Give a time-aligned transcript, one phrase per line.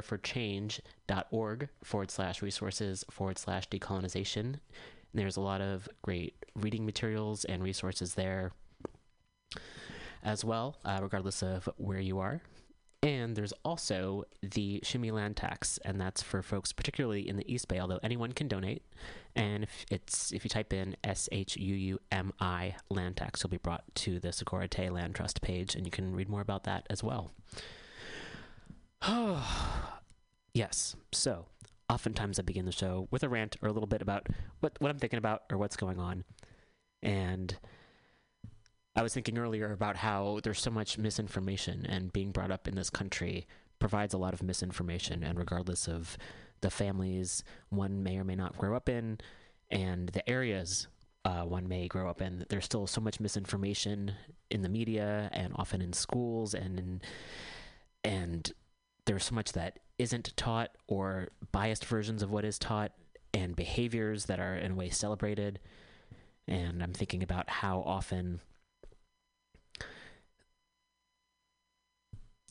[0.00, 0.18] for
[1.82, 4.60] forward slash resources forward slash decolonization.
[5.12, 8.52] There's a lot of great reading materials and resources there
[10.22, 12.40] as well, uh, regardless of where you are.
[13.02, 17.66] And there's also the Shuumi land tax, and that's for folks particularly in the East
[17.66, 18.84] Bay, although anyone can donate.
[19.34, 23.42] And if it's if you type in S H U U M I land tax,
[23.42, 26.42] you'll be brought to the Sogorea Te' Land Trust page, and you can read more
[26.42, 27.32] about that as well.
[30.54, 30.96] yes.
[31.12, 31.46] So,
[31.88, 34.28] oftentimes I begin the show with a rant or a little bit about
[34.60, 36.24] what, what I'm thinking about or what's going on.
[37.02, 37.56] And
[38.94, 42.74] I was thinking earlier about how there's so much misinformation, and being brought up in
[42.74, 43.46] this country
[43.78, 45.22] provides a lot of misinformation.
[45.22, 46.18] And regardless of
[46.60, 49.18] the families one may or may not grow up in,
[49.70, 50.88] and the areas
[51.24, 54.12] uh, one may grow up in, there's still so much misinformation
[54.50, 57.02] in the media and often in schools and in,
[58.04, 58.52] and
[59.10, 62.92] there's so much that isn't taught or biased versions of what is taught
[63.34, 65.58] and behaviors that are in a way celebrated.
[66.46, 68.40] And I'm thinking about how often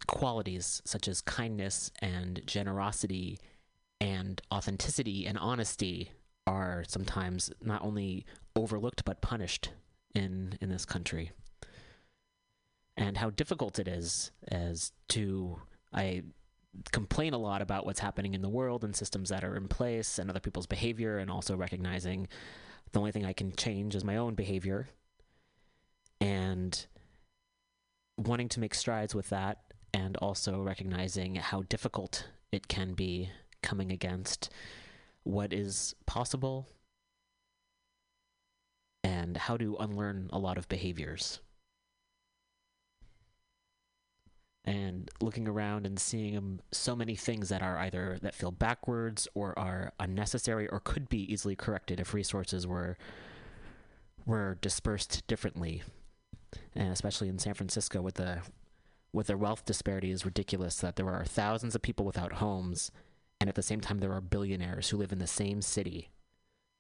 [0.06, 3.40] qualities such as kindness and generosity
[4.02, 6.12] and authenticity and honesty
[6.46, 8.26] are sometimes not only
[8.58, 9.70] overlooked but punished
[10.14, 11.32] in in this country
[12.98, 15.62] and how difficult it is as to
[15.94, 16.24] I
[16.92, 20.20] complain a lot about what's happening in the world and systems that are in place
[20.20, 22.28] and other people's behavior, and also recognizing
[22.92, 24.90] the only thing I can change is my own behavior.
[26.22, 26.86] And
[28.18, 29.60] wanting to make strides with that,
[29.94, 33.30] and also recognizing how difficult it can be
[33.64, 34.50] coming against
[35.24, 36.68] what is possible
[39.04, 41.40] and how to unlearn a lot of behaviors.
[44.66, 49.58] And looking around and seeing so many things that are either that feel backwards or
[49.58, 52.98] are unnecessary or could be easily corrected if resources were
[54.26, 55.82] were dispersed differently.
[56.76, 58.40] And especially in San Francisco with the
[59.12, 62.92] with their wealth disparity is ridiculous that there are thousands of people without homes
[63.40, 66.10] and at the same time there are billionaires who live in the same city.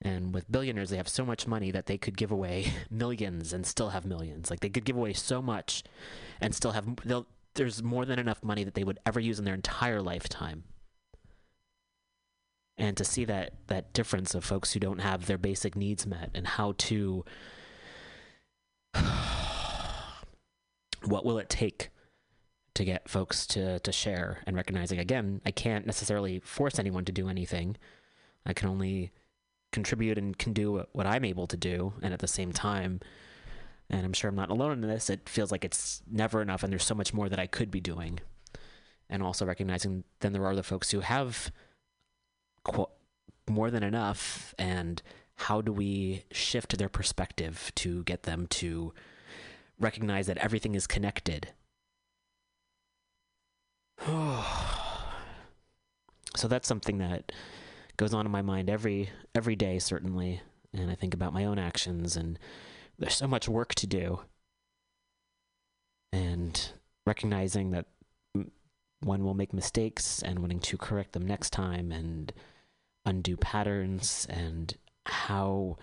[0.01, 3.65] And with billionaires they have so much money that they could give away millions and
[3.65, 4.49] still have millions.
[4.51, 5.83] Like they could give away so much
[6.41, 9.45] and still have they'll there's more than enough money that they would ever use in
[9.45, 10.63] their entire lifetime.
[12.77, 16.31] And to see that that difference of folks who don't have their basic needs met
[16.33, 17.25] and how to
[21.05, 21.89] what will it take
[22.75, 27.11] to get folks to to share and recognizing again, I can't necessarily force anyone to
[27.11, 27.75] do anything.
[28.45, 29.11] I can only
[29.73, 33.01] contribute and can do what I'm able to do and at the same time
[33.89, 35.09] and I'm sure I'm not alone in this.
[35.09, 37.81] It feels like it's never enough, and there's so much more that I could be
[37.81, 38.19] doing.
[39.09, 41.51] And also recognizing then there are the folks who have
[42.63, 42.89] qu-
[43.49, 45.01] more than enough, and
[45.35, 48.93] how do we shift their perspective to get them to
[49.79, 51.49] recognize that everything is connected?
[54.07, 54.43] so
[56.47, 57.31] that's something that
[57.97, 60.41] goes on in my mind every every day, certainly,
[60.73, 62.37] and I think about my own actions and
[62.99, 64.21] there's so much work to do.
[66.11, 66.71] And
[67.05, 67.85] recognizing that
[69.01, 72.33] one will make mistakes and wanting to correct them next time and
[73.05, 75.77] undo patterns and how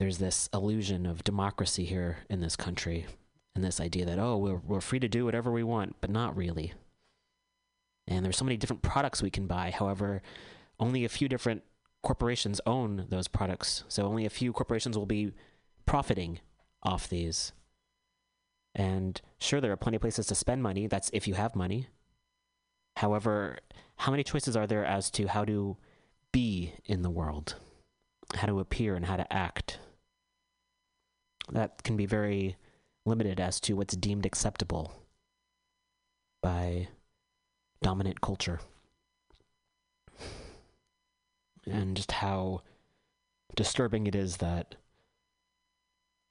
[0.00, 3.06] there's this illusion of democracy here in this country
[3.54, 6.36] and this idea that oh we're, we're free to do whatever we want but not
[6.36, 6.72] really.
[8.08, 9.70] And there's so many different products we can buy.
[9.70, 10.22] However
[10.80, 11.62] only a few different
[12.02, 13.84] corporations own those products.
[13.86, 15.32] So only a few corporations will be
[15.86, 16.40] profiting
[16.82, 17.52] off these.
[18.74, 20.86] And sure, there are plenty of places to spend money.
[20.86, 21.88] That's if you have money.
[22.96, 23.58] However,
[23.96, 25.76] how many choices are there as to how to
[26.32, 27.56] be in the world,
[28.34, 29.78] how to appear, and how to act?
[31.50, 32.56] That can be very
[33.04, 34.92] limited as to what's deemed acceptable
[36.42, 36.88] by
[37.82, 38.60] dominant culture.
[41.66, 42.62] And just how
[43.54, 44.76] disturbing it is that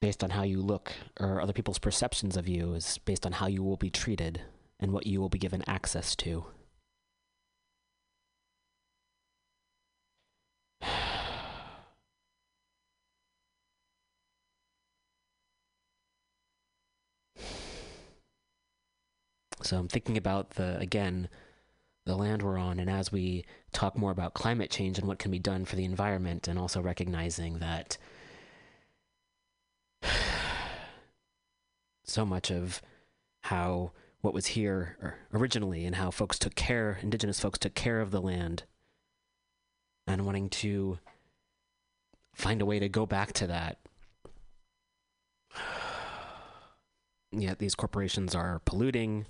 [0.02, 3.46] based on how you look or other people's perceptions of you is based on how
[3.46, 4.40] you will be treated
[4.80, 6.44] and what you will be given access to.
[19.64, 21.28] So I'm thinking about the again
[22.04, 25.30] the land we're on and as we talk more about climate change and what can
[25.30, 27.96] be done for the environment and also recognizing that
[32.04, 32.82] so much of
[33.42, 38.10] how what was here originally and how folks took care, indigenous folks took care of
[38.10, 38.64] the land,
[40.06, 40.98] and wanting to
[42.34, 43.78] find a way to go back to that.
[47.32, 49.26] Yet these corporations are polluting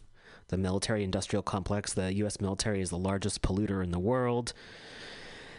[0.48, 1.92] the military industrial complex.
[1.94, 4.52] The US military is the largest polluter in the world.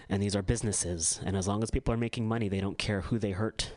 [0.09, 1.19] And these are businesses.
[1.25, 3.73] And as long as people are making money, they don't care who they hurt.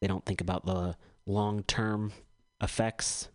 [0.00, 0.96] They don't think about the
[1.26, 2.12] long term
[2.60, 3.28] effects.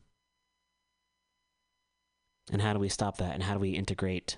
[2.51, 3.33] And how do we stop that?
[3.33, 4.37] And how do we integrate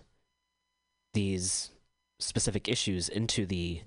[1.14, 1.72] these
[2.20, 3.82] specific issues into the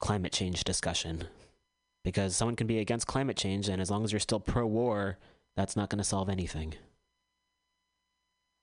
[0.00, 1.28] climate change discussion?
[2.04, 5.18] Because someone can be against climate change, and as long as you're still pro war,
[5.56, 6.74] that's not going to solve anything.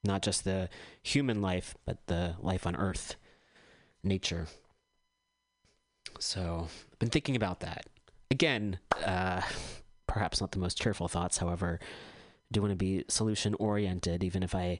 [0.03, 0.69] Not just the
[1.03, 3.15] human life, but the life on Earth,
[4.03, 4.47] nature.
[6.19, 7.87] So, I've been thinking about that.
[8.31, 9.41] Again, uh,
[10.15, 11.77] perhaps not the most cheerful thoughts, however,
[12.49, 14.79] do want to be solution oriented, even if I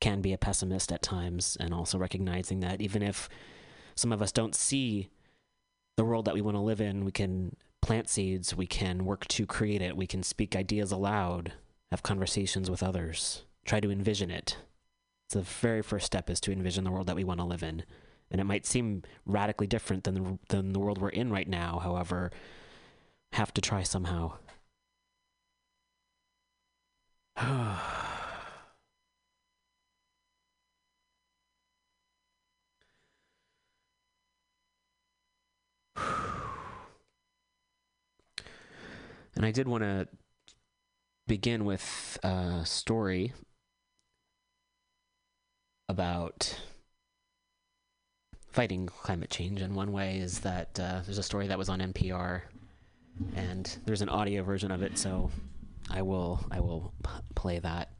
[0.00, 3.28] can be a pessimist at times, and also recognizing that even if
[3.94, 5.10] some of us don't see
[5.96, 9.28] the world that we want to live in, we can plant seeds, we can work
[9.28, 11.52] to create it, we can speak ideas aloud,
[11.92, 14.56] have conversations with others, try to envision it.
[15.30, 17.62] So the very first step is to envision the world that we want to live
[17.62, 17.84] in.
[18.28, 21.78] And it might seem radically different than the, than the world we're in right now,
[21.78, 22.32] however,
[23.34, 24.32] have to try somehow.
[39.36, 40.06] And I did want to
[41.26, 43.32] begin with a story
[45.88, 46.60] about
[48.48, 49.60] fighting climate change.
[49.60, 52.42] And one way is that uh, there's a story that was on NPR,
[53.34, 54.96] and there's an audio version of it.
[54.96, 55.30] So
[55.90, 56.94] I will I will
[57.34, 57.90] play that.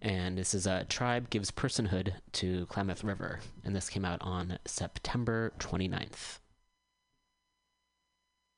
[0.00, 4.58] And this is a tribe gives personhood to Klamath River, and this came out on
[4.64, 6.40] September 29th.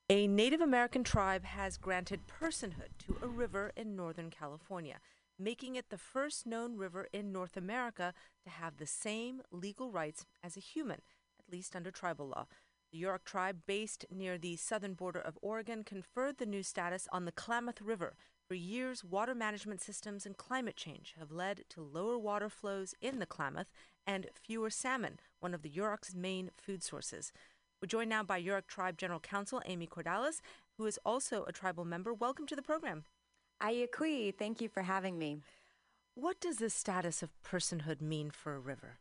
[0.09, 4.99] A Native American tribe has granted personhood to a river in Northern California,
[5.37, 8.13] making it the first known river in North America
[8.43, 11.01] to have the same legal rights as a human,
[11.39, 12.47] at least under tribal law.
[12.95, 17.25] The Yurok tribe, based near the southern border of Oregon, conferred the new status on
[17.25, 18.15] the Klamath River.
[18.47, 23.19] For years, water management systems and climate change have led to lower water flows in
[23.19, 23.67] the Klamath
[24.07, 27.33] and fewer salmon, one of the Yurok's main food sources.
[27.81, 30.39] We're joined now by Yurok Tribe General Counsel Amy Cordalis,
[30.77, 32.13] who is also a tribal member.
[32.13, 33.03] Welcome to the program.
[33.61, 35.39] Ayakui, thank you for having me.
[36.13, 38.99] What does the status of personhood mean for a river?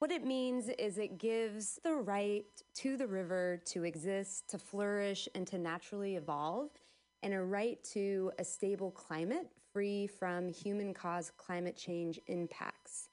[0.00, 5.28] What it means is it gives the right to the river to exist, to flourish,
[5.34, 6.70] and to naturally evolve,
[7.22, 13.10] and a right to a stable climate free from human caused climate change impacts.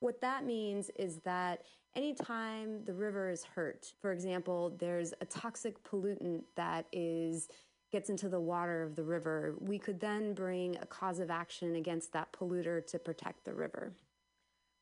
[0.00, 1.62] What that means is that
[1.94, 7.48] anytime the river is hurt, for example, there's a toxic pollutant that is
[7.92, 11.76] gets into the water of the river, we could then bring a cause of action
[11.76, 13.92] against that polluter to protect the river.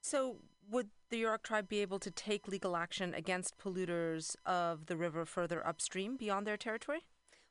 [0.03, 0.37] So,
[0.71, 5.25] would the Yurok tribe be able to take legal action against polluters of the river
[5.25, 7.07] further upstream beyond their territory?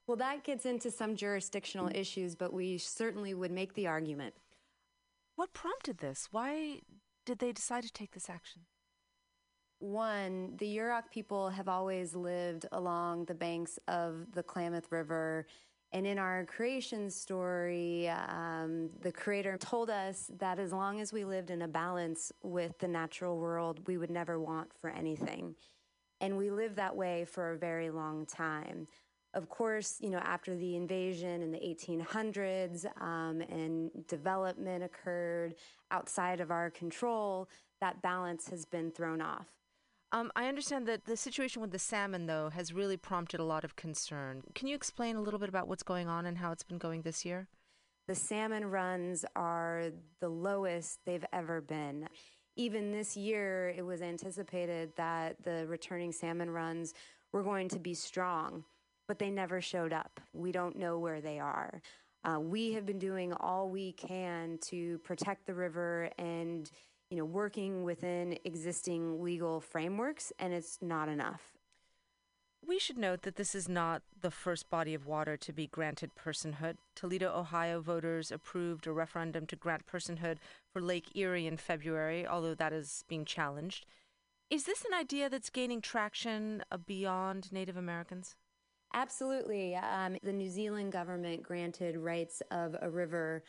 [0.07, 4.35] Well, that gets into some jurisdictional issues, but we certainly would make the argument.
[5.35, 6.27] What prompted this?
[6.31, 6.81] Why
[7.25, 8.61] did they decide to take this action?
[9.79, 15.47] One, the Yurok people have always lived along the banks of the Klamath River.
[15.95, 21.23] And in our creation story, um, the creator told us that as long as we
[21.23, 25.55] lived in a balance with the natural world, we would never want for anything.
[26.19, 28.89] And we lived that way for a very long time.
[29.33, 35.55] Of course, you know, after the invasion in the 1800s um, and development occurred
[35.91, 37.47] outside of our control,
[37.79, 39.47] that balance has been thrown off.
[40.11, 43.63] Um, I understand that the situation with the salmon, though, has really prompted a lot
[43.63, 44.43] of concern.
[44.53, 47.01] Can you explain a little bit about what's going on and how it's been going
[47.01, 47.47] this year?
[48.07, 49.89] The salmon runs are
[50.21, 52.07] the lowest they've ever been.
[52.55, 56.93] Even this year, it was anticipated that the returning salmon runs
[57.33, 58.63] were going to be strong,
[59.07, 60.21] but they never showed up.
[60.33, 61.81] We don't know where they are.
[62.23, 66.71] Uh, we have been doing all we can to protect the river and
[67.15, 71.53] you know, working within existing legal frameworks, and it's not enough.
[72.67, 76.11] We should note that this is not the first body of water to be granted
[76.13, 76.75] personhood.
[76.93, 80.39] Toledo, Ohio voters approved a referendum to grant personhood
[80.73, 83.85] for Lake Erie in February, although that is being challenged.
[84.49, 88.35] Is this an idea that's gaining traction uh, beyond Native Americans?
[88.93, 89.75] Absolutely.
[89.75, 93.43] Um, the New Zealand government granted rights of a river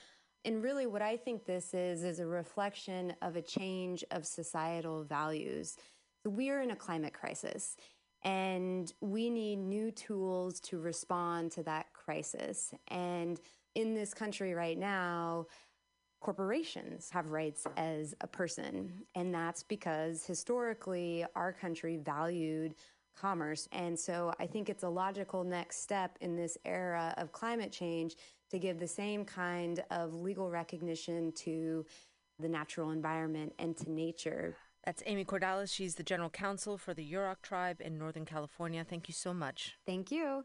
[0.47, 5.03] And really, what I think this is, is a reflection of a change of societal
[5.03, 5.77] values.
[6.23, 7.77] So, we are in a climate crisis,
[8.23, 12.73] and we need new tools to respond to that crisis.
[12.87, 13.41] And
[13.75, 15.47] in this country right now,
[16.21, 19.03] corporations have rights as a person.
[19.17, 22.77] And that's because historically our country valued
[23.17, 23.69] commerce.
[23.73, 28.15] And so I think it's a logical next step in this era of climate change
[28.51, 31.85] to give the same kind of legal recognition to
[32.39, 34.57] the natural environment and to nature.
[34.85, 35.75] That's Amy Cordalis.
[35.75, 38.85] She's the general counsel for the Yurok tribe in Northern California.
[38.89, 39.75] Thank you so much.
[39.85, 40.45] Thank you.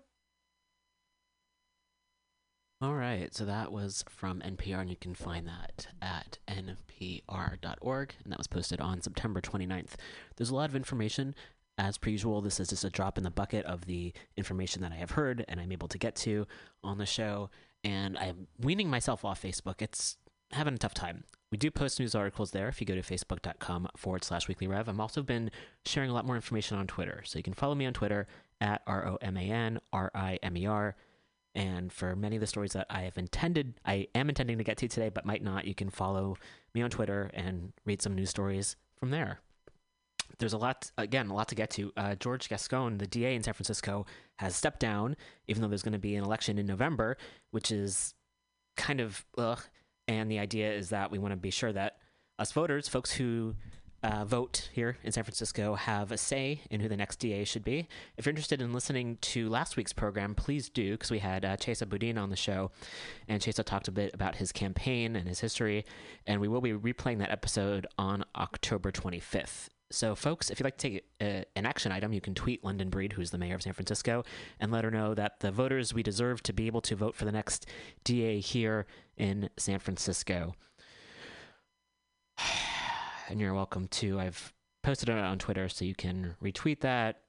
[2.81, 8.31] All right, so that was from NPR, and you can find that at npr.org, and
[8.31, 9.93] that was posted on September 29th.
[10.35, 11.35] There's a lot of information.
[11.77, 14.91] As per usual, this is just a drop in the bucket of the information that
[14.91, 16.47] I have heard and I'm able to get to
[16.83, 17.49] on the show,
[17.83, 19.81] and I'm weaning myself off Facebook.
[19.81, 20.17] It's
[20.51, 21.23] having a tough time.
[21.51, 24.87] We do post news articles there if you go to facebook.com forward slash weekly rev.
[24.87, 25.51] I've also been
[25.85, 28.27] sharing a lot more information on Twitter, so you can follow me on Twitter
[28.61, 30.95] at R O M A N R I M E R.
[31.53, 34.77] And for many of the stories that I have intended, I am intending to get
[34.77, 36.37] to today, but might not, you can follow
[36.73, 39.41] me on Twitter and read some news stories from there.
[40.41, 41.93] There's a lot, again, a lot to get to.
[41.95, 44.07] Uh, George Gascon, the DA in San Francisco,
[44.39, 45.15] has stepped down,
[45.47, 47.15] even though there's going to be an election in November,
[47.51, 48.15] which is
[48.75, 49.61] kind of ugh.
[50.07, 51.97] And the idea is that we want to be sure that
[52.39, 53.53] us voters, folks who
[54.03, 57.63] uh, vote here in San Francisco have a say in who the next DA should
[57.63, 57.87] be.
[58.17, 61.55] If you're interested in listening to last week's program, please do, because we had uh,
[61.57, 62.71] Chesa Boudin on the show,
[63.27, 65.85] and Chesa talked a bit about his campaign and his history,
[66.25, 69.69] and we will be replaying that episode on October 25th.
[69.93, 72.89] So, folks, if you'd like to take a, an action item, you can tweet London
[72.89, 74.23] Breed, who's the mayor of San Francisco,
[74.59, 77.25] and let her know that the voters we deserve to be able to vote for
[77.25, 77.65] the next
[78.03, 78.85] DA here
[79.17, 80.55] in San Francisco
[83.29, 84.19] and you're welcome to.
[84.19, 87.21] I've posted it on Twitter, so you can retweet that,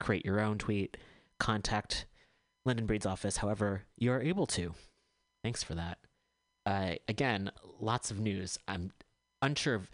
[0.00, 0.96] create your own tweet,
[1.38, 2.06] contact
[2.64, 4.74] London Breed's office, however you are able to.
[5.42, 5.98] Thanks for that.
[6.64, 7.50] Uh, again,
[7.80, 8.58] lots of news.
[8.66, 8.92] I'm
[9.42, 9.90] unsure of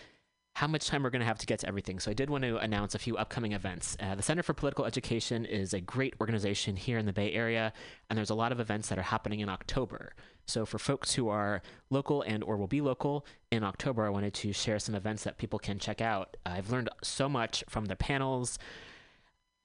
[0.55, 1.99] how much time we're going to have to get to everything.
[1.99, 3.97] So I did want to announce a few upcoming events.
[3.99, 7.73] Uh, the Center for Political Education is a great organization here in the Bay Area,
[8.09, 10.15] and there's a lot of events that are happening in October.
[10.47, 14.35] So for folks who are local and or will be local in October, I wanted
[14.35, 16.37] to share some events that people can check out.
[16.45, 18.59] I've learned so much from the panels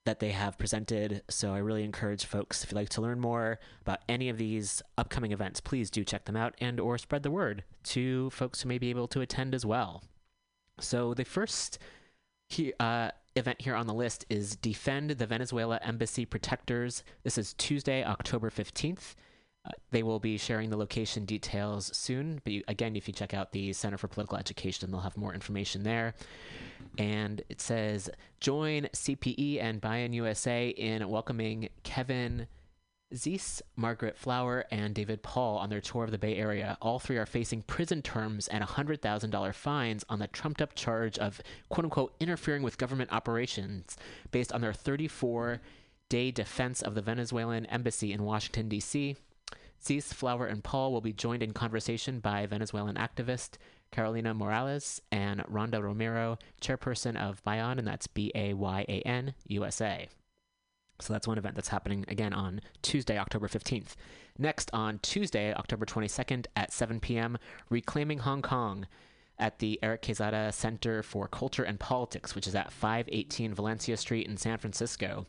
[0.06, 1.22] that they have presented.
[1.29, 4.82] So I really encourage folks if you'd like to learn more about any of these
[4.98, 8.70] upcoming events, please do check them out and or spread the word to folks who
[8.70, 10.01] may be able to attend as well.
[10.80, 11.80] So the first
[12.50, 17.04] he, uh, event here on the list is Defend the Venezuela Embassy Protectors.
[17.24, 19.16] This is Tuesday, October 15th.
[19.66, 23.34] Uh, they will be sharing the location details soon, but you, again, if you check
[23.34, 26.16] out the Center for Political Education, they'll have more information there.
[26.98, 32.48] And it says join CPE and Bayan USA in welcoming Kevin
[33.14, 36.78] Zeese, Margaret Flower, and David Paul on their tour of the Bay Area.
[36.82, 41.42] All three are facing prison terms and $100,000 fines on the trumped up charge of
[41.70, 43.96] quote unquote interfering with government operations
[44.32, 45.62] based on their 34
[46.10, 49.16] day defense of the Venezuelan embassy in Washington, D.C.
[49.84, 53.58] Zeese, Flower, and Paul will be joined in conversation by Venezuelan activist
[53.92, 59.34] Carolina Morales and Rhonda Romero, chairperson of Bayan, and that's B A Y A N
[59.48, 60.10] USA.
[61.00, 63.96] So that's one event that's happening again on Tuesday, October 15th.
[64.38, 67.38] Next, on Tuesday, October 22nd at 7 p.m.,
[67.70, 68.88] Reclaiming Hong Kong
[69.39, 74.27] at the Eric Quezada Center for Culture and Politics, which is at 518 Valencia Street
[74.27, 75.27] in San Francisco.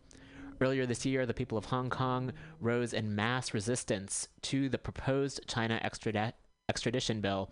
[0.61, 5.41] Earlier this year, the people of Hong Kong rose in mass resistance to the proposed
[5.47, 7.51] China extradition bill.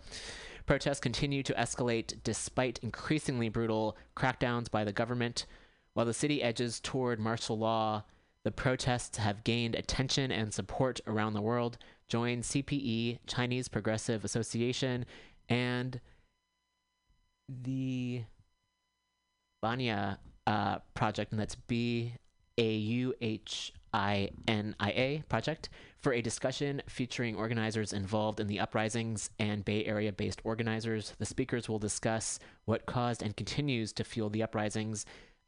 [0.65, 5.45] Protests continue to escalate despite increasingly brutal crackdowns by the government.
[5.97, 8.03] While the city edges toward martial law,
[8.43, 11.79] the protests have gained attention and support around the world.
[12.07, 15.07] Join CPE, Chinese Progressive Association,
[15.49, 15.99] and
[17.49, 18.21] the
[19.65, 22.13] Bauhinia uh, project, and that's B
[22.59, 28.45] A U H I N I A project, for a discussion featuring organizers involved in
[28.45, 31.15] the uprisings and Bay Area based organizers.
[31.17, 35.03] The speakers will discuss what caused and continues to fuel the uprisings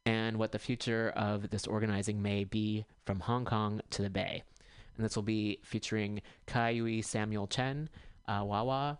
[0.06, 4.42] and what the future of this organizing may be from Hong Kong to the Bay.
[4.96, 7.88] And this will be featuring Kai Yui Samuel Chen,
[8.26, 8.98] uh, Wawa,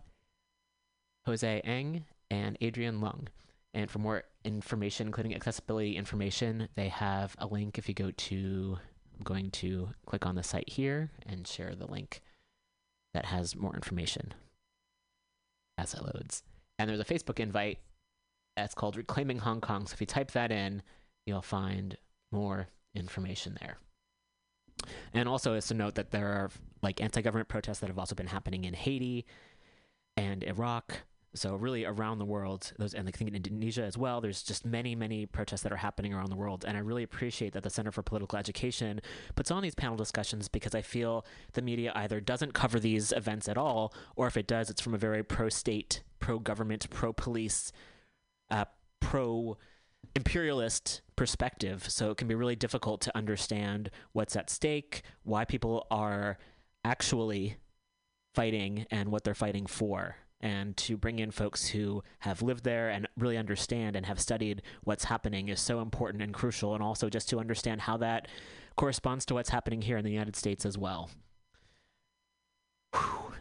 [1.26, 3.28] Jose Eng, and Adrian Lung.
[3.75, 8.78] And for more information, including accessibility information, they have a link if you go to,
[9.16, 12.21] I'm going to click on the site here and share the link
[13.14, 14.35] that has more information.
[15.78, 16.42] as it loads.
[16.78, 17.78] And there's a Facebook invite
[18.57, 19.87] that's called Reclaiming Hong Kong.
[19.87, 20.83] So if you type that in,
[21.26, 21.97] you'll find
[22.33, 23.78] more information there.
[25.12, 26.50] And also, is to note that there are
[26.83, 29.26] like anti-government protests that have also been happening in Haiti
[30.16, 31.02] and Iraq.
[31.33, 34.21] So really around the world, those and I think in Indonesia as well.
[34.21, 37.52] There's just many, many protests that are happening around the world, and I really appreciate
[37.52, 39.00] that the Center for Political Education
[39.37, 43.49] puts on these panel discussions because I feel the media either doesn't cover these events
[43.49, 47.71] at all, or if it does, it's from a very pro-state, pro-government, pro-police,
[48.50, 48.64] uh,
[49.00, 49.57] pro
[50.14, 51.88] imperialist perspective.
[51.88, 56.38] So it can be really difficult to understand what's at stake, why people are
[56.85, 57.57] actually
[58.35, 60.16] fighting, and what they're fighting for.
[60.40, 64.62] And to bring in folks who have lived there and really understand and have studied
[64.85, 66.75] what's happening is so important and crucial.
[66.75, 68.28] And also just to understand how that
[68.76, 71.11] corresponds to what's happening here in the United States as well.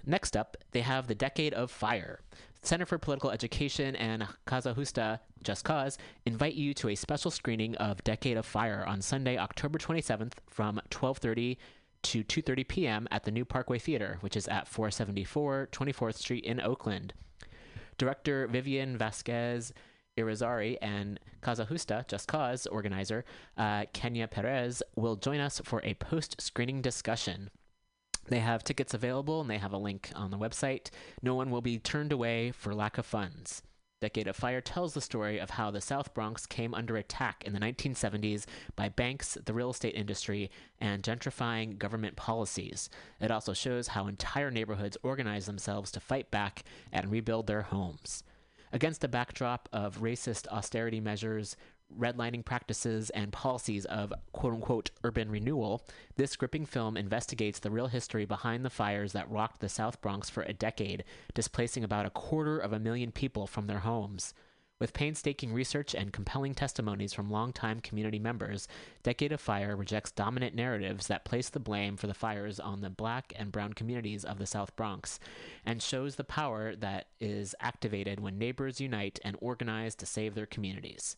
[0.06, 2.20] Next up, they have the Decade of Fire.
[2.62, 7.76] Center for Political Education and Causa Justa Just Cause invite you to a special screening
[7.76, 11.58] of Decade of Fire on Sunday, October 27th from 12:30
[12.04, 13.08] to 2:30 p.m.
[13.12, 17.14] at the New Parkway Theater, which is at 474 24th Street in Oakland.
[17.98, 19.74] Director Vivian Vasquez
[20.18, 23.24] Irizarry and Causa Justa Just Cause organizer
[23.58, 27.50] uh, Kenya Perez will join us for a post-screening discussion.
[28.30, 30.90] They have tickets available and they have a link on the website.
[31.22, 33.64] No one will be turned away for lack of funds.
[34.02, 37.52] Decade of Fire tells the story of how the South Bronx came under attack in
[37.52, 38.46] the 1970s
[38.78, 42.90] by banks, the real estate industry, and gentrifying government policies.
[43.20, 48.24] It also shows how entire neighborhoods organized themselves to fight back and rebuild their homes.
[48.72, 51.58] Against a backdrop of racist austerity measures,
[51.98, 57.88] redlining practices and policies of quote unquote urban renewal, this gripping film investigates the real
[57.88, 61.04] history behind the fires that rocked the South Bronx for a decade,
[61.34, 64.34] displacing about a quarter of a million people from their homes.
[64.80, 68.66] With painstaking research and compelling testimonies from longtime community members,
[69.04, 72.90] Decade of Fire rejects dominant narratives that place the blame for the fires on the
[72.90, 75.20] black and brown communities of the South Bronx,
[75.66, 80.46] and shows the power that is activated when neighbors unite and organize to save their
[80.46, 81.18] communities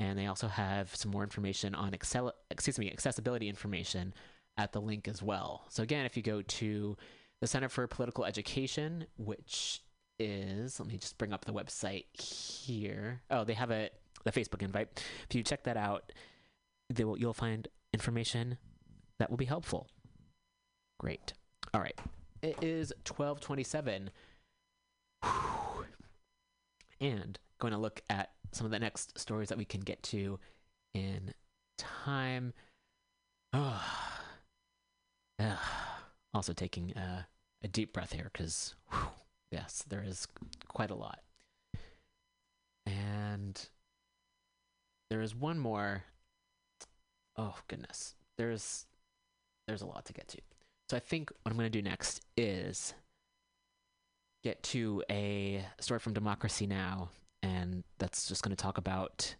[0.00, 4.14] and they also have some more information on excel, excuse me accessibility information
[4.56, 5.66] at the link as well.
[5.68, 6.96] So again, if you go to
[7.42, 9.82] the Center for Political Education, which
[10.18, 13.20] is let me just bring up the website here.
[13.30, 13.90] Oh, they have a
[14.24, 14.88] the Facebook invite.
[15.28, 16.12] If you check that out,
[16.88, 18.56] they will, you'll find information
[19.18, 19.86] that will be helpful.
[20.98, 21.34] Great.
[21.74, 21.98] All right.
[22.42, 24.10] It is 1227.
[27.00, 30.38] And going to look at some of the next stories that we can get to
[30.94, 31.34] in
[31.78, 32.52] time.
[33.52, 33.82] Oh.
[36.34, 37.26] also taking a,
[37.64, 38.74] a, deep breath here because,
[39.50, 40.28] yes, there is
[40.68, 41.20] quite a lot.
[42.84, 43.60] And
[45.08, 46.04] there is one more.
[47.36, 48.86] Oh goodness, there's
[49.66, 50.38] there's a lot to get to.
[50.90, 52.92] So I think what I'm going to do next is
[54.44, 57.08] get to a story from Democracy Now
[57.42, 59.36] and that's just going to talk about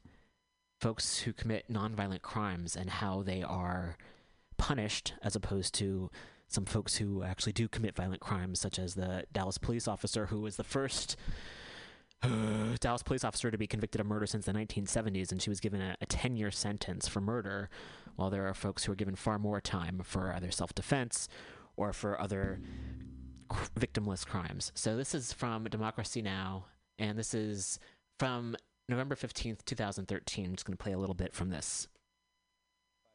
[0.81, 3.97] folks who commit nonviolent crimes and how they are
[4.57, 6.11] punished as opposed to
[6.49, 10.41] some folks who actually do commit violent crimes, such as the Dallas police officer who
[10.41, 11.17] was the first
[12.23, 12.29] uh,
[12.81, 15.81] Dallas police officer to be convicted of murder since the 1970s, and she was given
[15.81, 17.71] a, a 10 year sentence for murder,
[18.17, 21.29] while there are folks who are given far more time for either self defense
[21.77, 22.61] or for other
[23.79, 24.73] victimless crimes.
[24.75, 26.67] So this is from Democracy Now!
[27.01, 27.81] And this is
[28.19, 28.55] from
[28.89, 30.45] November 15th, 2013.
[30.45, 31.89] I'm just going to play a little bit from this.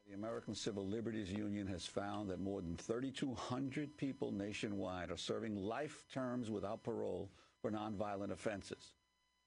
[0.08, 5.56] The American Civil Liberties Union has found that more than 3,200 people nationwide are serving
[5.56, 7.30] life terms without parole
[7.62, 8.92] for nonviolent offenses.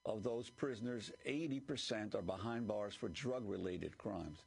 [0.06, 4.40] Of those prisoners, 80% are behind bars for drug related crimes.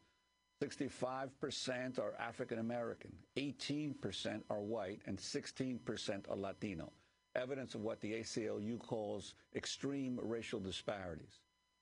[0.62, 6.92] 65% are African American, 18% are white, and 16% are Latino
[7.36, 11.40] evidence of what the ACLU calls extreme racial disparities.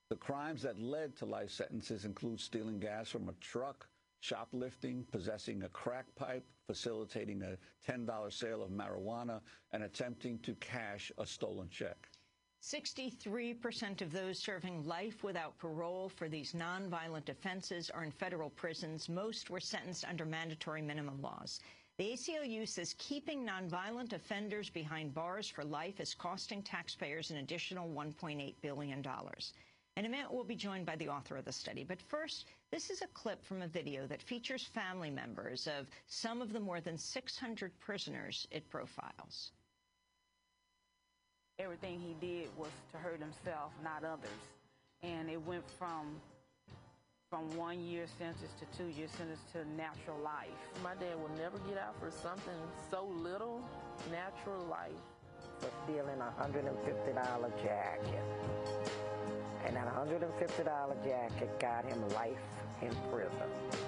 [0.08, 3.88] The crimes that led to life sentences include stealing gas from a truck,
[4.20, 7.56] shoplifting, possessing a crack pipe, facilitating a
[7.88, 9.40] $10 sale of marijuana,
[9.72, 12.08] and attempting to cash a stolen check.
[12.62, 19.08] 63% of those serving life without parole for these nonviolent offenses are in federal prisons.
[19.08, 21.60] Most were sentenced under mandatory minimum laws.
[22.00, 27.90] The ACLU says keeping nonviolent offenders behind bars for life is costing taxpayers an additional
[27.90, 29.04] $1.8 billion.
[29.96, 31.84] And Amit will be joined by the author of the study.
[31.84, 36.40] But first, this is a clip from a video that features family members of some
[36.40, 39.52] of the more than 600 prisoners it profiles.
[41.58, 44.40] everything he did was to hurt himself, not others.
[45.02, 46.18] And it went from
[47.30, 50.50] from one year sentence to two year sentence to natural life.
[50.82, 52.58] My dad will never get out for something
[52.90, 53.60] so little,
[54.10, 54.90] natural life.
[55.60, 58.24] For stealing a $150 jacket.
[59.64, 62.36] And that $150 jacket got him life
[62.82, 63.30] in prison.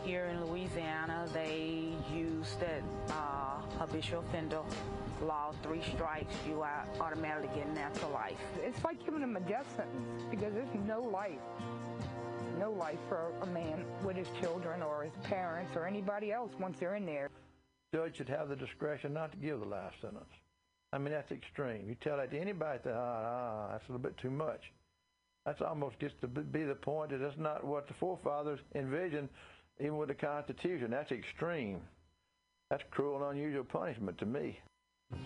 [0.05, 4.61] Here in Louisiana, they use that uh, habitual offender
[5.20, 6.62] law, three strikes, you
[7.00, 8.38] automatically get natural life.
[8.62, 11.40] It's like giving him a death sentence because there's no life
[12.62, 16.77] no life for a man with his children or his parents or anybody else once
[16.79, 17.29] they're in there.
[17.92, 20.31] Judge should have the discretion not to give the life sentence.
[20.92, 21.88] I mean, that's extreme.
[21.88, 24.61] You tell that to anybody, that, ah, ah, that's a little bit too much.
[25.44, 29.29] That's almost gets to be the point that that's not what the forefathers envisioned,
[29.81, 30.92] even with the Constitution.
[30.92, 31.81] That's extreme.
[32.70, 34.61] That's cruel and unusual punishment to me.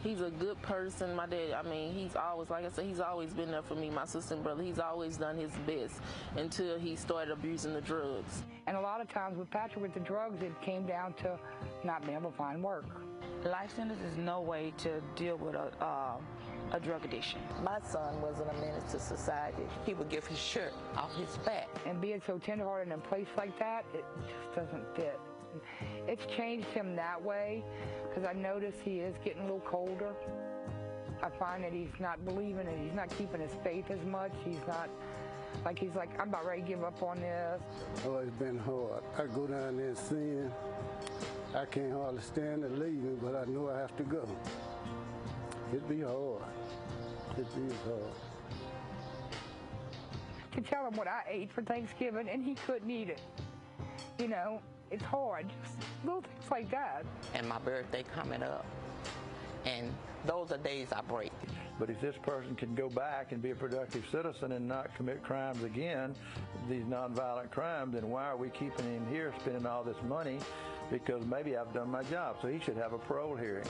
[0.03, 1.15] He's a good person.
[1.17, 3.91] My dad, I mean, he's always, like I said, he's always been there for me,
[3.91, 4.63] my sister and brother.
[4.63, 6.01] He's always done his best
[6.37, 8.45] until he started abusing the drugs.
[8.67, 11.39] And a lot of times with Patrick with the drugs, it came down to
[11.85, 12.85] not being able to find work.
[13.45, 16.17] Life sentence is no way to deal with a, uh,
[16.73, 17.41] a drug addiction.
[17.63, 19.63] My son wasn't a menace to society.
[19.85, 21.69] He would give his shirt off his back.
[21.87, 25.19] And being so tenderhearted in a place like that, it just doesn't fit.
[26.09, 27.65] It's changed him that way
[28.09, 30.15] because I notice he is getting a little colder.
[31.23, 32.79] I find that he's not believing it.
[32.83, 34.33] He's not keeping his faith as much.
[34.45, 34.89] He's not
[35.65, 37.61] like he's like I'm about ready to give up on this.
[38.05, 39.03] Oh, it's been hard.
[39.19, 40.53] I go down there and sin.
[41.55, 44.29] I can't hardly stand to leaving, but I know I have to go.
[45.71, 46.43] It'd be hard.
[47.33, 48.13] It'd be hard.
[50.53, 53.21] To tell him what I ate for Thanksgiving, and he couldn't eat it.
[54.19, 55.47] You know, it's hard.
[55.63, 57.05] Just little things like that.
[57.35, 58.67] And my birthday coming up.
[59.65, 59.93] And
[60.27, 61.33] those are days I break.
[61.79, 65.23] But if this person can go back and be a productive citizen and not commit
[65.23, 66.15] crimes again,
[66.69, 70.39] these nonviolent crimes, then why are we keeping him here spending all this money?
[70.91, 73.67] Because maybe I've done my job, so he should have a parole hearing.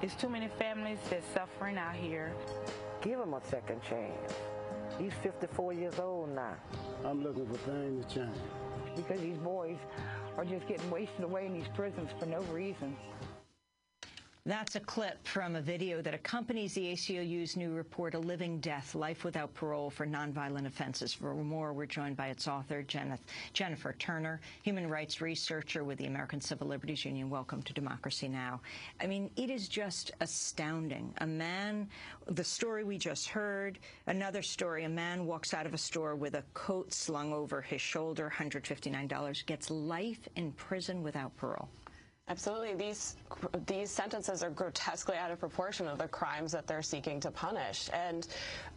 [0.00, 2.32] There's too many families that's suffering out here.
[3.02, 4.32] Give him a second chance.
[4.98, 6.56] He's 54 years old now.
[7.04, 8.36] I'm looking for things to change.
[8.96, 9.76] Because these boys
[10.36, 12.96] are just getting wasted away in these prisons for no reason.
[14.46, 18.94] That's a clip from a video that accompanies the ACLU's new report, A Living Death,
[18.94, 21.14] Life Without Parole for Nonviolent Offenses.
[21.14, 22.84] For more, we're joined by its author,
[23.54, 27.30] Jennifer Turner, human rights researcher with the American Civil Liberties Union.
[27.30, 28.60] Welcome to Democracy Now!
[29.00, 31.14] I mean, it is just astounding.
[31.22, 31.88] A man,
[32.26, 33.78] the story we just heard,
[34.08, 37.80] another story, a man walks out of a store with a coat slung over his
[37.80, 41.70] shoulder, $159, gets life in prison without parole.
[42.26, 42.72] Absolutely.
[42.74, 43.16] These
[43.66, 47.90] these sentences are grotesquely out of proportion of the crimes that they're seeking to punish.
[47.92, 48.26] And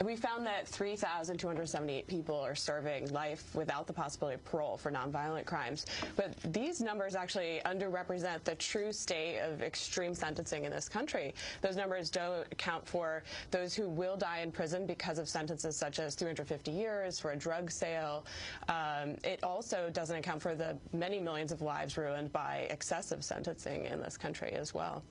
[0.04, 5.46] we found that 3,278 people are serving life without the possibility of parole for nonviolent
[5.46, 5.86] crimes.
[6.18, 11.34] But these numbers actually underrepresent the true state of extreme sentencing in this country.
[11.62, 16.00] Those numbers don't account for those who will die in prison because of sentences such
[16.00, 18.26] as 350 years for a drug sale.
[18.68, 23.37] Um, it also doesn't account for the many millions of lives ruined by excessive sentences
[23.38, 25.04] sentencing in this country as well.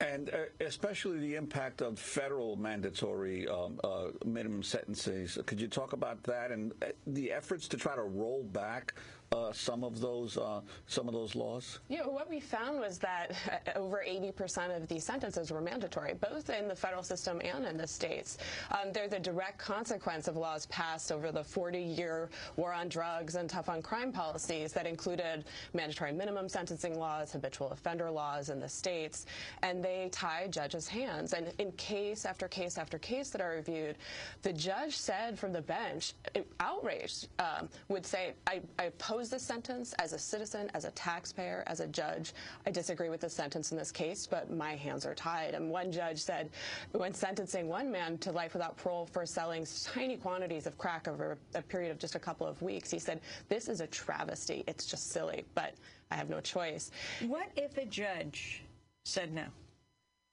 [0.00, 5.38] And uh, especially the impact of federal mandatory um, uh, minimum sentences.
[5.46, 8.94] Could you talk about that and uh, the efforts to try to roll back
[9.32, 11.78] uh, some of those uh, some of those laws?
[11.88, 13.32] Yeah, what we found was that
[13.76, 17.86] over 80% of these sentences were mandatory, both in the federal system and in the
[17.86, 18.38] states.
[18.72, 23.48] Um, they're the direct consequence of laws passed over the 40-year war on drugs and
[23.48, 28.68] tough on crime policies that included mandatory minimum sentencing laws, habitual offender laws in the
[28.68, 29.26] states,
[29.62, 31.34] and they tie judges' hands.
[31.34, 33.94] And in case after case after case that I reviewed,
[34.42, 36.14] the judge said from the bench,
[36.58, 40.90] outraged, um, would say, I, I oppose oppose this sentence as a citizen, as a
[40.92, 42.32] taxpayer, as a judge.
[42.66, 45.52] I disagree with the sentence in this case, but my hands are tied.
[45.52, 46.48] And one judge said
[46.92, 51.36] when sentencing one man to life without parole for selling tiny quantities of crack over
[51.54, 54.64] a period of just a couple of weeks, he said, this is a travesty.
[54.66, 55.74] It's just silly, but
[56.10, 56.90] I have no choice.
[57.26, 58.64] What if a judge
[59.04, 59.44] said no?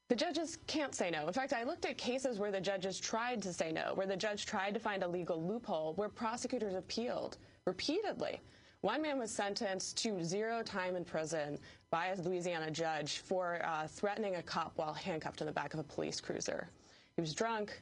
[0.07, 1.27] The judges can't say no.
[1.27, 4.15] In fact, I looked at cases where the judges tried to say no, where the
[4.15, 8.39] judge tried to find a legal loophole, where prosecutors appealed repeatedly.
[8.87, 13.85] One man was sentenced to zero time in prison by a Louisiana judge for uh,
[13.85, 16.69] threatening a cop while handcuffed in the back of a police cruiser.
[17.17, 17.81] He was drunk,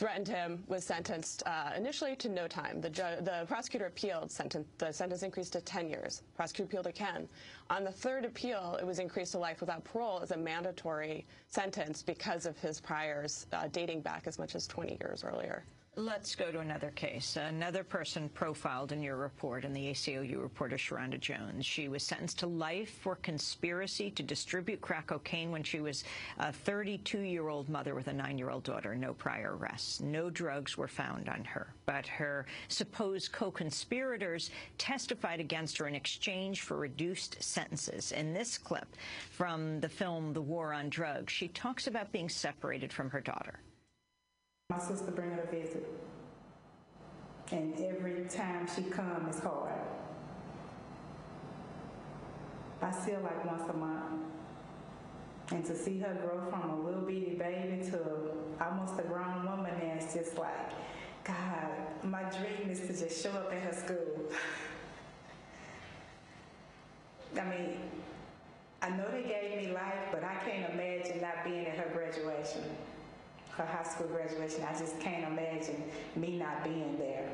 [0.00, 2.80] threatened him, was sentenced uh, initially to no time.
[2.80, 6.22] The, the prosecutor appealed, sentence, the sentence increased to 10 years.
[6.34, 7.28] Prosecutor appealed again.
[7.70, 12.02] On the third appeal, it was increased to life without parole as a mandatory sentence
[12.02, 15.62] because of his priors uh, dating back as much as 20 years earlier.
[15.98, 17.36] Let's go to another case.
[17.36, 21.64] Another person profiled in your report, in the ACLU report, is Sharanda Jones.
[21.64, 26.04] She was sentenced to life for conspiracy to distribute crack cocaine when she was
[26.38, 28.94] a 32-year-old mother with a nine-year-old daughter.
[28.94, 30.02] No prior arrests.
[30.02, 31.72] No drugs were found on her.
[31.86, 38.12] But her supposed co-conspirators testified against her in exchange for reduced sentences.
[38.12, 38.96] In this clip
[39.30, 43.60] from the film The War on Drugs, she talks about being separated from her daughter.
[44.68, 45.88] My sister bring her to visit.
[47.52, 49.72] And every time she come, it's hard.
[52.82, 54.22] I see her like once a month.
[55.52, 59.72] And to see her grow from a little bitty baby to almost a grown woman,
[59.80, 60.72] and it's just like,
[61.22, 61.70] God,
[62.02, 64.32] my dream is to just show up at her school.
[67.40, 67.76] I mean,
[68.82, 72.64] I know they gave me life, but I can't imagine not being at her graduation
[73.56, 74.62] her high school graduation.
[74.64, 75.82] I just can't imagine
[76.14, 77.28] me not being there.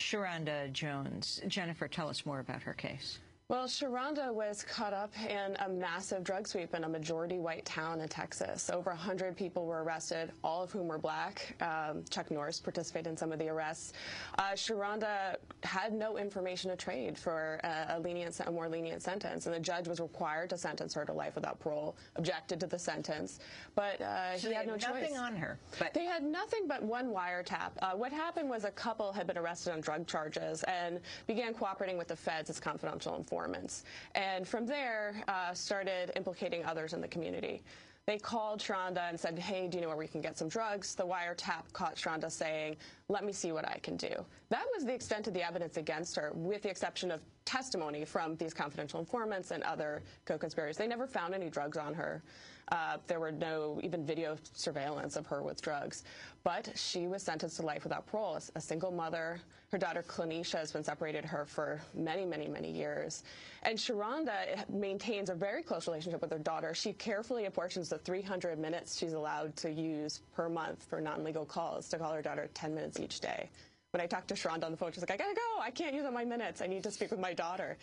[0.00, 1.40] Sharanda Jones.
[1.48, 3.18] Jennifer, tell us more about her case.
[3.50, 8.02] Well, Sharanda was caught up in a massive drug sweep in a majority white town
[8.02, 8.68] in Texas.
[8.68, 11.56] Over 100 people were arrested, all of whom were black.
[11.62, 13.94] Um, Chuck Norris participated in some of the arrests.
[14.36, 19.46] Uh, Sharanda had no information to trade for a, a, lenient, a more lenient sentence,
[19.46, 22.78] and the judge was required to sentence her to life without parole, objected to the
[22.78, 23.40] sentence,
[23.74, 25.18] but uh, so he had, had no nothing choice.
[25.18, 25.58] on her.
[25.78, 27.70] But they had nothing but one wiretap.
[27.80, 31.96] Uh, what happened was a couple had been arrested on drug charges and began cooperating
[31.96, 33.84] with the feds as confidential informants informants.
[34.14, 37.62] And from there, uh, started implicating others in the community.
[38.06, 40.94] They called Sharanda and said, hey, do you know where we can get some drugs?
[40.94, 42.76] The wiretap caught Sharanda saying,
[43.08, 44.24] let me see what I can do.
[44.48, 48.36] That was the extent of the evidence against her, with the exception of testimony from
[48.36, 50.78] these confidential informants and other co-conspirators.
[50.78, 52.22] They never found any drugs on her.
[52.70, 56.04] Uh, there were no even video surveillance of her with drugs.
[56.44, 58.38] But she was sentenced to life without parole.
[58.54, 59.40] A single mother.
[59.70, 63.22] Her daughter, Clonisha, has been separated her for many, many, many years.
[63.62, 66.74] And Sharanda maintains a very close relationship with her daughter.
[66.74, 71.88] She carefully apportions the 300 minutes she's allowed to use per month for non-legal calls
[71.90, 73.50] to call her daughter 10 minutes each day.
[73.90, 75.60] When I talked to Sharanda on the phone, she's like, I gotta go.
[75.62, 76.60] I can't use all my minutes.
[76.60, 77.76] I need to speak with my daughter.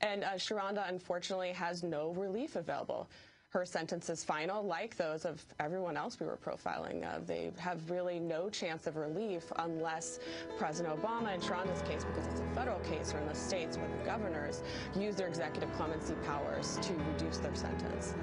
[0.00, 3.08] And uh, Sharanda, unfortunately, has no relief available
[3.50, 7.04] her sentence is final, like those of everyone else we were profiling.
[7.04, 10.20] Uh, they have really no chance of relief unless
[10.58, 13.88] President Obama, in Sharanda's case, because it's a federal case, or in the states where
[13.88, 14.62] the governors
[14.94, 18.14] use their executive clemency powers to reduce their sentence.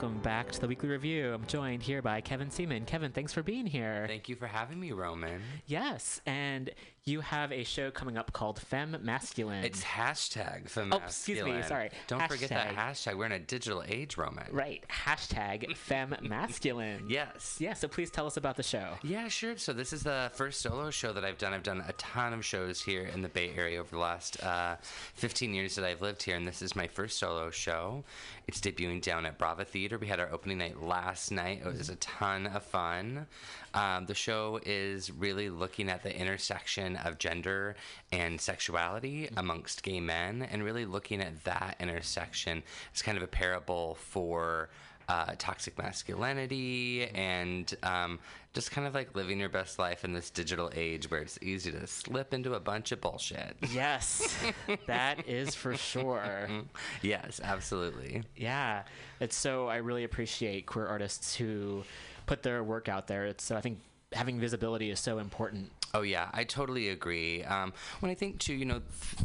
[0.00, 1.34] Welcome back to the weekly review.
[1.34, 2.84] I'm joined here by Kevin Seaman.
[2.84, 4.04] Kevin, thanks for being here.
[4.06, 5.42] Thank you for having me, Roman.
[5.66, 6.70] Yes, and
[7.08, 9.64] you have a show coming up called Femme Masculine.
[9.64, 11.90] It's hashtag Femme Oh, excuse me, sorry.
[12.06, 13.12] Don't forget that Hashtag.
[13.12, 13.18] hashtag.
[13.18, 14.44] We're in a digital age, Roman.
[14.52, 17.04] Right, hashtag Femme Masculine.
[17.08, 17.56] Yes.
[17.58, 18.94] Yeah, so please tell us about the show.
[19.02, 19.56] Yeah, sure.
[19.56, 21.52] So this is the first solo show that I've done.
[21.54, 24.76] I've done a ton of shows here in the Bay Area over the last uh,
[25.14, 28.04] 15 years that I've lived here, and this is my first solo show.
[28.46, 29.98] It's debuting down at Brava Theater.
[29.98, 31.62] We had our opening night last night.
[31.64, 33.26] It was a ton of fun.
[33.74, 37.76] Um, the show is really looking at the intersection of gender
[38.12, 42.62] and sexuality amongst gay men, and really looking at that intersection
[42.94, 44.68] as kind of a parable for
[45.08, 48.18] uh, toxic masculinity and um,
[48.52, 51.72] just kind of like living your best life in this digital age where it's easy
[51.72, 53.56] to slip into a bunch of bullshit.
[53.72, 54.36] Yes,
[54.86, 56.48] that is for sure.
[57.02, 58.22] yes, absolutely.
[58.36, 58.82] Yeah,
[59.20, 61.84] it's so I really appreciate queer artists who
[62.26, 63.24] put their work out there.
[63.26, 63.78] It's so I think
[64.12, 65.70] having visibility is so important.
[65.94, 67.42] Oh yeah, I totally agree.
[67.44, 68.82] Um, when I think too, you know,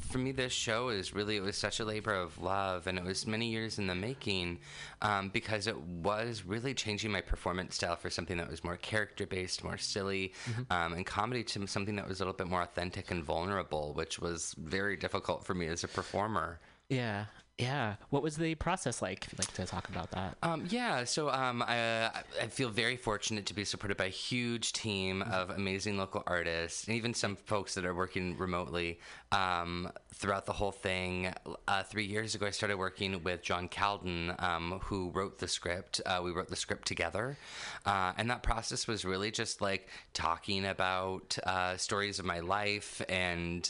[0.10, 3.04] for me, this show is really it was such a labor of love, and it
[3.04, 4.60] was many years in the making,
[5.02, 9.26] um, because it was really changing my performance style for something that was more character
[9.26, 10.34] based, more silly,
[10.70, 14.20] um, and comedy to something that was a little bit more authentic and vulnerable, which
[14.20, 16.60] was very difficult for me as a performer.
[16.90, 17.26] Yeah,
[17.60, 17.96] yeah.
[18.10, 19.26] What was the process like?
[19.26, 20.38] If you'd like to talk about that.
[20.42, 22.10] Um, yeah, so um, I,
[22.42, 26.88] I feel very fortunate to be supported by a huge team of amazing local artists,
[26.88, 29.00] and even some folks that are working remotely
[29.32, 31.32] um, throughout the whole thing.
[31.68, 36.02] Uh, three years ago, I started working with John Calden, um, who wrote the script.
[36.08, 37.38] Uh, we wrote the script together,
[37.86, 43.00] uh, and that process was really just like talking about uh, stories of my life
[43.08, 43.70] and.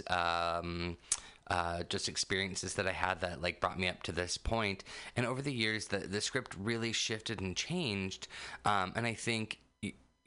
[1.47, 4.83] Uh, just experiences that I had that like brought me up to this point.
[5.17, 8.27] And over the years, the the script really shifted and changed.
[8.65, 9.59] Um, and I think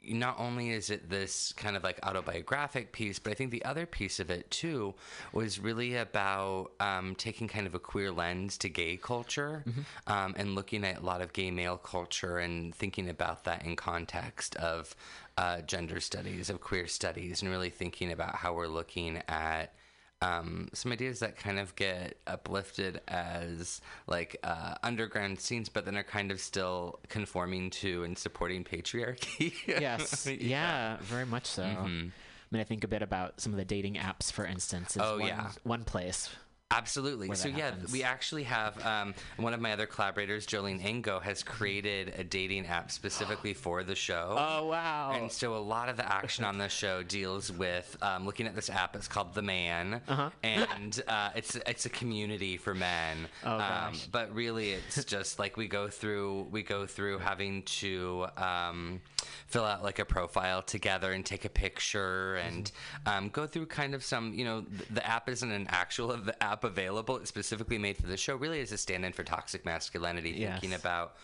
[0.09, 3.85] not only is it this kind of like autobiographic piece, but I think the other
[3.85, 4.95] piece of it too
[5.33, 9.63] was really about um, taking kind of a queer lens to gay culture
[10.07, 13.75] um, and looking at a lot of gay male culture and thinking about that in
[13.75, 14.95] context of
[15.37, 19.73] uh, gender studies, of queer studies, and really thinking about how we're looking at
[20.21, 25.95] um, some ideas that kind of get uplifted as like uh, underground scenes, but then
[25.95, 29.53] are kind of still conforming to and supporting patriarchy.
[29.67, 30.97] yes, yeah.
[31.01, 31.63] very much so.
[31.63, 34.95] I mean, I think a bit about some of the dating apps, for instance.
[34.95, 35.51] Is Oh, one, yeah.
[35.63, 36.29] one place.
[36.69, 37.33] Absolutely.
[37.33, 37.93] So yeah, happens.
[37.93, 42.65] we actually have um, one of my other collaborators, Jolene Ingo, has created a dating
[42.67, 44.35] app specifically for the show.
[44.37, 45.13] Oh wow!
[45.15, 48.53] And so a lot of the action on this show deals with um, looking at
[48.55, 48.97] this app.
[48.97, 50.29] It's called The Man, Uh-huh.
[50.43, 53.29] and uh, it's it's a community for men.
[53.45, 54.07] Oh, um, gosh.
[54.11, 58.27] but really, it's just like we go through we go through having to.
[58.35, 58.99] Um,
[59.47, 62.71] fill out like a profile together and take a picture and
[63.05, 66.25] um, go through kind of some you know th- the app isn't an actual of
[66.25, 69.65] the app available it's specifically made for the show really is a stand-in for toxic
[69.65, 70.59] masculinity Yes.
[70.59, 71.15] thinking about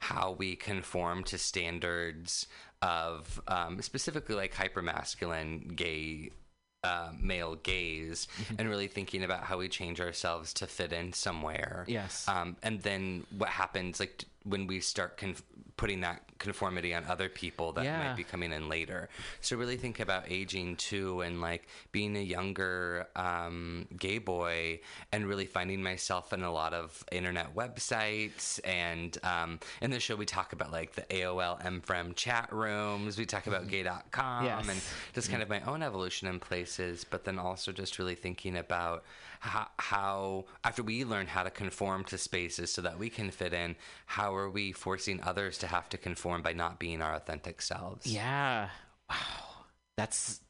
[0.00, 2.46] how we conform to standards
[2.80, 6.30] of um, specifically like hypermasculine gay
[6.84, 8.26] uh, male gaze
[8.58, 12.26] and really thinking about how we change ourselves to fit in somewhere Yes.
[12.28, 15.44] um, and then what happens like t- when we start conf-
[15.76, 17.98] putting that conformity on other people that Yeah.
[18.02, 19.08] might be coming in later
[19.40, 24.80] so really think about aging too and like being a younger um, gay boy
[25.12, 30.16] and really finding myself in a lot of internet websites and um, in the show
[30.16, 34.68] we talk about like the aol M4M chat rooms we talk about gay.com Yes.
[34.68, 34.80] and
[35.14, 39.04] just kind of my own evolution in places, but then also just really thinking about
[39.40, 43.52] how, how, after we learn how to conform to spaces so that we can fit
[43.52, 43.74] in,
[44.06, 48.06] how are we forcing others to have to conform by not being our authentic selves?
[48.06, 48.68] Yeah.
[49.10, 49.16] Wow.
[49.98, 50.40] That's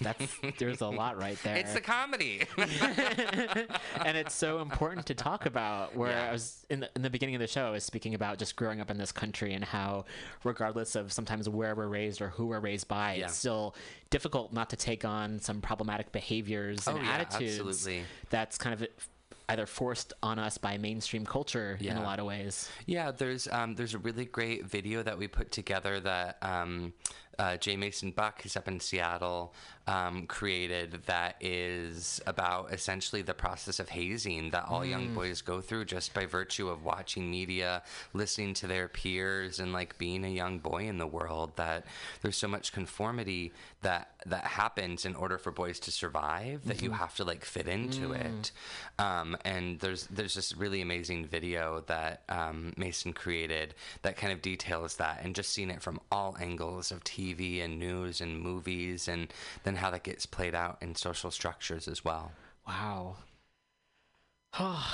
[0.00, 0.26] that's
[0.58, 1.54] there's a lot right there.
[1.56, 2.42] It's a comedy.
[4.04, 5.94] and it's so important to talk about.
[5.94, 6.28] Where Yeah.
[6.28, 8.56] I was in the, in the beginning of the show, I was speaking about just
[8.56, 10.04] growing up in this country and how,
[10.44, 13.26] regardless of sometimes where we're raised or who we're raised by, Yeah.
[13.26, 13.74] it's still
[14.10, 17.60] difficult not to take on some problematic behaviors oh, and Oh, yeah, attitudes.
[17.60, 18.04] absolutely.
[18.30, 18.88] That's kind of
[19.48, 22.68] either forced on us by mainstream culture in a lot of ways.
[22.86, 26.92] Yeah, there's um, there's a really great video that we put together that um,
[27.38, 27.76] uh, J.
[27.76, 29.52] Mason Buck, who's up in Seattle,
[29.86, 35.14] um, created that is about essentially the process of hazing that all young Mm.
[35.14, 37.82] boys go through just by virtue of watching media,
[38.12, 41.54] listening to their peers, and like being a young boy in the world.
[41.56, 41.84] That
[42.22, 46.90] there's so much conformity that that happens in order for boys to survive that you
[46.90, 46.94] Mhm.
[46.98, 48.40] have to like fit into Mm.
[48.40, 48.52] it.
[48.98, 54.42] Um, and there's there's this really amazing video that um, Mason created that kind of
[54.42, 59.08] details that, and just seeing it from all angles of TV and news and movies,
[59.08, 59.32] and
[59.64, 62.32] then how that gets played out in social structures as well.
[62.66, 63.16] Wow.
[64.58, 64.84] Oh,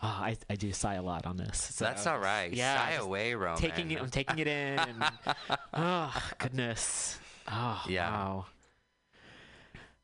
[0.02, 1.58] I, I do sigh a lot on this.
[1.74, 2.52] so- That's all right.
[2.52, 3.58] Yeah, Sigh away, Roman.
[3.60, 4.78] Taking it, I'm taking it in.
[4.78, 5.04] And,
[5.72, 7.18] oh goodness.
[7.48, 8.10] Oh Yeah.
[8.10, 8.46] wow.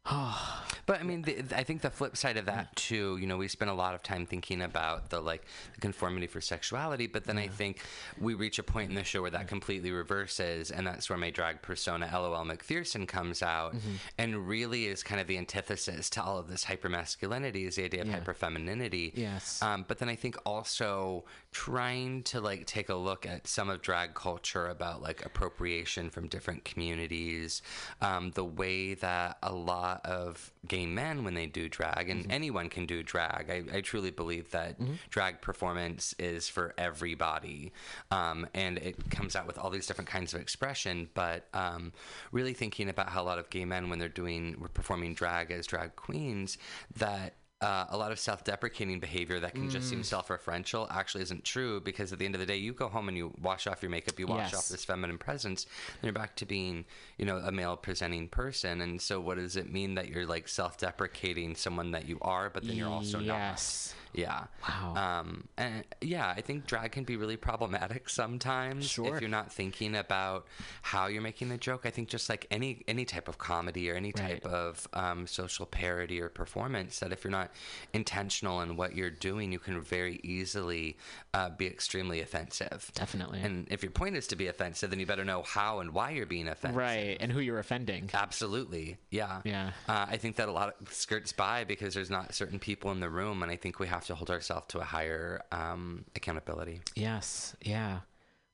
[0.87, 3.17] But I mean, the, I think the flip side of that too.
[3.21, 5.45] You know, we spend a lot of time thinking about the like
[5.75, 7.79] the conformity for sexuality, but then I think
[8.21, 11.31] we reach a point in the show where that completely reverses, and that's where my
[11.31, 13.81] drag persona, LOL McPherson, comes out, Mhm.
[14.19, 18.01] and really is kind of the antithesis to all of this hypermasculinity, is the idea
[18.01, 18.19] of Yeah.
[18.19, 19.13] hyperfemininity.
[19.15, 19.63] Yes.
[19.63, 23.81] Um, but then I think also trying to like take a look at some of
[23.81, 27.63] drag culture about like appropriation from different communities,
[28.01, 32.31] um, the way that a lot of gay men when they do drag, and Mm-hmm.
[32.31, 33.51] anyone can do drag.
[33.51, 34.77] I, I truly believe that
[35.11, 37.73] drag performance is for everybody,
[38.11, 41.09] um, and it comes out with all these different kinds of expression.
[41.15, 41.93] But um,
[42.33, 45.67] really thinking about how a lot of gay men when they're doing performing drag as
[45.67, 46.59] drag queens
[46.97, 50.05] that uh, a lot of self-deprecating behavior that can just seem Mm.
[50.07, 53.17] self-referential actually isn't true because at the end of the day you go home and
[53.19, 54.55] you wash off your makeup you wash Yes.
[54.55, 56.87] off this feminine presence and you're back to being
[57.19, 60.49] you know a male presenting person and so what does it mean that you're like
[60.49, 63.95] self-deprecating someone that you are but then you're also Yes.
[64.13, 65.21] Yeah Wow.
[65.21, 69.15] um and yeah i think drag can be really problematic sometimes Sure.
[69.15, 70.47] if you're not thinking about
[70.83, 73.95] how you're making the joke i think just like any any type of comedy or
[73.95, 77.51] any type of um, social parody or performance that if you're not
[77.93, 80.97] intentional in what you're doing you can very easily
[81.35, 83.41] uh, be extremely offensive Definitely.
[83.41, 86.11] and if your point is to be offensive then you better know how and why
[86.11, 88.09] you're being offensive Right, and who you're offending.
[88.15, 89.41] Absolutely, yeah.
[89.45, 89.71] Yeah.
[89.89, 93.01] Uh, I think that a lot of skirts by because there's not certain people in
[93.01, 96.81] the room, and I think we have to hold ourselves to a higher um, accountability.
[96.95, 98.01] Yes, yeah.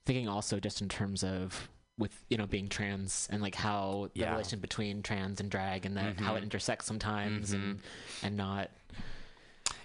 [0.05, 1.69] Thinking also just in terms of
[1.99, 4.33] with you know being trans and like how the Yeah.
[4.33, 6.45] relation between trans and drag and that how it Mhm.
[6.45, 7.81] intersects sometimes and
[8.23, 8.71] and not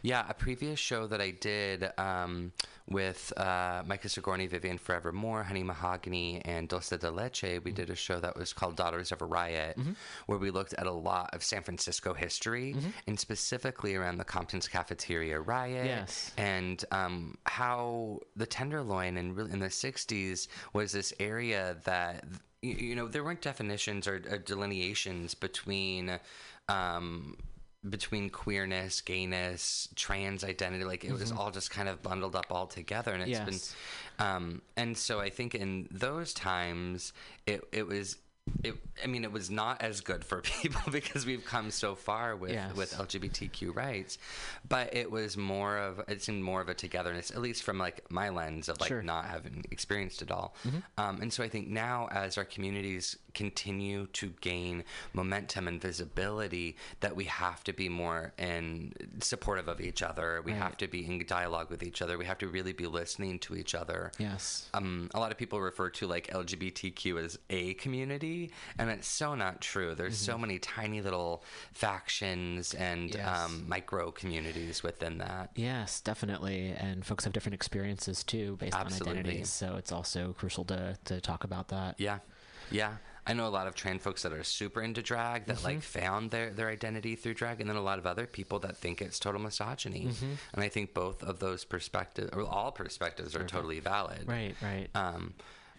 [0.04, 2.54] Yeah, a previous show that I did um,
[2.89, 7.95] with uh, Mica Sigourney, VivvyAnne ForeverMORE, Honey Mahogany, and Dulce de Leche, we did a
[7.95, 9.78] show that was called Daughters of a Riot,
[10.26, 12.76] where we looked at a lot of San Francisco history
[13.08, 16.32] and specifically around the Compton's Cafeteria riot Yes.
[16.38, 22.24] and um, how the Tenderloin in, in the 60s was this area that,
[22.64, 26.20] you, you know, there weren't definitions or, or delineations between.
[26.70, 27.38] Um,
[27.89, 31.38] between queerness, gayness, trans identity, like it was Mhm.
[31.38, 33.75] all just kind of bundled up all together, and it's Yes.
[34.19, 37.11] been, um, and so I think in those times
[37.45, 38.17] it it was.
[38.64, 42.36] It, I mean, it was not as good for people because we've come so far
[42.36, 42.76] with, Yes.
[42.76, 44.18] with LGBTQ rights,
[44.68, 48.04] but it was more of it seemed more of a togetherness, at least from like
[48.12, 49.02] my lens of like Sure.
[49.02, 50.56] not having experienced it all.
[50.66, 50.84] Mhm.
[50.98, 54.84] Um, and so I think now as our communities continue to gain
[55.14, 60.42] momentum and visibility, that we have to be more in supportive of each other.
[60.44, 60.62] We Right.
[60.62, 62.18] have to be in dialogue with each other.
[62.18, 64.12] We have to really be listening to each other.
[64.20, 64.68] Yes.
[64.74, 68.30] Um, a lot of people refer to like LGBTQ as a community,
[68.77, 69.95] and it's so not true.
[69.95, 73.17] There's so many tiny little factions and Mm-hmm.
[73.17, 73.39] Yes.
[73.45, 75.49] um, micro communities within that.
[75.55, 76.69] Yes, definitely.
[76.77, 79.11] And folks have different experiences too based Absolutely.
[79.11, 79.49] on identities.
[79.49, 81.95] So it's also crucial to, to talk about that.
[81.99, 82.19] Yeah,
[82.69, 82.93] yeah.
[83.27, 85.84] I know a lot of trans folks that are super into drag that like Mhm.
[85.84, 88.99] found their, their identity through drag, and then a lot of other people that think
[89.01, 90.07] it's total misogyny.
[90.07, 90.38] Mhm.
[90.53, 94.27] And I think both of those perspectives, or all perspectives, are totally valid.
[94.27, 94.89] Right, right.
[94.95, 95.36] Um,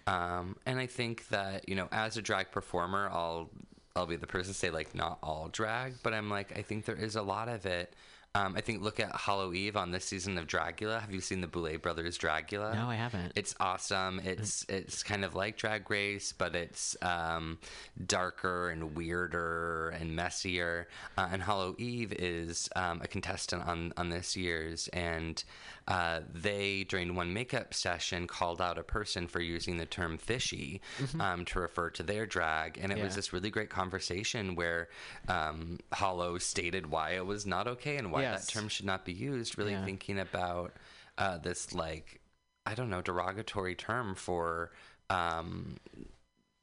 [0.06, 3.50] um, and I think that you know, as a drag performer, I'll
[3.94, 6.84] I'll be the person to say like not all drag, but I'm like I think
[6.84, 7.94] there is a lot of it.
[8.34, 11.02] Um, I think look at Hollow Eve on this season of Dragula.
[11.02, 12.74] Have you seen the Boulet Brothers Dragula?
[12.74, 13.32] No, I haven't.
[13.36, 14.22] It's awesome.
[14.24, 17.58] It's it's kind of like Drag Race, but it's um,
[18.06, 20.88] darker and weirder and messier.
[21.18, 25.44] Uh, and Hollow Eve is um, a contestant on on this year's, and
[25.88, 30.80] uh, they during one makeup session called out a person for using the term fishy
[30.98, 31.20] Mhm.
[31.20, 34.88] um, to refer to their drag, and it was this really great conversation where
[35.28, 38.46] um, Hollow stated why it was not okay and why Yes.
[38.46, 39.58] that term should not be used.
[39.58, 39.84] Really Yeah.
[39.84, 40.74] thinking about
[41.18, 42.20] uh, this like
[42.64, 44.70] I don't know derogatory term for
[45.10, 45.76] um,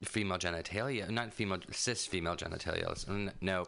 [0.03, 2.87] female genitalia, not female cis female genitalia.
[3.41, 3.67] No,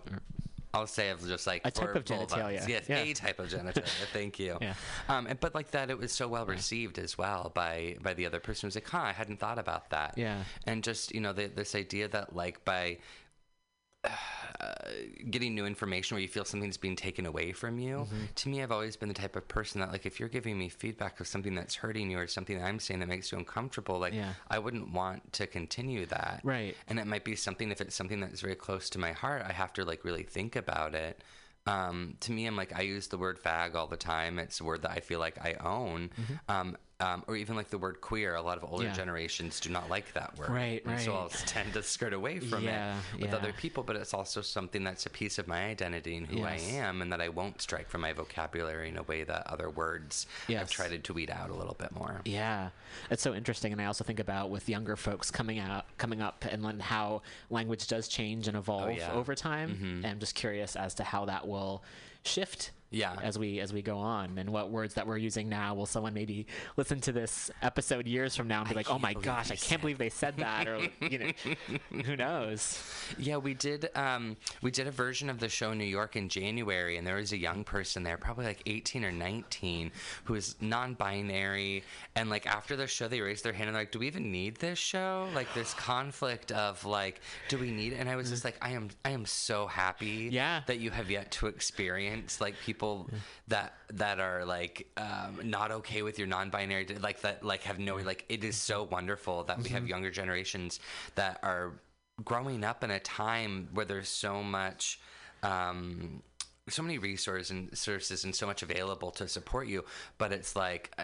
[0.74, 2.68] I'll say of just like A type of genitalia.
[2.68, 2.98] Yes, Yeah.
[3.00, 3.84] a type of genitalia.
[4.14, 4.58] Thank you.
[4.62, 4.74] Yeah.
[5.10, 8.26] Um, and, but like that, it was so well received as well by by the
[8.26, 8.68] other person.
[8.68, 10.14] It was like, huh, I hadn't thought about that.
[10.18, 10.44] Yeah.
[10.66, 13.00] And just you know, the, this idea that like by
[14.04, 14.10] uh,
[15.30, 17.98] getting new information where you feel something's being taken away from you.
[17.98, 18.26] Mm-hmm.
[18.36, 20.70] To me, I've always been the type of person that, like, if you're giving me
[20.70, 24.00] feedback of something that's hurting you or something that I'm saying that makes you uncomfortable,
[24.00, 24.34] like, Yeah.
[24.50, 26.42] I wouldn't want to continue that.
[26.44, 26.76] Right.
[26.88, 29.54] And it might be something, if it's something that's very close to my heart, I
[29.54, 31.24] have to, like, really think about it.
[31.68, 34.40] Um, to me, I'm like, I use the word fag all the time.
[34.40, 36.10] It's a word that I feel like I own.
[36.50, 38.36] Um, um, or even like the word queer.
[38.36, 38.92] A lot of older Mm-hmm.
[38.92, 38.96] Yeah.
[38.96, 40.50] generations do not like that word.
[40.50, 41.14] Right, And So.
[41.14, 43.36] I'll tend to skirt away from Yeah, it with yeah.
[43.38, 46.62] other people, but it's also something that's a piece of my identity and who Yes.
[46.64, 49.70] I am, and that I won't strike from my vocabulary in a way that other
[49.70, 52.22] words I've tried to weed out a little bit more.
[52.26, 52.70] Yeah,
[53.10, 56.46] it's so interesting, and I also think about with younger folks coming out, coming up,
[56.50, 59.70] and then how language does change and evolve Oh, over time.
[59.76, 59.96] Mhm.
[59.98, 61.84] And I'm just curious as to how that will
[62.24, 62.72] shift.
[62.92, 63.16] Yeah.
[63.24, 66.14] As we as we go on, and what words that we're using now will someone
[66.14, 66.46] maybe
[66.78, 69.82] listen to this episode years from now and be like, "Oh my gosh, I can't
[69.82, 71.32] believe they said that," or you know,
[72.04, 72.84] who knows?
[73.18, 73.90] Yeah, we did.
[73.96, 77.16] Um, we did a version of the show in New York in January, and there
[77.16, 79.92] was a young person there, probably like 18 or 19,
[80.26, 81.84] who was non-binary.
[82.16, 84.32] And like after the show, they raised their hand and they're like, "Do we even
[84.32, 85.30] need this show?
[85.34, 88.72] Like this conflict of like, do we need it?" And I was just like, "I
[88.72, 90.62] am, I am so happy Yeah.
[90.68, 92.81] that you have yet to experience like people
[93.48, 97.96] that that are like um, not okay with your non-binary, like that, like have no
[97.98, 98.26] like.
[98.30, 100.80] It is so wonderful that we have younger generations
[101.16, 101.74] that are
[102.24, 105.00] growing up in a time where there's so much
[105.44, 106.22] um
[106.72, 109.84] so many resources and services and so much available to support you
[110.18, 111.04] but it's like uh,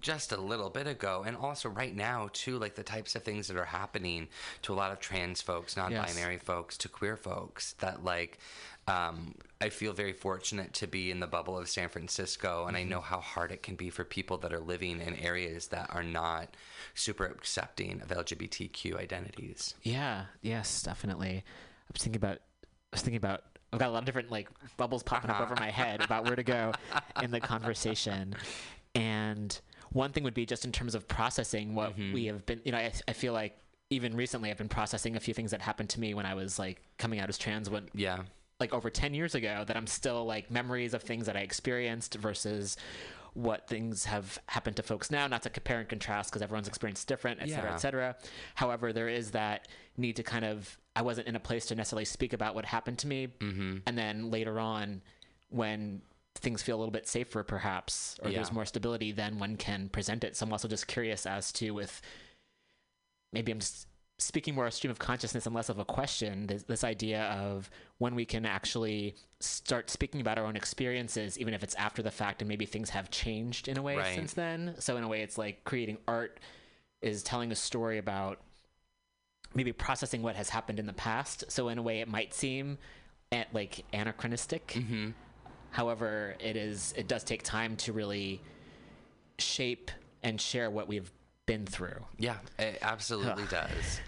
[0.00, 3.48] just a little bit ago and also right now too like the types of things
[3.48, 4.28] that are happening
[4.62, 8.38] to a lot of trans folks non-binary folks to queer folks that like
[8.88, 12.84] um, I feel very fortunate to be in the bubble of San Francisco, and I
[12.84, 16.02] know how hard it can be for people that are living in areas that are
[16.04, 16.56] not
[16.94, 19.74] super accepting of LGBTQ identities.
[19.82, 20.26] Yeah.
[20.40, 21.42] Yes, definitely.
[21.44, 22.38] I was thinking about.
[22.62, 23.42] I was thinking about.
[23.72, 26.36] I've got a lot of different like bubbles popping up over my head about where
[26.36, 26.72] to go
[27.22, 28.34] in the conversation,
[28.94, 29.58] and
[29.92, 32.12] one thing would be just in terms of processing what mm-hmm.
[32.12, 32.60] we have been.
[32.64, 33.58] You know, I, I feel like
[33.90, 36.58] even recently I've been processing a few things that happened to me when I was
[36.58, 37.68] like coming out as trans.
[37.68, 38.22] When yeah,
[38.60, 42.14] like over 10 years ago that I'm still like memories of things that I experienced
[42.14, 42.76] versus
[43.36, 47.00] what things have happened to folks now not to compare and contrast because everyone's experience
[47.00, 47.74] is different et cetera Yeah.
[47.74, 48.16] et cetera
[48.54, 49.68] however there is that
[49.98, 52.98] need to kind of I wasn't in a place to necessarily speak about what happened
[53.00, 53.78] to me mm-hmm.
[53.86, 55.02] and then later on
[55.50, 56.00] when
[56.34, 60.24] things feel a little bit safer perhaps or there's more stability then one can present
[60.24, 62.00] it so I'm also just curious as to with
[63.34, 63.86] maybe I'm just
[64.18, 66.46] speaking more a stream of consciousness and less of a question.
[66.46, 71.52] This, this idea of when we can actually start speaking about our own experiences, even
[71.52, 74.14] if it's after the fact, and maybe things have changed in a way Right.
[74.14, 74.74] since then.
[74.78, 76.40] So in a way, it's like creating art
[77.02, 78.40] is telling a story about
[79.54, 81.44] maybe processing what has happened in the past.
[81.48, 82.78] So in a way, it might seem
[83.32, 84.68] at like anachronistic.
[84.68, 85.10] Mm-hmm.
[85.70, 88.40] However, it is it does take time to really
[89.38, 89.90] shape
[90.22, 91.12] and share what we've
[91.46, 92.04] been through.
[92.18, 94.00] Yeah, it absolutely does.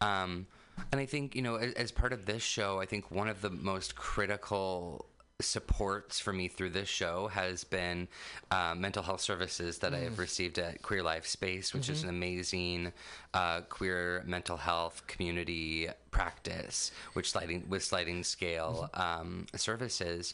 [0.00, 0.46] Um,
[0.92, 3.40] and I think, you know, as, as part of this show, I think one of
[3.40, 5.06] the most critical
[5.40, 8.06] supports for me through this show has been
[8.52, 12.04] uh, mental health services that I have received at Queer Life Space, which is Mhm.
[12.04, 12.92] an amazing
[13.34, 20.32] uh, queer mental health community practice, which sliding with sliding scale um, services.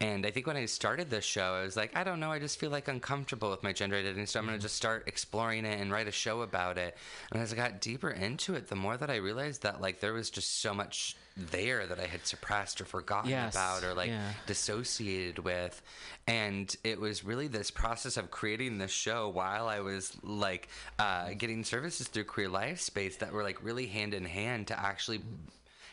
[0.00, 2.40] And I think when I started this show, I was like, I don't know, I
[2.40, 5.64] just feel like uncomfortable with my gender identity, so I'm going to just start exploring
[5.64, 6.96] it and write a show about it.
[7.30, 10.12] And as I got deeper into it, the more that I realized that like there
[10.12, 14.08] was just so much there that I had suppressed or forgotten Yes, about or like
[14.08, 14.32] yeah.
[14.46, 15.80] dissociated with.
[16.26, 20.68] And it was really this process of creating this show while I was like
[20.98, 24.78] uh, getting services through Queer Life Space that were like really hand in hand to
[24.78, 25.18] actually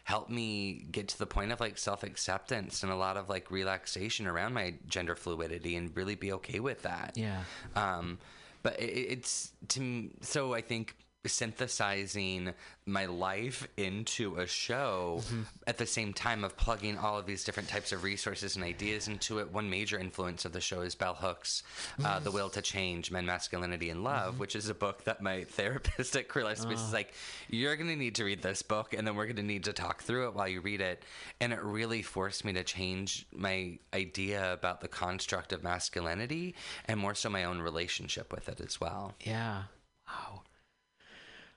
[0.03, 3.51] help me get to the point of like self acceptance and a lot of like
[3.51, 7.11] relaxation around my gender fluidity and really be okay with that.
[7.15, 7.41] Yeah.
[7.75, 8.17] Um,
[8.63, 10.95] but it, it's to so I think
[11.27, 12.53] synthesizing
[12.85, 15.41] my life into a show mm-hmm.
[15.67, 19.07] at the same time of plugging all of these different types of resources and ideas
[19.07, 19.51] into it.
[19.51, 21.63] One major influence of the show is Bell Hooks'
[21.99, 22.23] uh, mm-hmm.
[22.23, 24.39] "The Will to Change: Men, Masculinity, and Love," mm-hmm.
[24.39, 26.93] which is a book that my therapist at Queer Life Space is Oh.
[26.93, 27.13] like,
[27.49, 29.73] "You're going to need to read this book, and then we're going to need to
[29.73, 31.03] talk through it while you read it."
[31.41, 36.55] And it really forced me to change my idea about the construct of masculinity
[36.85, 39.13] and more so my own relationship with it as well.
[39.21, 39.63] Yeah.
[40.07, 40.43] Wow.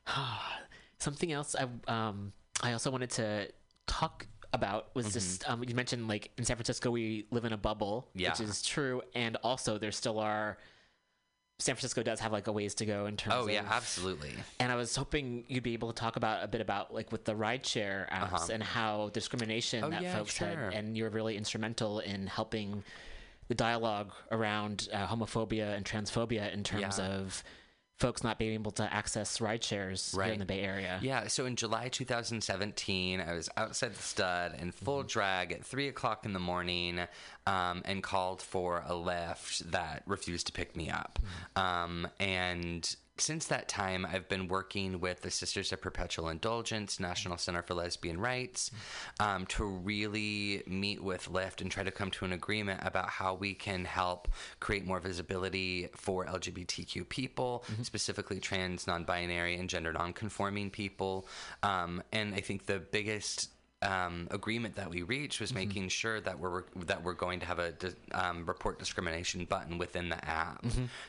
[0.99, 2.33] Something else I um
[2.63, 3.49] I also wanted to
[3.87, 5.13] talk about was Mm-hmm.
[5.13, 8.31] just um, you mentioned like in San Francisco we live in a bubble, Yeah.
[8.31, 10.59] which is true, and also there still are.
[11.59, 13.65] San Francisco does have like a ways to go in terms of Oh of yeah,
[13.71, 14.33] absolutely.
[14.59, 17.27] and I was hoping you'd be able to talk about a bit about like with
[17.27, 18.47] the rideshare apps Uh-huh.
[18.55, 20.49] and how discrimination Oh, that yeah, folks sure.
[20.49, 22.83] had, and you were really instrumental in helping
[23.49, 27.07] the dialogue around uh, homophobia and transphobia in terms Yeah.
[27.09, 27.45] of
[28.01, 30.99] folks not being able to access ride shares here in the Bay Area.
[31.03, 35.89] Yeah, so in July 2017, I was outside the stud in full drag at 3
[35.89, 37.01] o'clock in the morning
[37.47, 41.19] um, and called for a Lyft that refused to pick me up.
[41.57, 47.37] Um, and since that time, I've been working with the Sisters of Perpetual Indulgence, National
[47.37, 48.71] Center for Lesbian Rights,
[49.19, 53.35] um, to really meet with Lyft and try to come to an agreement about how
[53.35, 54.29] we can help
[54.61, 61.27] create more visibility for LGBTQ people, specifically trans, non binary, and gender non conforming people.
[61.63, 63.51] Um, and I think the biggest
[63.83, 67.59] um, agreement that we reached was making sure that we're that we're going to have
[67.59, 67.73] a
[68.13, 70.65] um, report discrimination button within the app.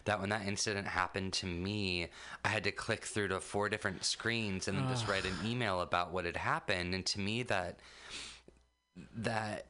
[0.06, 2.08] That when that incident happened to me,
[2.46, 5.82] I had to click through to four different screens and then just write an email
[5.82, 6.96] about what had happened.
[6.96, 7.80] And to me, that
[9.18, 9.68] that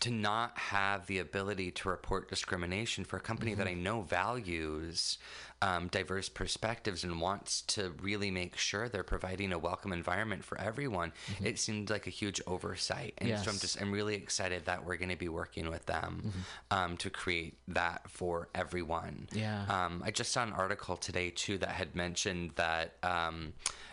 [0.00, 5.18] to not have the ability to report discrimination for a company that I know values
[5.62, 10.58] um, diverse perspectives and wants to really make sure they're providing a welcome environment for
[10.58, 13.14] everyone, it seemed like a huge oversight.
[13.18, 16.32] And so I'm just I'm really excited that we're going to be working with them
[16.70, 19.28] um, to create that for everyone.
[19.32, 19.64] Yeah.
[19.68, 23.52] Um, I just saw an article today too that had mentioned that um,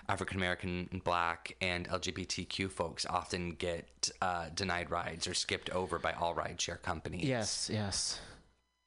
[0.09, 6.13] African American, Black, and LGBTQ folks often get uh, denied rides or skipped over by
[6.13, 7.25] all rideshare companies.
[7.25, 8.19] Yes, yes.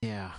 [0.01, 0.31] Yeah.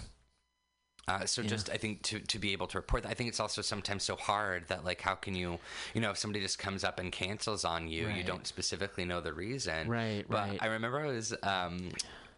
[1.07, 3.39] Uh, so just I think to to be able to report that, I think it's
[3.39, 5.59] also sometimes so hard that like how can you
[5.93, 9.19] you know if somebody just comes up and cancels on you, you don't specifically know
[9.21, 9.87] the reason.
[9.89, 10.59] Right, But right.
[10.61, 11.89] I remember I was um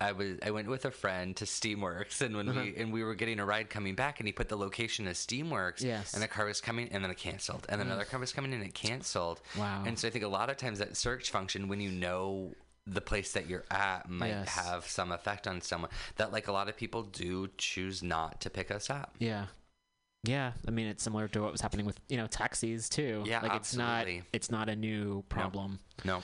[0.02, 2.72] I was I went with a friend to Steamworks and when we Uh-huh.
[2.78, 5.82] and we were getting a ride coming back and he put the location as Steamworks
[5.82, 6.14] Yes.
[6.14, 8.64] and the car was coming and then it canceled and another car was coming and
[8.64, 9.40] it canceled.
[9.58, 9.84] Wow.
[9.86, 12.54] And so I think a lot of times that search function when you know
[12.86, 14.50] the place that you're at might Yes.
[14.50, 18.50] have some effect on someone that like a lot of people do choose not to
[18.50, 19.16] pick us up.
[19.20, 19.46] Yeah.
[20.26, 23.24] Yeah, I mean it's similar to what was happening with you know taxis too.
[23.26, 24.18] Yeah, like it's absolutely.
[24.20, 25.80] not it's not a new problem.
[26.06, 26.24] No.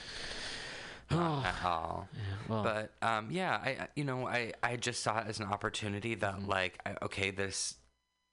[1.12, 1.16] Oh.
[1.18, 2.07] Not at all.
[2.47, 6.16] well- but um, yeah, I you know I I just saw it as an opportunity
[6.16, 6.49] that Mm-hmm.
[6.49, 7.76] like I, okay this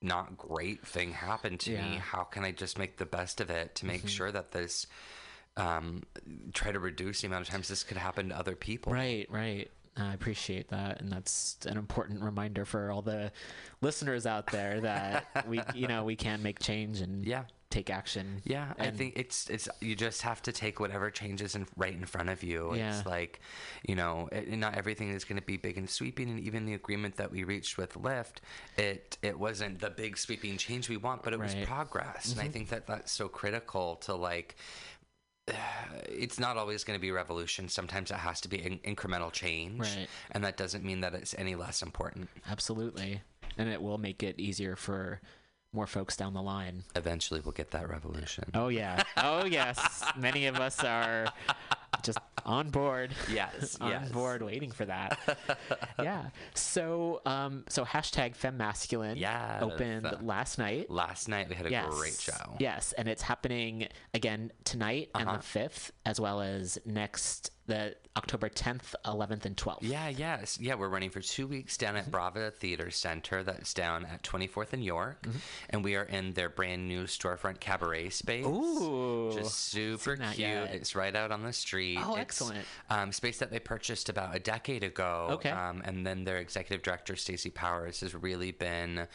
[0.03, 1.97] not great thing happened to me.
[2.03, 4.09] How can I just make the best of it to make Mhm.
[4.09, 4.87] sure that this
[5.57, 6.03] um
[6.53, 8.93] try to reduce the amount of times this could happen to other people.
[8.93, 9.71] Right, right.
[9.99, 13.33] I appreciate that, and that's an important reminder for all the
[13.81, 18.43] listeners out there that we, you know, we can make change and yeah, take action.
[18.45, 22.05] Yeah, I think it's it's you just have to take whatever changes in, right in
[22.05, 22.75] front of you.
[22.75, 22.99] Yeah.
[22.99, 23.41] It's like,
[23.89, 26.75] you know, it, not everything is going to be big and sweeping, and even the
[26.75, 28.41] agreement that we reached with Lyft,
[28.77, 31.67] it it wasn't the big sweeping change we want, but it was Right.
[31.67, 32.53] progress, and I Mhm.
[32.53, 34.57] think that that's so critical to like.
[36.09, 37.69] It's not always going to be revolution.
[37.69, 40.09] Sometimes it has to be in- incremental change, Right.
[40.33, 42.29] and that doesn't mean that it's any less important.
[42.49, 43.23] Absolutely,
[43.59, 45.21] and it will make it easier for
[45.73, 46.85] more folks down the line.
[46.95, 48.45] Eventually, we'll get that revolution.
[48.55, 49.03] Oh yeah.
[49.17, 50.05] Oh yes.
[50.17, 51.27] Many of us are
[52.03, 53.11] just on board.
[53.33, 54.09] Yes, on yes.
[54.11, 55.19] board, waiting for that.
[56.03, 56.27] yeah.
[56.55, 59.63] So, um, so hashtag femmasculine Yes.
[59.63, 60.91] opened last night.
[60.91, 61.87] Last night we had a Yes.
[61.95, 62.57] great show.
[62.59, 65.37] Yes, and it's happening again tonight and Uh-huh.
[65.39, 69.83] the fifth, as well as next the October tenth, eleventh, and twelfth.
[69.83, 70.59] Yeah, yes.
[70.61, 73.43] Yeah, we're running for two weeks down at Brava Theater Center.
[73.43, 75.23] That's down at 24th and York.
[75.23, 75.39] Mm-hmm.
[75.71, 78.47] And we are in their brand new storefront cabaret space.
[78.47, 79.33] Ooh.
[79.35, 80.39] Just super cute.
[80.39, 80.75] yet.
[80.75, 81.99] It's right out on the street.
[82.01, 82.65] Oh, It's, excellent.
[82.89, 85.29] Um, space that they purchased about a decade ago.
[85.33, 85.51] Okay.
[85.51, 89.07] Um, and then their executive director, Stacey Powers, has really been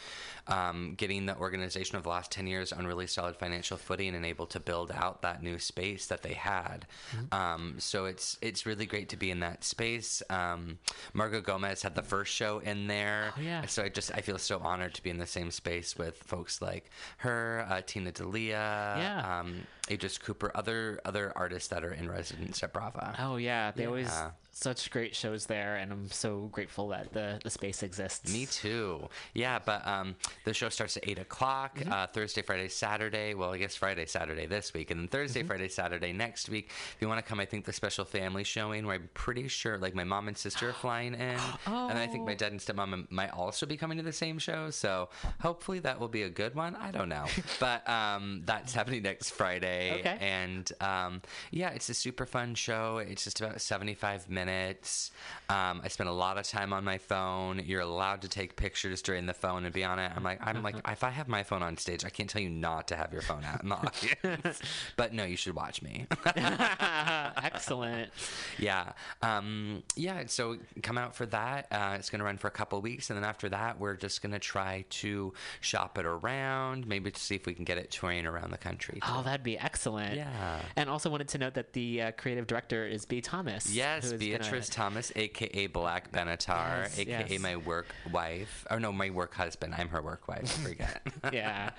[0.47, 4.25] um, getting the organization of the last 10 years on really solid financial footing and
[4.25, 6.85] able to build out that new space that they had.
[7.15, 7.33] Mm-hmm.
[7.33, 10.21] Um, so it's it's really great to be in that space.
[10.29, 10.79] Um,
[11.15, 13.33] Marga Gomez had the first show in there.
[13.37, 13.65] Oh, yeah.
[13.67, 16.61] So I just I feel so honored to be in the same space with folks
[16.61, 19.39] like her, uh, Tina D'Elia, Yeah.
[19.39, 23.15] um, Idris Cooper, other other artists that are in residence at Brava.
[23.19, 24.31] Oh yeah, they always Yeah.
[24.53, 28.31] Such great shows there, and I'm so grateful that the, the space exists.
[28.33, 29.07] Me too.
[29.33, 31.91] Yeah, but um, the show starts at 8 o'clock Mm-hmm.
[31.91, 33.33] uh, Thursday, Friday, Saturday.
[33.33, 34.91] Well, I guess Friday, Saturday this week.
[34.91, 35.47] And then Thursday, Mm-hmm.
[35.47, 36.67] Friday, Saturday next week.
[36.69, 39.77] If you want to come, I think the special family showing where I'm pretty sure
[39.77, 41.39] like my mom and sister are flying in.
[41.65, 42.35] And I think my Oh.
[42.35, 44.69] dad and stepmom might also be coming to the same show.
[44.69, 46.75] So hopefully that will be a good one.
[46.75, 47.25] I don't know.
[47.59, 49.99] but um, that's happening next Friday.
[50.01, 50.17] Okay.
[50.19, 51.21] And um,
[51.51, 52.97] yeah, it's a super fun show.
[52.97, 54.40] It's just about 75 minutes.
[54.49, 57.61] Um, I spend a lot of time on my phone.
[57.65, 60.11] You're allowed to take pictures during the phone and be on it.
[60.15, 62.49] I'm like, I'm like, if I have my phone on stage, I can't tell you
[62.49, 64.61] not to have your phone out in the audience.
[64.95, 66.07] but no, you should watch me.
[66.25, 68.11] Excellent.
[68.59, 68.93] yeah.
[69.21, 70.23] Um, yeah.
[70.27, 71.67] So come out for that.
[71.71, 73.09] Uh, it's going to run for a couple weeks.
[73.09, 77.19] And then after that, we're just going to try to shop it around, maybe to
[77.19, 78.99] see if we can get it touring around the country.
[79.03, 80.15] Oh, that'd be excellent.
[80.15, 80.59] Yeah.
[80.75, 83.21] And also wanted to note that the uh, creative director is B.
[83.21, 83.73] Thomas.
[83.73, 87.39] Yes, is Beatrice Thomas, aka Black Benatar, Yes, aka yes.
[87.41, 88.65] my work wife.
[88.71, 89.73] Oh no, my work husband.
[89.77, 90.43] I'm her work wife.
[90.43, 91.07] I forget.
[91.33, 91.71] yeah.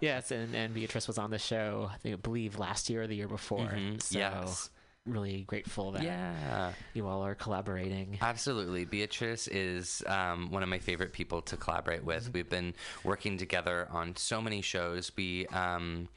[0.00, 3.06] Yes, and, and Beatrice was on the show, I think, I believe last year or
[3.06, 3.68] the year before.
[3.68, 4.70] Mhm, So yes.
[5.06, 6.72] really grateful that Yeah.
[6.94, 8.18] you all are collaborating.
[8.22, 8.84] Absolutely.
[8.84, 12.32] Beatrice is um, one of my favorite people to collaborate with.
[12.32, 12.74] We've been
[13.04, 15.12] working together on so many shows.
[15.16, 16.08] We um,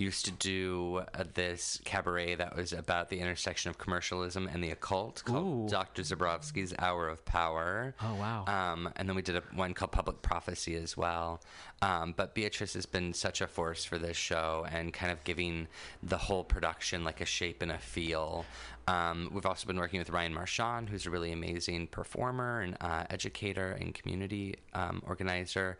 [0.00, 4.70] used to do uh, this cabaret that was about the intersection of commercialism and the
[4.70, 6.02] occult called Dr.
[6.02, 7.94] Zabrowski's Hour of Power.
[8.02, 8.44] Oh, wow.
[8.46, 11.40] Um, and then we did a, one called Public Prophecy as well.
[11.82, 15.68] Um, but Beatrice has been such a force for this show and kind of giving
[16.02, 18.44] the whole production like a shape and a feel.
[18.86, 23.04] Um, we've also been working with Ryan Marchand, who's a really amazing performer and uh,
[23.10, 25.78] educator and community um, organizer.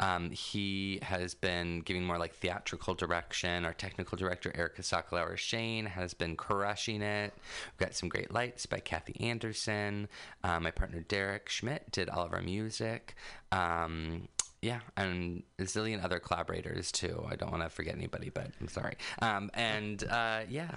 [0.00, 3.64] Um, he has been giving more like theatrical direction.
[3.64, 7.32] Our technical director, Erica Sokolauer Shane, has been crushing it.
[7.72, 10.08] We've got some great lights by Kathy Anderson.
[10.44, 13.14] Uh, my partner, Derek Schmidt, did all of our music.
[13.50, 14.28] Um,
[14.62, 17.26] yeah, and a zillion other collaborators too.
[17.28, 18.94] I don't want to forget anybody, but I'm sorry.
[19.20, 20.76] Um, and uh, yeah,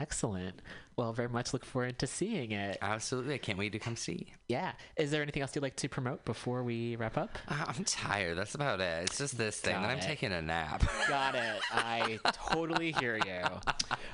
[0.00, 0.62] Excellent.
[0.96, 2.78] Well, very much look forward to seeing it.
[2.82, 3.34] absolutely.
[3.34, 4.32] I can't wait to come see.
[4.48, 4.72] Yeah.
[4.96, 7.38] Is there anything else you'd like to promote before we wrap up?
[7.48, 8.36] Uh, I'm tired.
[8.38, 9.04] That's about it.
[9.04, 9.74] It's just this thing.
[9.74, 10.02] Got I'm it.
[10.02, 10.84] taking a nap.
[11.08, 11.60] Got it.
[11.72, 13.42] I totally hear you.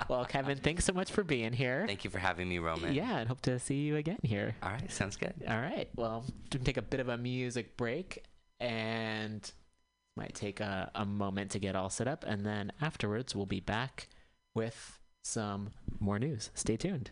[0.09, 1.85] Well, Kevin, thanks so much for being here.
[1.87, 2.93] Thank you for having me, Roman.
[2.95, 4.57] Yeah, and hope to see you again here.
[4.62, 5.35] All right, sounds good.
[5.49, 5.89] All right.
[5.97, 8.24] Well, we can take a bit of a music break
[8.61, 9.51] and
[10.16, 12.24] might take a, a moment to get all set up.
[12.26, 14.09] And then afterwards, we'll be back
[14.55, 16.51] with some more news.
[16.55, 17.11] Stay tuned.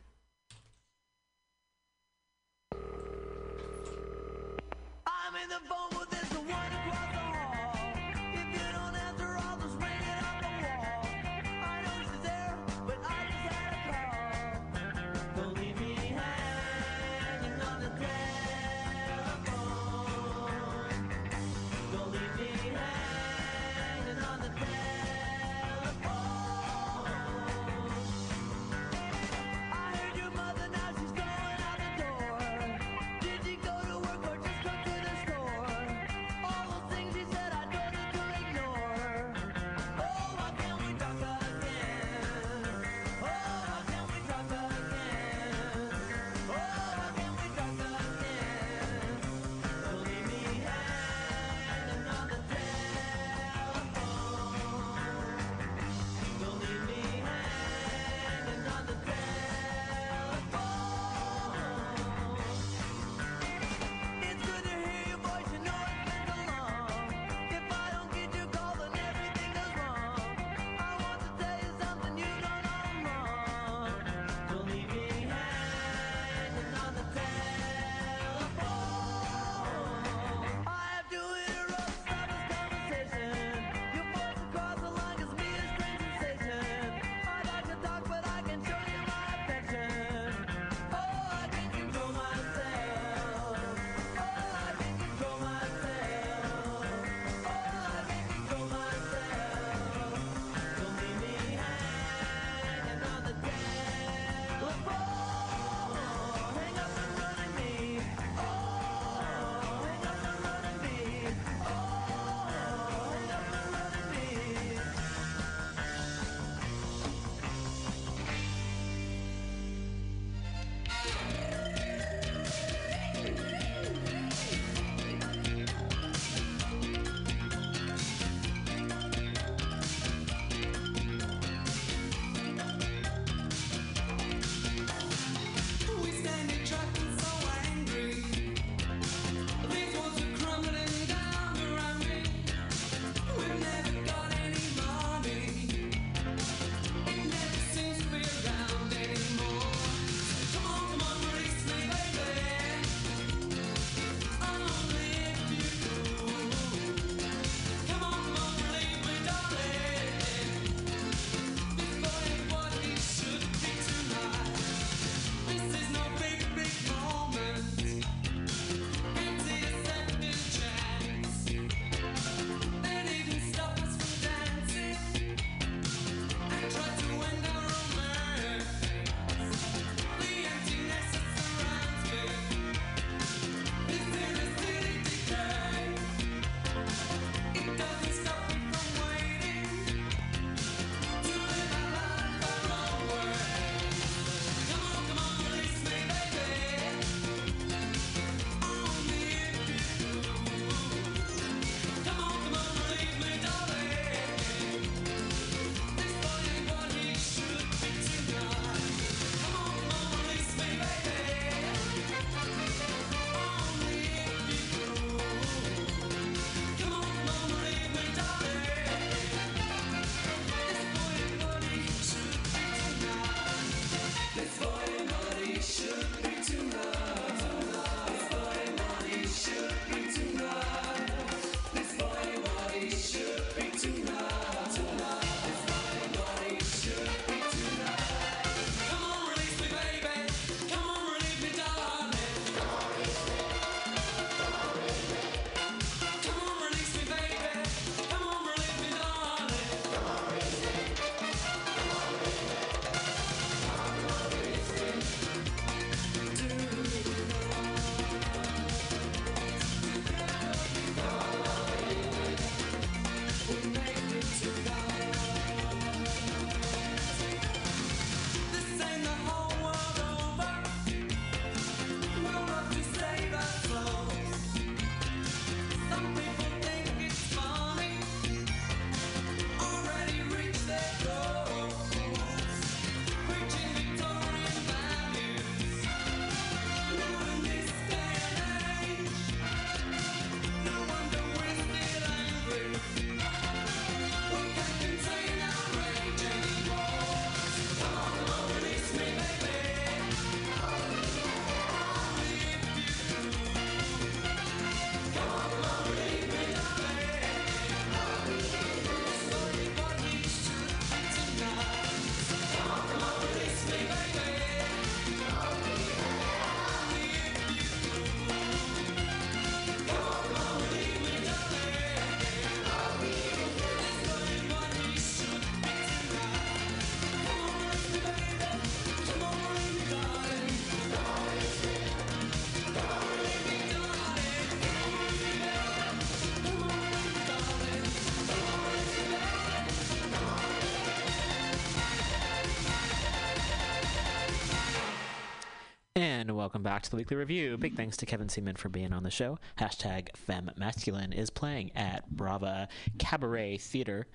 [346.42, 347.56] Welcome back to the weekly review.
[347.56, 349.38] Big thanks to Kevin Seaman for being on the show.
[349.58, 352.66] Hashtag FemMasculine is playing at Brava
[352.98, 354.08] Cabaret Theater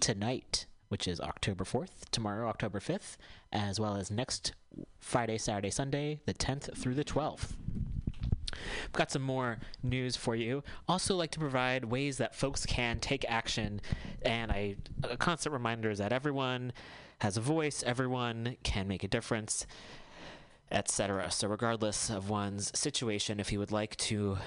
[0.00, 3.16] tonight, which is October 4th, tomorrow, October 5th,
[3.52, 4.54] as well as next
[4.98, 7.52] Friday, Saturday, Sunday, the 10th through the 12th.
[8.52, 10.64] I've got some more news for you.
[10.88, 13.80] Also, like to provide ways that folks can take action,
[14.22, 16.72] and I a constant reminder is that everyone
[17.20, 19.64] has a voice, everyone can make a difference,
[20.72, 21.30] etc.
[21.30, 24.38] So, regardless of one's situation, if you would like to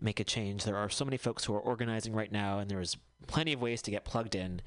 [0.00, 2.96] make a change, there are so many folks who are organizing right now, and there's
[3.26, 4.62] plenty of ways to get plugged in.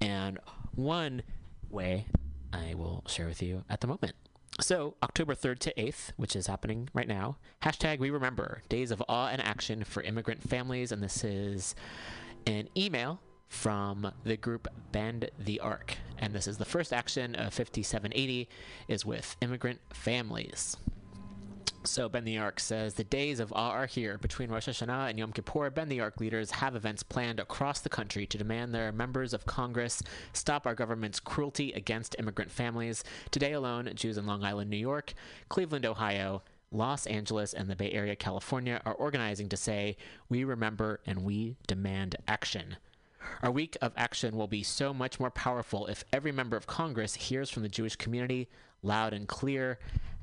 [0.00, 0.38] And
[0.74, 1.22] one
[1.70, 2.06] way
[2.52, 4.14] I will share with you at the moment.
[4.58, 9.02] So, October 3rd to 8th, which is happening right now, hashtag We Remember Days of
[9.06, 10.92] Awe and Action for Immigrant Families.
[10.92, 11.74] And this is
[12.46, 15.96] an email from the group Bend the Arc.
[16.18, 18.48] And this is the first action of 5780
[18.88, 20.76] is with immigrant families.
[21.86, 24.18] So Bend the Arc says the days of awe are here.
[24.18, 27.88] Between Rosh Hashanah and Yom Kippur, Bend the Arc leaders have events planned across the
[27.88, 33.04] country to demand their members of Congress stop our government's cruelty against immigrant families.
[33.30, 35.14] Today alone, Jews in Long Island, New York,
[35.48, 36.42] Cleveland, Ohio,
[36.72, 39.96] Los Angeles, and the Bay Area, California are organizing to say,
[40.28, 42.76] We remember and we demand action.
[43.42, 47.14] Our week of action will be so much more powerful if every member of Congress
[47.14, 48.48] hears from the Jewish community
[48.82, 49.78] loud and clear.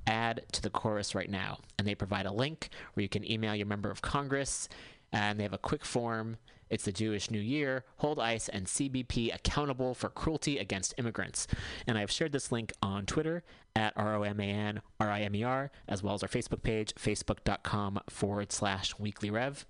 [0.05, 1.59] Add to the chorus right now.
[1.77, 4.67] And they provide a link where you can email your member of Congress,
[5.11, 6.37] and they have a quick form.
[6.69, 7.85] It's the Jewish New Year.
[7.97, 11.45] Hold ICE and CBP accountable for cruelty against immigrants.
[11.85, 13.43] And I've shared this link on Twitter
[13.75, 16.29] at R O M A N R I M E R, as well as our
[16.29, 19.65] Facebook page, facebook.com forward slash weekly rev.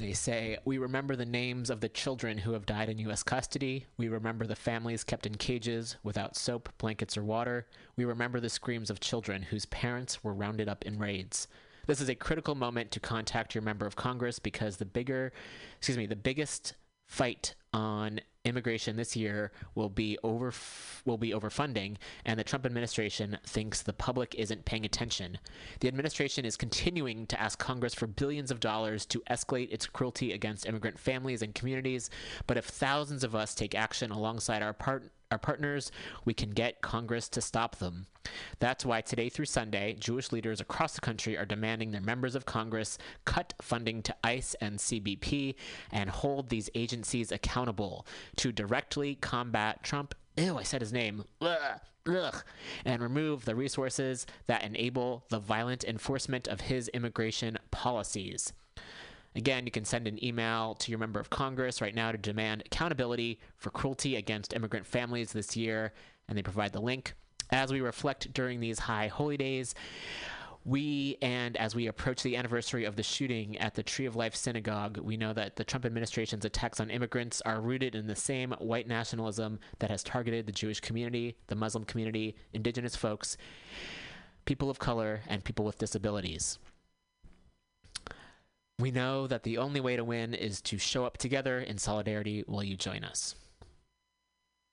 [0.00, 3.22] They say, We remember the names of the children who have died in U.S.
[3.22, 3.84] custody.
[3.98, 7.66] We remember the families kept in cages without soap, blankets, or water.
[7.96, 11.48] We remember the screams of children whose parents were rounded up in raids.
[11.86, 15.34] This is a critical moment to contact your member of Congress because the bigger,
[15.76, 16.76] excuse me, the biggest
[17.06, 20.52] fight on immigration this year will be over
[21.04, 25.38] will be over funding and the Trump administration thinks the public isn't paying attention.
[25.80, 30.32] The administration is continuing to ask Congress for billions of dollars to escalate its cruelty
[30.32, 32.08] against immigrant families and communities,
[32.46, 35.92] but if thousands of us take action alongside our part our partners,
[36.24, 38.06] we can get Congress to stop them.
[38.58, 42.46] That's why today through Sunday, Jewish leaders across the country are demanding their members of
[42.46, 45.54] Congress cut funding to ICE and CBP
[45.92, 48.06] and hold these agencies accountable
[48.36, 50.14] to directly combat Trump.
[50.36, 51.24] Ew, I said his name.
[51.40, 52.44] Ugh, ugh,
[52.84, 58.52] and remove the resources that enable the violent enforcement of his immigration policies.
[59.34, 62.62] Again, you can send an email to your member of Congress right now to demand
[62.66, 65.92] accountability for cruelty against immigrant families this year,
[66.28, 67.14] and they provide the link.
[67.50, 69.74] As we reflect during these high holy days,
[70.64, 74.34] we and as we approach the anniversary of the shooting at the Tree of Life
[74.34, 78.52] Synagogue, we know that the Trump administration's attacks on immigrants are rooted in the same
[78.58, 83.36] white nationalism that has targeted the Jewish community, the Muslim community, indigenous folks,
[84.44, 86.58] people of color, and people with disabilities.
[88.80, 92.44] We know that the only way to win is to show up together in solidarity.
[92.46, 93.34] Will you join us?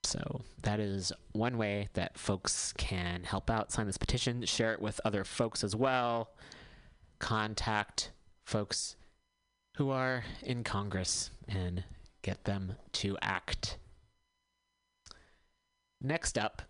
[0.04, 3.74] So that is one way that folks can help out.
[3.74, 6.30] Sign this petition, share it with other folks as well.
[7.20, 8.12] Contact
[8.46, 8.96] folks
[9.76, 11.84] who are in Congress and
[12.22, 13.78] get them to act.
[16.02, 16.62] Next up,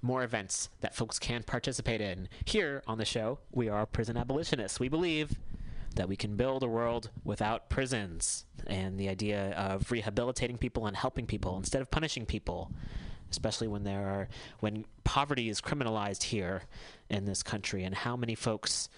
[0.00, 2.28] more events that folks can participate in.
[2.46, 4.80] Here on the show, we are prison abolitionists.
[4.80, 5.36] We believe
[5.98, 10.96] that we can build a world without prisons and the idea of rehabilitating people and
[10.96, 12.70] helping people instead of punishing people
[13.30, 14.28] especially when there are
[14.60, 16.62] when poverty is criminalized here
[17.10, 18.88] in this country and how many folks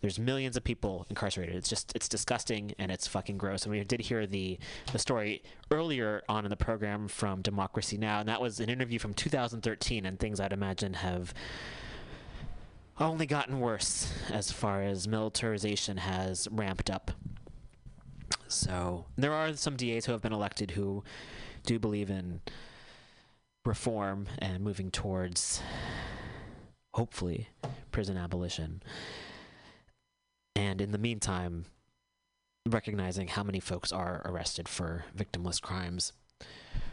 [0.00, 1.54] there's millions of people incarcerated.
[1.54, 3.64] It's just it's disgusting and it's fucking gross.
[3.64, 4.58] And we did hear the
[4.92, 8.20] the story earlier on in the program from democracy now!
[8.20, 11.34] And that was an interview from 2013 and things i'd imagine have
[13.00, 17.10] only gotten worse as far as militarization has ramped up.
[18.46, 21.02] So there are some DAs who have been elected who
[21.64, 22.40] do believe in
[23.64, 25.62] reform and moving towards,
[26.94, 27.48] hopefully,
[27.90, 28.82] prison abolition.
[30.56, 31.66] And in the meantime,
[32.68, 36.12] recognizing how many folks are arrested for victimless crimes.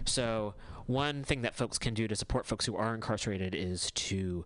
[0.06, 0.54] So,
[0.86, 4.46] one thing that folks can do to support folks who are incarcerated is to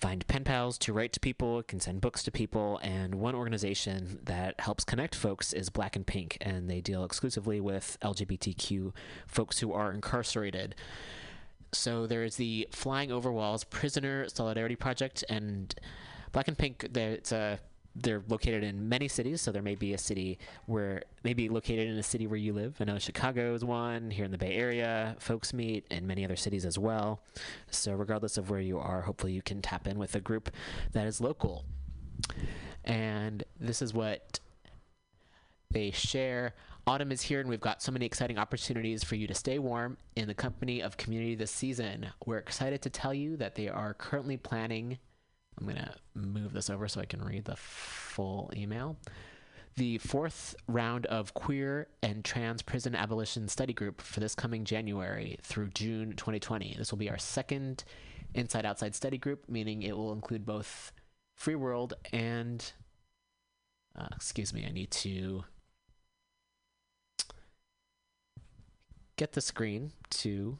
[0.00, 4.20] find pen pals to write to people, can send books to people, and one organization
[4.24, 8.92] that helps connect folks is Black and Pink, and they deal exclusively with LGBTQ
[9.26, 10.74] folks who are incarcerated.
[11.72, 15.74] so there is the Flying Over Walls Prisoner Solidarity Project, and
[16.32, 16.84] Black and Pink.
[16.94, 17.58] It's a
[18.02, 21.96] they're located in many cities, so there may be a city where maybe located in
[21.96, 22.76] a city where you live.
[22.80, 25.16] I know Chicago is one here in the Bay Area.
[25.18, 27.20] Folks meet in many other cities as well.
[27.70, 30.50] So regardless of where you are, hopefully you can tap in with a group
[30.92, 31.64] that is local.
[32.84, 34.40] And this is what
[35.70, 36.54] they share.
[36.86, 39.98] Autumn is here, and we've got so many exciting opportunities for you to stay warm
[40.16, 42.06] in the company of community this season.
[42.24, 44.98] We're excited to tell you that they are currently planning.
[45.58, 48.96] I'm going to move this over so I can read the full email.
[49.76, 55.38] The fourth round of queer and trans prison abolition study group for this coming January
[55.42, 56.74] through June 2020.
[56.76, 57.84] This will be our second
[58.34, 60.92] inside outside study group, meaning it will include both
[61.36, 62.72] Free World and.
[63.96, 65.44] Uh, excuse me, I need to
[69.16, 70.58] get the screen to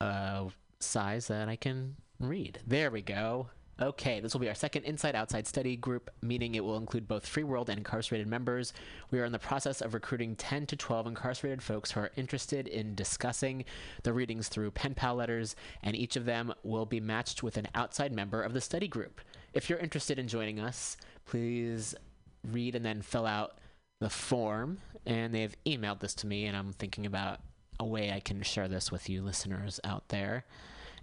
[0.00, 0.48] a
[0.80, 2.58] size that I can read.
[2.66, 3.50] There we go.
[3.80, 7.24] Okay, this will be our second inside outside study group, meaning it will include both
[7.24, 8.72] free world and incarcerated members.
[9.12, 12.66] We are in the process of recruiting 10 to 12 incarcerated folks who are interested
[12.66, 13.64] in discussing
[14.02, 17.68] the readings through pen pal letters, and each of them will be matched with an
[17.76, 19.20] outside member of the study group.
[19.54, 21.94] If you're interested in joining us, please
[22.42, 23.58] read and then fill out
[24.00, 24.78] the form.
[25.06, 27.38] And they've emailed this to me, and I'm thinking about
[27.78, 30.44] a way I can share this with you listeners out there.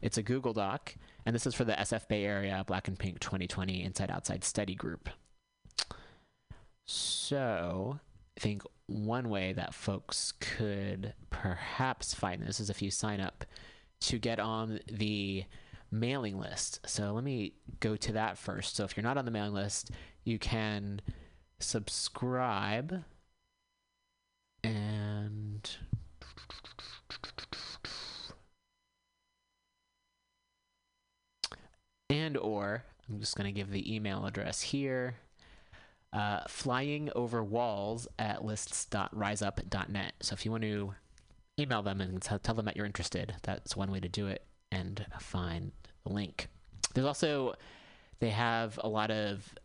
[0.01, 0.95] It's a Google Doc,
[1.25, 4.75] and this is for the SF Bay Area Black and Pink 2020 Inside Outside Study
[4.75, 5.09] Group.
[6.85, 7.99] So,
[8.37, 13.43] I think one way that folks could perhaps find this is if you sign up
[14.01, 15.45] to get on the
[15.89, 16.87] mailing list.
[16.87, 18.75] So, let me go to that first.
[18.75, 19.89] So, if you're not on the mailing list,
[20.23, 21.01] you can
[21.59, 23.03] subscribe
[24.63, 25.77] and
[32.15, 35.15] and or i'm just going to give the email address here
[36.13, 40.93] uh, flying over walls at lists.riseup.net so if you want to
[41.59, 44.45] email them and t- tell them that you're interested that's one way to do it
[44.71, 45.71] and find
[46.05, 46.47] the link.
[46.93, 47.55] There's also
[48.19, 49.55] they have a lot of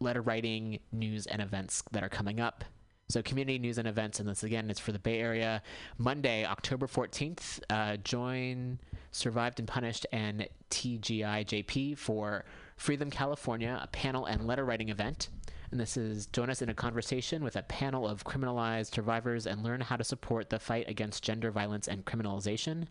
[0.00, 2.64] letter writing news and events that are coming up
[3.08, 5.62] so community news and events and this again is for the bay area.
[5.96, 8.78] Monday october 14th uh, join
[9.12, 12.44] survived and punished and tgijp for
[12.76, 15.28] Freedom california a panel and letter writing event.
[15.70, 19.62] And this is join us in a conversation with a panel of criminalized survivors and
[19.62, 22.86] learn how to support the fight against gender violence and criminalization.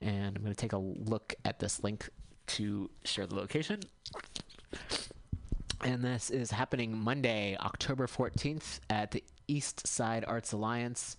[0.00, 2.08] And i'm going to take a look at this link
[2.46, 3.80] to share the location
[5.82, 11.16] and this is happening Monday, October 14th at the East Side Arts Alliance,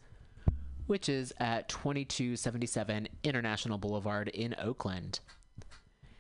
[0.88, 5.20] which is at 2277 International Boulevard in Oakland.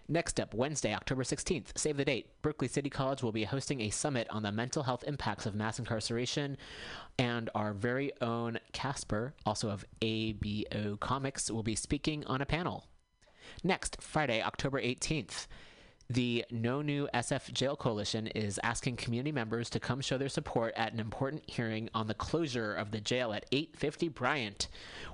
[0.07, 2.29] Next up, Wednesday, October 16th, save the date.
[2.41, 5.79] Berkeley City College will be hosting a summit on the mental health impacts of mass
[5.79, 6.57] incarceration,
[7.17, 12.87] and our very own Casper, also of ABO Comix, will be speaking on a panel.
[13.63, 15.47] Next, Friday, October 18th,
[16.13, 20.73] the No New SF Jail Coalition is asking community members to come show their support
[20.75, 24.67] at an important hearing on the closure of the jail at 850 Bryant.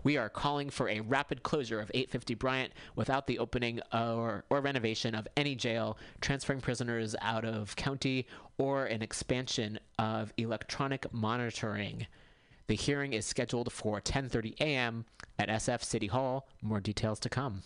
[0.04, 4.60] We are calling for a rapid closure of 850 Bryant without the opening or, or
[4.60, 8.26] renovation of any jail, transferring prisoners out of county,
[8.58, 12.08] or an expansion of electronic monitoring.
[12.66, 15.06] The hearing is scheduled for 10:30 a.m.
[15.38, 16.48] at SF City Hall.
[16.64, 17.62] More details to come.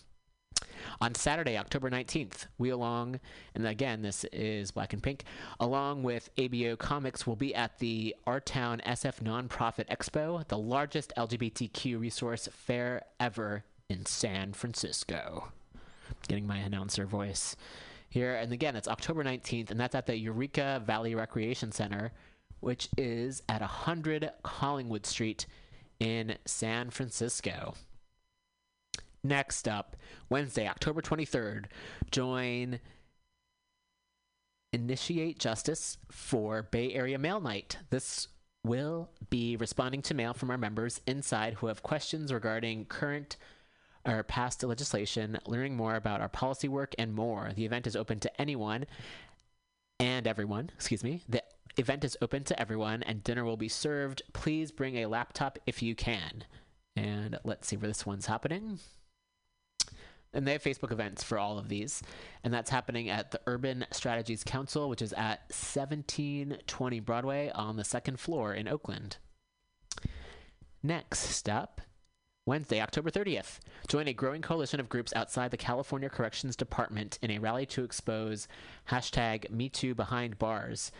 [1.00, 3.20] On Saturday, October 19th, we along,
[3.54, 5.24] and again, this is Black and Pink,
[5.60, 11.12] along with ABO Comix, will be at the Our Town SF Nonprofit Expo, the largest
[11.16, 15.52] LGBTQ resource fair ever in San Francisco.
[16.28, 17.56] Getting my announcer voice
[18.08, 18.34] here.
[18.34, 22.12] And again, it's October 19th, and that's at the Eureka Valley Recreation Center,
[22.60, 25.46] which is at 100 Collingwood Street
[25.98, 27.74] in San Francisco.
[29.24, 29.96] Next up,
[30.28, 31.66] Wednesday, October 23rd,
[32.10, 32.80] join
[34.72, 37.78] Initiate Justice for Bay Area Mail Night.
[37.90, 38.26] This
[38.64, 43.36] will be responding to mail from our members inside who have questions regarding current
[44.04, 47.52] or past legislation, learning more about our policy work, and more.
[47.54, 48.86] The event is open to anyone
[50.00, 51.22] and everyone, excuse me.
[51.28, 51.44] The
[51.76, 54.22] event is open to everyone and dinner will be served.
[54.32, 56.44] Please bring a laptop if you can.
[56.96, 58.80] And let's see where this one's happening
[60.34, 62.02] and they have Facebook events for all of these.
[62.42, 67.84] And that's happening at the Urban Strategies Council, which is at 1720 Broadway on the
[67.84, 69.18] second floor in Oakland.
[70.82, 71.80] Next up,
[72.44, 73.60] Wednesday, October 30th.
[73.86, 77.84] Join a growing coalition of groups outside the California Corrections Department in a rally to
[77.84, 78.48] expose
[78.90, 80.90] hashtag MeToo Behind Bars.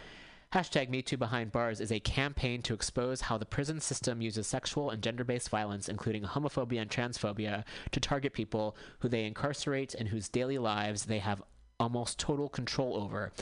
[0.52, 4.90] Hashtag MeToo Behind Bars is a campaign to expose how the prison system uses sexual
[4.90, 10.08] and gender based violence, including homophobia and transphobia, to target people who they incarcerate and
[10.08, 11.42] whose daily lives they have
[11.80, 13.32] almost total control over.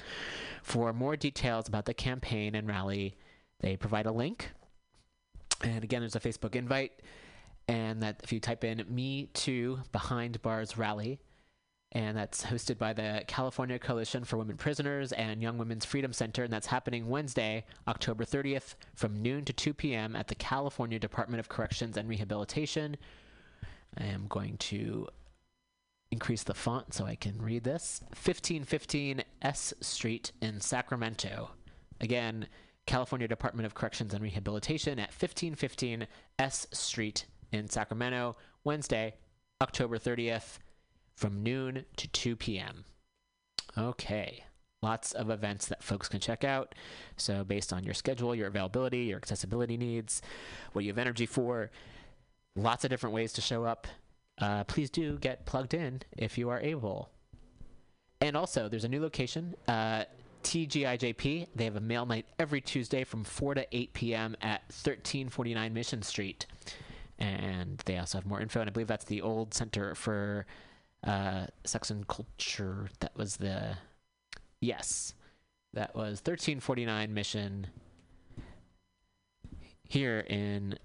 [0.62, 3.16] For more details about the campaign and rally,
[3.58, 4.52] they provide a link.
[5.64, 6.92] And again, there's a Facebook invite.
[7.66, 11.18] And that if you type in Me Too Behind Bars Rally,
[11.92, 16.44] and that's hosted by the California Coalition for Women Prisoners and Young Women's Freedom Center,
[16.44, 20.14] and that's happening Wednesday, October 30th, from noon to 2 p.m.
[20.14, 22.96] at the California Department of Corrections and Rehabilitation.
[23.98, 25.08] I am going to
[26.10, 28.00] increase the font so I can read this.
[28.10, 31.50] 1515 S Street in Sacramento.
[32.00, 32.46] Again,
[32.86, 36.06] California Department of Corrections and Rehabilitation at 1515
[36.38, 39.14] S Street in Sacramento, Wednesday,
[39.60, 40.58] October 30th,
[41.20, 42.84] from noon to 2 p.m.
[43.76, 44.44] Okay.
[44.82, 46.74] Lots of events that folks can check out.
[47.18, 50.22] So, based on your schedule, your availability, your accessibility needs,
[50.72, 51.70] what you have energy for,
[52.56, 53.86] lots of different ways to show up.
[54.40, 57.10] Uh, please do get plugged in if you are able.
[58.22, 60.04] And also, there's a new location, uh,
[60.44, 61.48] TGIJP.
[61.54, 64.36] They have a mail night every Tuesday from 4 to 8 p.m.
[64.40, 66.46] at 1349 Mission Street.
[67.18, 70.46] And they also have more info, and I believe that's the old Center for
[71.04, 72.88] uh, Sex and Culture.
[73.00, 73.76] That was the.
[74.60, 75.14] Yes.
[75.72, 77.68] That was 1349 Mission
[79.84, 80.78] here in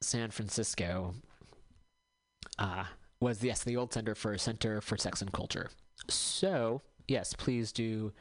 [0.00, 1.14] San Francisco.
[2.58, 2.84] Uh,
[3.20, 5.70] was yes the old center for Center for Sex and Culture.
[6.08, 8.12] So yes, please do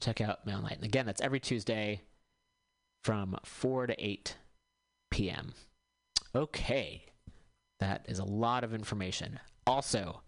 [0.00, 0.76] check out Mail Night.
[0.76, 2.00] And again, that's every Tuesday
[3.02, 4.36] from four to eight
[5.10, 5.54] p.m.
[6.34, 7.04] Okay,
[7.80, 9.38] that is a lot of information.
[9.66, 10.20] Also,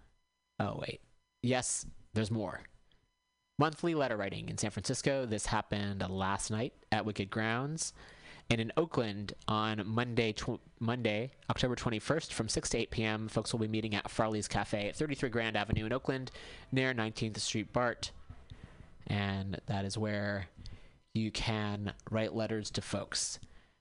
[0.61, 1.01] oh wait,
[1.43, 2.61] yes, there's more.
[3.59, 5.24] Monthly letter writing in San Francisco.
[5.24, 7.95] This happened last night at Wicked Grounds.
[8.49, 13.53] And in Oakland on Monday, tw- Monday, October 21st, from 6 to 8 p.m., folks
[13.53, 16.31] will be meeting at Farley's Cafe at 33 Grand Avenue in Oakland,
[16.70, 18.12] near 19th Street BART.
[19.07, 20.47] And that is where
[21.12, 23.41] you can write letters to folks,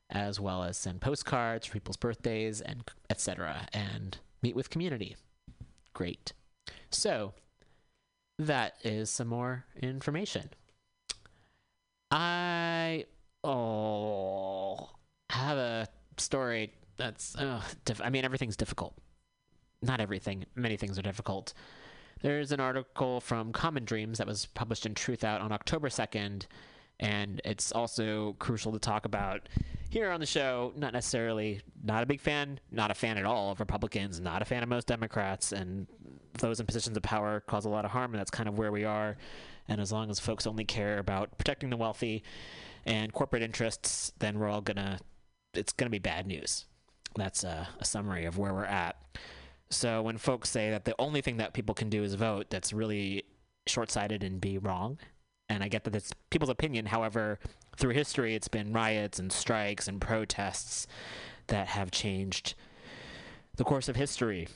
[0.10, 3.68] as well as send postcards for people's birthdays and etc.
[3.74, 5.16] and meet with community.
[5.94, 6.34] Great.
[6.92, 7.34] So
[8.40, 10.50] that is some more information.
[12.12, 13.06] I
[13.44, 14.90] oh
[15.30, 15.88] have a
[16.18, 18.94] story that's uh, diff- I mean everything's difficult.
[19.82, 20.46] Not everything.
[20.56, 21.54] Many things are difficult.
[22.22, 26.46] There's an article from Common Dreams that was published in Truth Out on October 2nd,
[27.00, 29.50] and it's also crucial to talk about
[29.90, 30.74] here on the show.
[30.76, 34.46] Not necessarily, not a big fan, not a fan at all of Republicans, not a
[34.46, 35.88] fan of most Democrats, and
[36.40, 38.72] those in positions of power cause a lot of harm, and that's kind of where
[38.72, 39.18] we are.
[39.68, 42.24] And as long as folks only care about protecting the wealthy
[42.86, 45.00] and corporate interests, then we're all gonna,
[45.54, 46.66] it's gonna be bad news.
[47.16, 48.98] That's a, a summary of where we're at.
[49.72, 52.74] So when folks say that the only thing that people can do is vote, that's
[52.74, 53.24] really
[53.66, 55.00] short-sighted and be wrong.
[55.50, 56.88] And I get that it's people's opinion.
[56.88, 57.40] However,
[57.78, 60.88] through history, it's been riots and strikes and protests
[61.48, 62.56] that have changed
[63.56, 64.48] the course of history.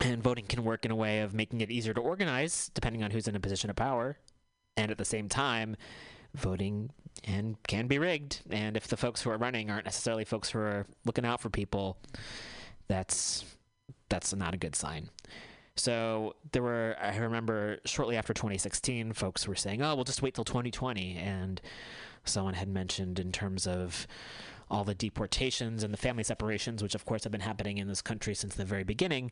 [0.00, 3.10] And voting can work in a way of making it easier to organize, depending on
[3.10, 4.18] who's in a position of power.
[4.76, 5.76] And at the same time,
[6.34, 6.90] voting
[7.24, 8.42] and can be rigged.
[8.50, 11.50] And if the folks who are running aren't necessarily folks who are looking out for
[11.50, 11.98] people,
[12.86, 13.44] that's
[14.08, 15.10] that's not a good sign.
[15.78, 20.34] So there were, I remember shortly after 2016, folks were saying, oh, we'll just wait
[20.34, 21.16] till 2020.
[21.16, 21.60] And
[22.24, 24.06] someone had mentioned in terms of
[24.70, 28.02] all the deportations and the family separations, which of course have been happening in this
[28.02, 29.30] country since the very beginning.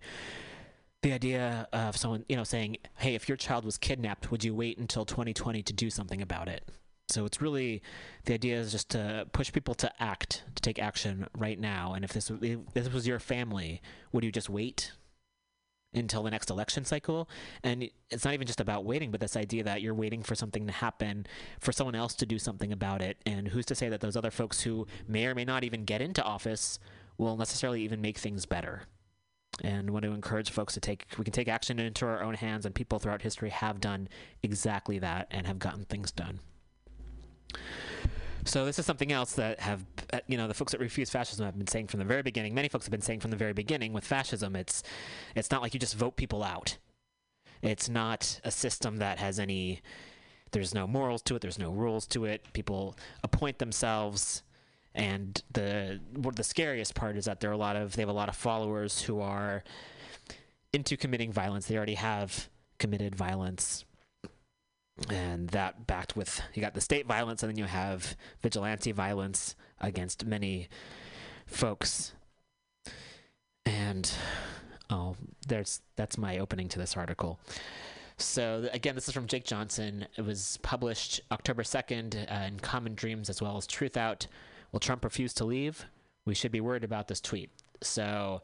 [1.03, 4.55] The idea of someone, you know, saying, hey, if your child was kidnapped, would you
[4.55, 6.69] wait until 2020 to do something about it?
[7.09, 7.83] So it's really
[8.25, 11.93] the idea is just to push people to act, to take action right now.
[11.95, 13.81] And if this if this was your family,
[14.13, 14.93] would you just wait
[15.97, 17.29] until the next election cycle?
[17.63, 20.67] And it's not even just about waiting, but this idea that you're waiting for something
[20.67, 21.27] to happen,
[21.61, 23.19] for someone else to do something about it.
[23.27, 26.01] And who's to say that those other folks who may or may not even get
[26.01, 26.79] into office
[27.19, 28.83] will necessarily even make things better?
[29.65, 32.67] And want to encourage folks to take we can take action into our own hands,
[32.67, 34.09] and people throughout history have done
[34.43, 36.41] exactly that and have gotten things done.
[38.47, 41.45] So this is something else that have uh, you know the folks that refuse fascism
[41.45, 42.55] have been saying from the very beginning.
[42.55, 44.85] Many folks have been saying from the very beginning with fascism, it's
[45.35, 46.79] it's not like you just vote people out.
[47.61, 49.83] It's not a system that has any.
[50.53, 51.43] There's no morals to it.
[51.43, 52.53] There's no rules to it.
[52.53, 54.45] People appoint themselves,
[54.95, 58.09] And the what the scariest part is that there are a lot of they have
[58.09, 59.65] a lot of followers who are
[60.73, 61.67] into committing violence.
[61.67, 62.49] They already have
[62.79, 63.85] committed violence
[65.11, 69.55] and that backed with you got the state violence and then you have vigilante violence
[69.81, 70.69] against many
[71.47, 72.13] folks.
[73.65, 74.11] And
[74.89, 75.17] oh
[75.47, 77.39] there's that's my opening to this article.
[78.17, 80.07] So again this is from jake johnson.
[80.17, 84.27] It was published october 2nd uh, in common dreams as well as truth out.
[84.73, 85.85] Will trump refuse to leave?
[86.25, 87.51] We should be worried about this tweet.
[87.83, 88.43] So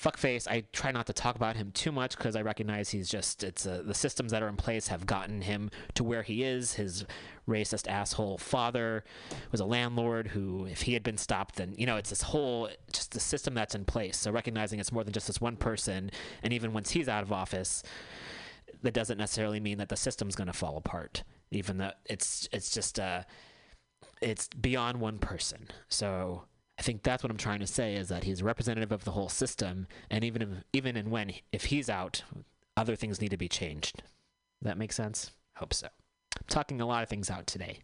[0.00, 3.42] fuckface i try not to talk about him too much because i recognize he's just
[3.42, 6.74] it's uh, the systems that are in place have gotten him to where he is.
[6.74, 7.04] His
[7.48, 9.04] racist asshole father
[9.52, 12.68] was a landlord who if he had been stopped then you know it's this whole
[12.92, 14.16] just the system that's in place.
[14.16, 16.10] So recognizing it's more than just this one person
[16.42, 17.82] and even once he's out of office
[18.82, 22.70] that doesn't necessarily mean that the system's going to fall apart even though it's it's
[22.70, 23.22] just uh
[24.20, 25.68] it's beyond one person.
[25.88, 26.44] So
[26.78, 29.28] I think that's what I'm trying to say is that he's representative of the whole
[29.28, 32.22] system, and even if, even and when if he's out,
[32.76, 34.02] other things need to be changed.
[34.62, 35.30] That makes sense.
[35.56, 35.86] Hope so.
[35.86, 37.78] I'm talking a lot of things out today.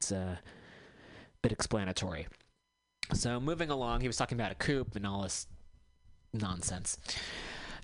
[0.00, 0.40] It's uh, a
[1.42, 2.26] bit explanatory.
[3.12, 5.46] So moving along, he was talking about a coup and all this
[6.32, 6.96] nonsense.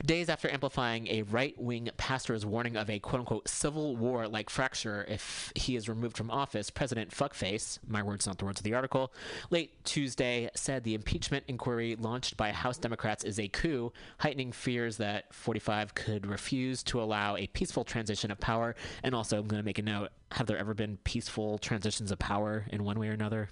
[0.05, 4.49] Days after amplifying a right wing pastor's warning of a quote unquote civil war like
[4.49, 8.65] fracture if he is removed from office, President Fuckface, my words, not the words of
[8.65, 9.13] the article,
[9.51, 14.97] late Tuesday said the impeachment inquiry launched by House Democrats is a coup, heightening fears
[14.97, 18.75] that 45 could refuse to allow a peaceful transition of power.
[19.03, 22.19] And also, I'm going to make a note have there ever been peaceful transitions of
[22.19, 23.51] power in one way or another?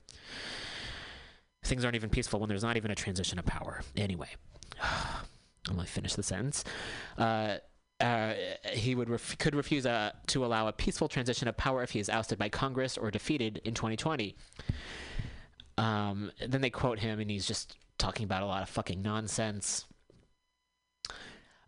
[1.62, 3.82] Things aren't even peaceful when there's not even a transition of power.
[3.96, 4.30] Anyway.
[5.68, 6.64] Going to finish the sentence.
[7.16, 7.58] Uh,
[8.00, 8.34] uh,
[8.72, 12.00] he would ref- could refuse uh, to allow a peaceful transition of power if he
[12.00, 14.36] is ousted by Congress or defeated in 2020.
[15.76, 19.84] Um, then they quote him, and he's just talking about a lot of fucking nonsense.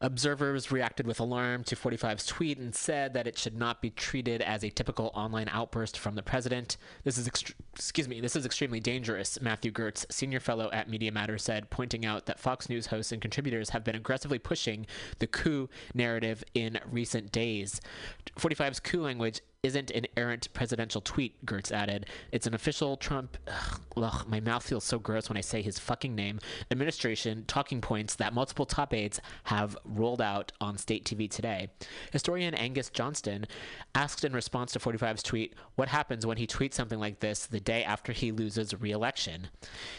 [0.02, 4.40] Observers reacted with alarm to 45's tweet and said that it should not be treated
[4.40, 6.78] as a typical online outburst from the president.
[7.05, 11.12] This is ext- excuse me, this is extremely dangerous, Matthew Gertz, senior fellow at Media
[11.12, 14.86] Matters said, pointing out that Fox News hosts and contributors have been aggressively pushing
[15.18, 17.82] the coup narrative in recent days.
[18.39, 22.07] 45's coup language isn't an errant presidential tweet, Gertz added.
[22.32, 23.37] It's an official Trump.
[23.47, 26.41] Ugh, ugh, my mouth feels so gross when I say his fucking name.
[26.70, 31.69] Administration talking points that multiple top aides have rolled out on state TV today.
[32.11, 33.45] Historian Angus Johnston
[33.95, 37.61] asked in response to 45's tweet what happens when he tweets something like this the
[37.61, 39.49] day after he loses re election.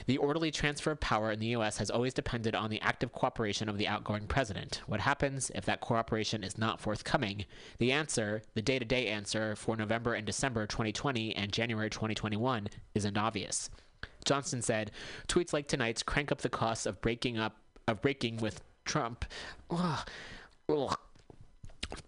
[0.08, 1.78] The orderly transfer of power in the U.S.
[1.78, 4.82] has always depended on the active cooperation of the outgoing president.
[4.88, 7.46] What happens if that cooperation is not forthcoming?
[7.78, 12.68] The answer, the day to day answer, for November and December 2020 and January 2021
[12.95, 13.69] isn't obvious.
[14.26, 14.91] Johnson said,
[15.28, 17.57] "Tweets like tonight's crank up the costs of breaking up
[17.88, 19.26] of breaking with Trump."
[19.69, 20.07] Ugh,
[20.69, 20.99] ugh.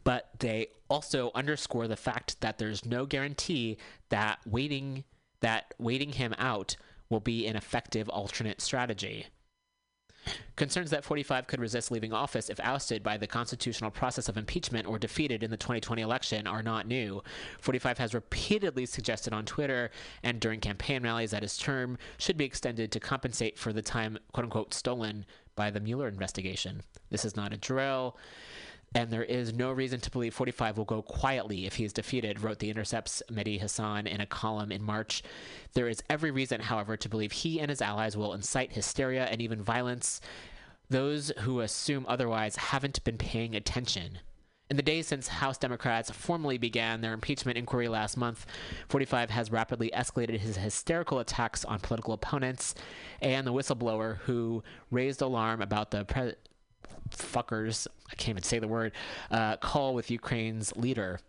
[0.04, 3.78] But they also underscore the fact that there's no guarantee
[4.10, 5.04] that waiting
[5.42, 6.78] that waiting him out
[7.10, 9.28] will be an effective alternate strategy.
[10.56, 14.88] Concerns that 45 could resist leaving office if ousted by the constitutional process of impeachment
[14.88, 17.24] or defeated in the 2020 election are not new.
[17.60, 19.90] 45 has repeatedly suggested on Twitter
[20.22, 24.18] and during campaign rallies that his term should be extended to compensate for the time,
[24.32, 25.26] quote unquote, stolen
[25.56, 26.82] by the Mueller investigation.
[27.10, 28.18] This is not a drill.
[28.96, 32.42] And there is no reason to believe 45 will go quietly if he is defeated,
[32.42, 35.24] wrote The Intercept's Mehdi Hasan in a column in March.
[35.74, 39.42] There is every reason, however, to believe he and his allies will incite hysteria and
[39.42, 40.22] even violence.
[40.90, 44.20] Those who assume otherwise haven't been paying attention.
[44.70, 48.46] In the days since House Democrats formally began their impeachment inquiry last month,
[48.90, 52.74] 45 has rapidly escalated his hysterical attacks on political opponents
[53.22, 56.34] and the whistleblower who raised alarm about the pre-
[57.10, 58.94] fuckers, I can't even say the word,
[59.32, 61.20] uh, call with Ukraine's leader.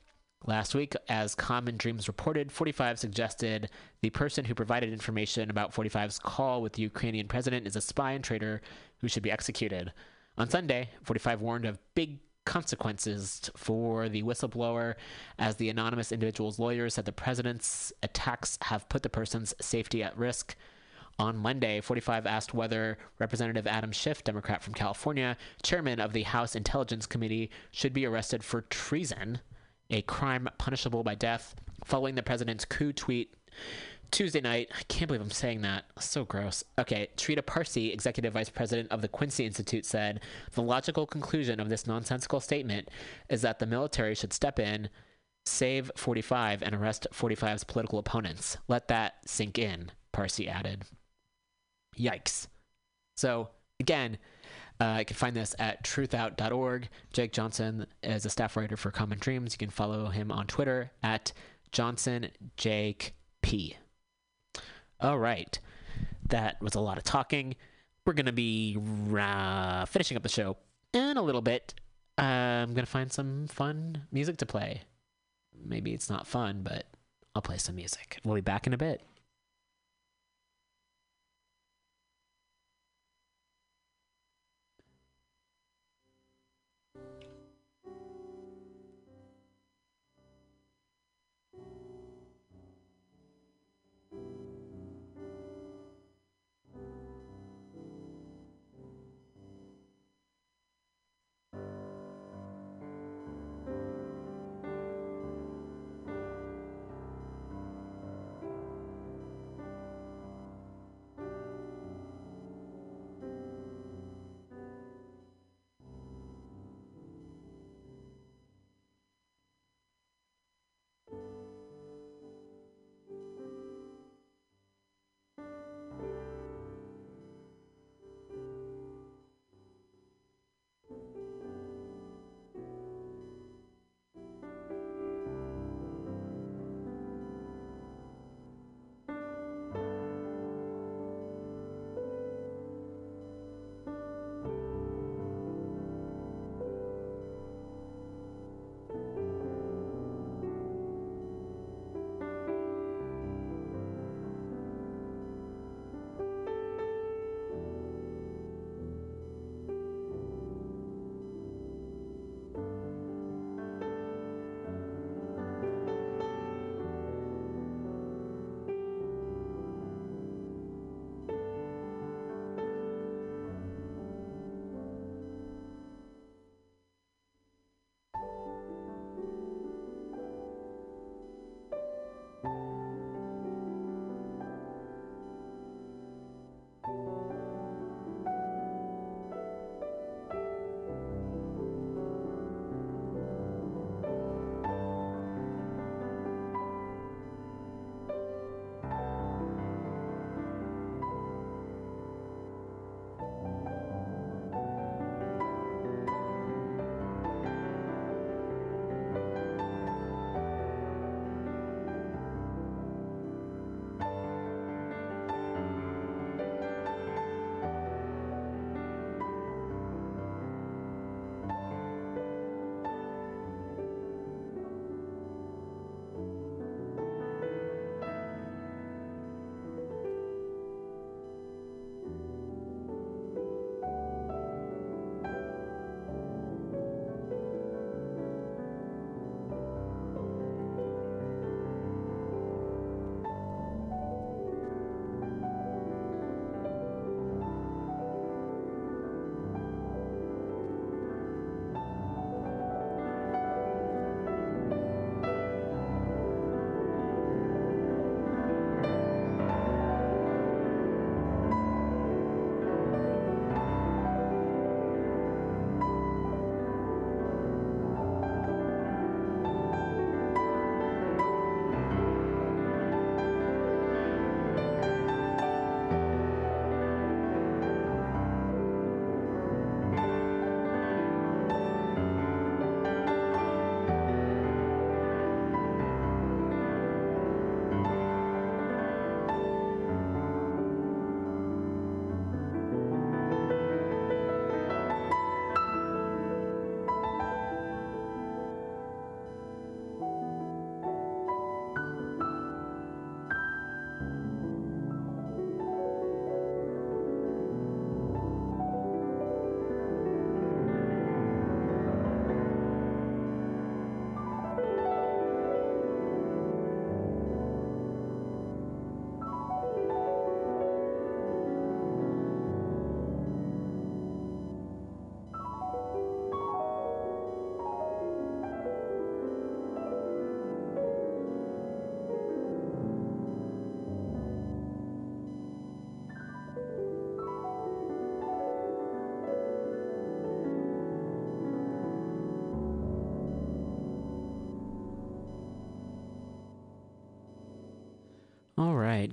[0.47, 3.71] Last week, as Common Dreams reported, 45 suggested
[4.03, 8.13] the person who provided information about 45's call with the Ukrainian president is a spy
[8.13, 8.61] and traitor
[8.99, 9.93] who should be executed.
[10.37, 14.95] On Sunday, 45 warned of big consequences for the whistleblower
[15.39, 20.17] as the anonymous individual's lawyer said the president's attacks have put the person's safety at
[20.17, 20.57] risk.
[21.19, 26.57] On Monday, 45 asked whether Representative Adam Schiff, Democrat from California, chairman of the House
[26.57, 29.39] Intelligence Committee, should be arrested for treason,
[29.91, 31.55] a crime punishable by death,
[31.85, 33.35] following the president's coup tweet
[34.11, 34.71] Tuesday night.
[34.77, 35.85] I can't believe I'm saying that.
[36.01, 36.65] So gross.
[36.79, 40.21] Okay, Trita Parsi, executive vice president of the Quincy Institute, said
[40.53, 42.89] the logical conclusion of this nonsensical statement
[43.29, 44.89] is that the military should step in,
[45.47, 48.57] save 45, and arrest 45's political opponents.
[48.67, 49.93] Let that sink in.
[50.13, 50.85] Parsi added.
[51.99, 52.47] Yikes.
[53.17, 53.49] So,
[53.81, 54.19] again,
[54.81, 56.89] uh, you can find this at truthout.org.
[57.13, 59.55] Jake Johnson is a staff writer for Common Dreams.
[59.55, 61.33] You can follow him on Twitter at
[61.73, 63.77] JohnsonJakeP.
[65.01, 65.59] All right.
[66.29, 67.55] That was a lot of talking.
[68.07, 68.77] We're going to be
[69.17, 70.57] uh, finishing up the show
[70.93, 71.75] in a little bit.
[72.19, 74.83] Uh, I'm going to find some fun music to play.
[75.65, 76.87] Maybe it's not fun, but
[77.35, 78.19] I'll play some music.
[78.25, 79.03] We'll be back in a bit.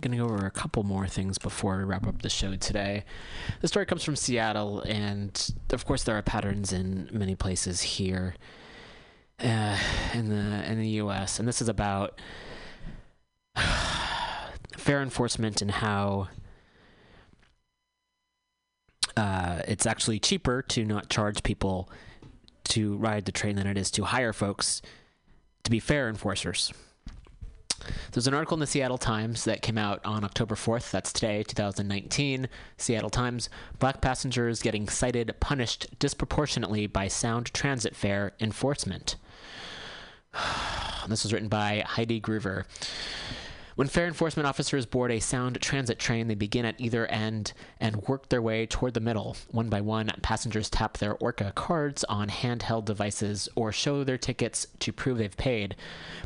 [0.01, 3.03] Right, gonna go over a couple more things before we wrap up the show today.
[3.61, 8.33] The story comes from Seattle, and of course, there are patterns in many places here
[9.39, 9.77] uh,
[10.15, 11.37] in the in the U.S.
[11.37, 12.19] And this is about
[14.75, 16.29] fare enforcement and how
[19.15, 21.91] uh, it's actually cheaper to not charge people
[22.69, 24.81] to ride the train than it is to hire folks
[25.63, 26.73] to be fare enforcers.
[28.11, 30.91] There's an article in the Seattle Times that came out on October 4th.
[30.91, 32.49] That's today, 2019.
[32.77, 33.49] Seattle Times.
[33.79, 39.15] Black passengers getting cited, punished disproportionately by sound transit fare enforcement.
[41.07, 42.65] This was written by Heidi Groover.
[43.75, 48.03] When fare enforcement officers board a sound transit train, they begin at either end and
[48.07, 49.37] work their way toward the middle.
[49.49, 54.67] One by one, passengers tap their Orca cards on handheld devices or show their tickets
[54.79, 55.75] to prove they've paid.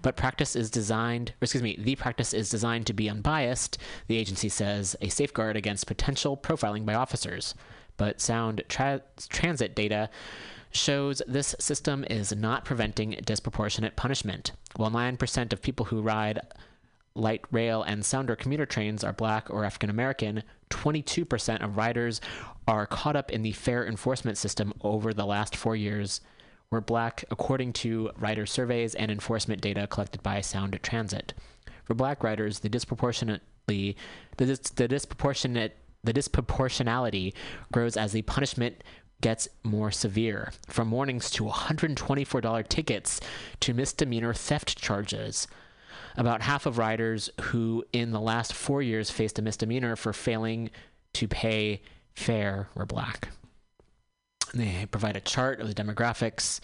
[0.02, 3.78] But practice is designed, excuse me, the practice is designed to be unbiased,
[4.08, 7.54] the agency says, a safeguard against potential profiling by officers.
[7.98, 10.10] But sound tra- transit data
[10.72, 14.52] shows this system is not preventing disproportionate punishment.
[14.76, 16.40] While 9% of people who ride
[17.16, 22.22] light rail and sounder commuter trains are black or African American, 22% of riders
[22.68, 26.22] are caught up in the fare enforcement system over the last four years
[26.70, 31.34] were black, according to rider surveys and enforcement data collected by Sound Transit.
[31.84, 33.96] For black riders, the disproportionately
[34.38, 37.34] the, dis- the disproportionate the disproportionality
[37.72, 38.84] grows as the punishment
[39.22, 43.20] gets more severe, from warnings to $124 tickets
[43.62, 45.48] to misdemeanor theft charges.
[46.18, 50.70] About half of riders who, in the last four years, faced a misdemeanor for failing
[51.14, 51.82] to pay
[52.14, 53.30] fare were black.
[54.54, 56.62] They provide a chart of the demographics.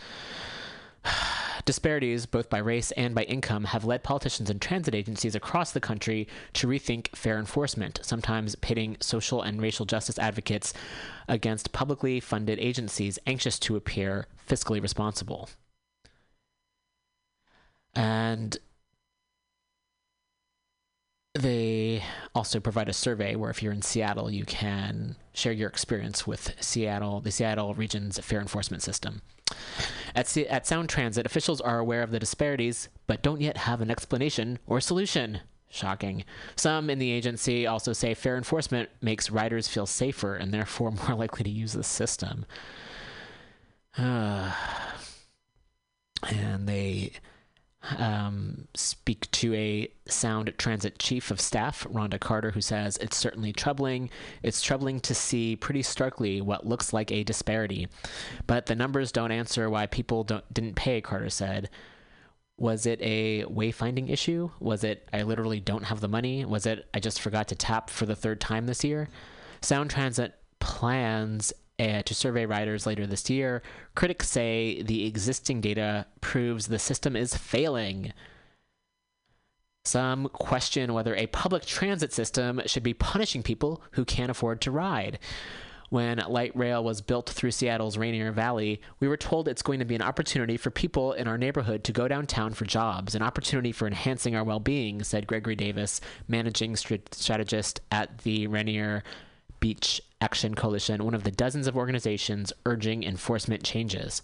[1.65, 5.80] Disparities, both by race and by income, have led politicians and transit agencies across the
[5.80, 10.73] country to rethink fare enforcement, sometimes pitting social and racial justice advocates
[11.28, 15.49] against publicly funded agencies anxious to appear fiscally responsible.
[17.94, 18.57] And
[21.33, 22.03] they
[22.35, 26.53] also provide a survey where if you're in Seattle, you can share your experience with
[26.59, 29.21] Seattle, the Seattle region's fare enforcement system.
[30.13, 33.81] At, C- at Sound Transit, officials are aware of the disparities, but don't yet have
[33.81, 35.39] an explanation or solution.
[35.69, 36.25] Shocking.
[36.57, 41.15] Some in the agency also say fare enforcement makes riders feel safer and therefore more
[41.15, 42.45] likely to use the system.
[43.97, 44.51] Uh,
[46.29, 47.13] and they
[47.97, 53.53] um, speak to a Sound Transit chief of staff, Rhonda Carter, who says it's certainly
[53.53, 54.09] troubling.
[54.43, 57.87] It's troubling to see pretty starkly what looks like a disparity,
[58.47, 61.01] but the numbers don't answer why people don't didn't pay.
[61.01, 61.69] Carter said.
[62.57, 64.51] Was it a wayfinding issue?
[64.59, 66.45] Was it I literally don't have the money?
[66.45, 69.09] Was it I just forgot to tap for the third time this year?
[69.61, 71.51] Sound Transit plans
[71.81, 73.63] uh, to survey riders later this year.
[73.95, 78.13] Critics say the existing data proves the system is failing.
[79.83, 84.71] Some question whether a public transit system should be punishing people who can't afford to
[84.71, 85.17] ride.
[85.89, 89.85] When light rail was built through Seattle's Rainier Valley, we were told it's going to
[89.85, 93.73] be an opportunity for people in our neighborhood to go downtown for jobs, an opportunity
[93.73, 95.99] for enhancing our well being, said Gregory Davis,
[96.29, 99.03] managing strategist at the Rainier
[99.59, 104.22] Beach Action Coalition, one of the dozens of organizations urging enforcement changes.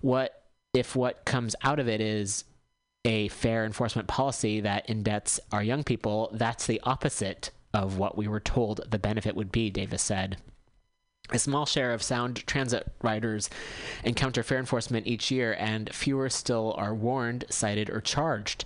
[0.00, 0.42] What
[0.74, 2.44] if what comes out of it is
[3.04, 6.30] a fare enforcement policy that indebts our young people?
[6.32, 10.36] That's the opposite of what we were told the benefit would be, Davis said.
[11.32, 13.48] A small share of sound transit riders
[14.02, 18.64] encounter fare enforcement each year, and fewer still are warned, cited, or charged.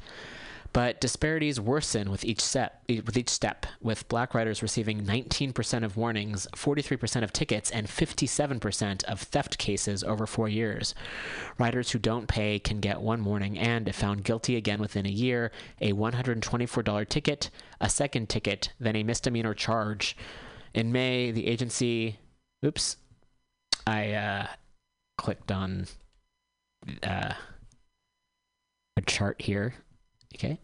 [0.74, 5.96] But disparities worsen with each step, with each step, with black riders receiving 19% of
[5.96, 10.92] warnings, 43% of tickets, and 57% of theft cases over four years.
[11.58, 15.10] Riders who don't pay can get one warning and, if found guilty again within a
[15.10, 20.16] year, a $124 ticket, a second ticket, then a misdemeanor charge.
[20.74, 22.18] In May, the agency,
[22.64, 22.96] oops,
[23.86, 24.46] I uh,
[25.18, 25.86] clicked on
[27.04, 27.34] uh,
[28.96, 29.74] a chart here.
[30.34, 30.58] Okay.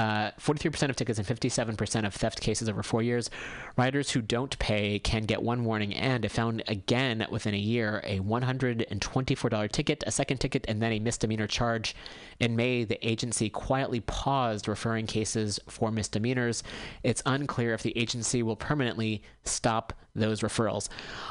[0.00, 3.28] Uh, 43% of tickets and 57% of theft cases over four years.
[3.76, 8.00] Riders who don't pay can get one warning and, if found again within a year,
[8.04, 11.94] a $124 ticket, a second ticket, and then a misdemeanor charge.
[12.38, 16.62] In May, the agency quietly paused referring cases for misdemeanors.
[17.02, 20.88] It's unclear if the agency will permanently stop those referrals.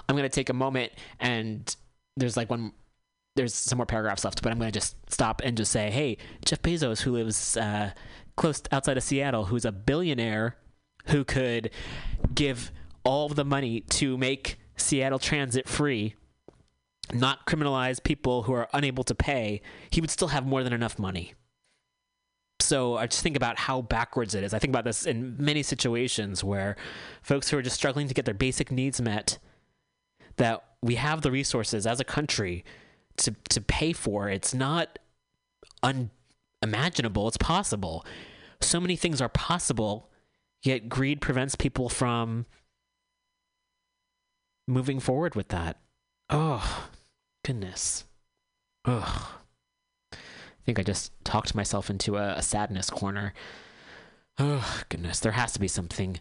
[0.07, 1.75] I'm going to take a moment and
[2.17, 2.73] there's like one
[3.35, 6.17] there's some more paragraphs left, but I'm going to just stop and just say, hey,
[6.45, 7.91] Jeff Bezos, who lives uh,
[8.35, 10.55] close outside of Seattle who's a billionaire
[11.07, 11.71] who could
[12.33, 12.71] give
[13.03, 16.15] all of the money to make Seattle transit free,
[17.13, 20.99] not criminalize people who are unable to pay, he would still have more than enough
[20.99, 21.33] money.
[22.61, 24.53] So I just think about how backwards it is.
[24.53, 26.75] I think about this in many situations where
[27.21, 29.37] folks who are just struggling to get their basic needs met,
[30.35, 32.63] that we have the resources as a country
[33.19, 34.29] to to pay for.
[34.29, 34.99] It's not
[35.83, 37.27] unimaginable.
[37.27, 38.05] It's possible.
[38.61, 40.09] So many things are possible,
[40.63, 42.45] yet greed prevents people from
[44.67, 45.77] moving forward with that.
[46.29, 46.89] Oh,
[47.43, 48.05] goodness.
[48.85, 49.25] Ugh.
[50.13, 50.17] I
[50.65, 53.33] think I just talked myself into a, a sadness corner.
[54.37, 55.19] Oh, goodness.
[55.19, 56.19] There has to be something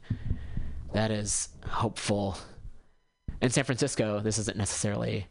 [0.93, 2.39] that is hopeful.
[3.43, 5.27] In San Francisco, this isn't necessarily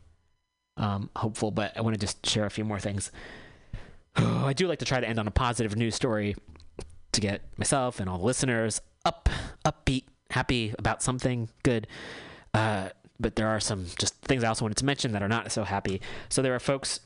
[0.78, 3.12] um, hopeful, but I want to just share a few more things.
[4.16, 6.36] Oh, I do like to try to end on a positive news story
[7.12, 9.30] to get myself and all the listeners up,
[9.66, 11.88] upbeat, happy about something good.
[12.54, 12.90] Uh,
[13.20, 15.64] but there are some just things I also wanted to mention that are not so
[15.64, 16.02] happy.
[16.30, 17.00] So there are folks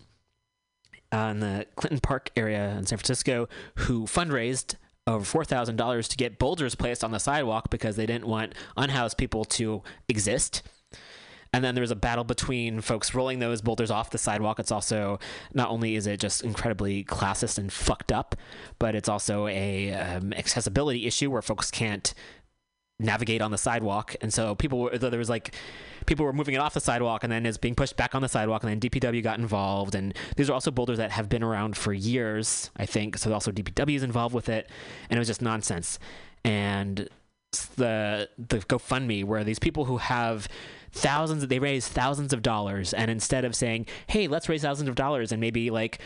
[1.14, 4.76] uh, in the Clinton Park area in San Francisco who fundraised
[5.08, 8.54] over four thousand dollars to get boulders placed on the sidewalk because they didn't want
[8.78, 10.62] unhoused people to exist.
[11.54, 14.60] And then there was a battle between folks rolling those boulders off the sidewalk.
[14.60, 15.20] It's also
[15.54, 18.36] not only is it just incredibly classist and fucked up,
[18.80, 22.14] but it's also a um, accessibility issue where folks can't
[23.02, 24.16] navigate on the sidewalk.
[24.22, 25.54] And so people were there was like
[26.06, 28.30] people were moving it off the sidewalk and then it's being pushed back on the
[28.30, 31.76] sidewalk and then DPW got involved and these are also boulders that have been around
[31.76, 33.18] for years, I think.
[33.18, 34.70] So also DPW is involved with it
[35.10, 36.00] and it was just nonsense.
[36.46, 37.10] And
[37.76, 40.48] the the GoFundMe where these people who have
[40.92, 42.94] thousands they raise thousands of dollars.
[42.94, 46.00] And instead of saying, "Hey, let's raise thousands of dollars and maybe like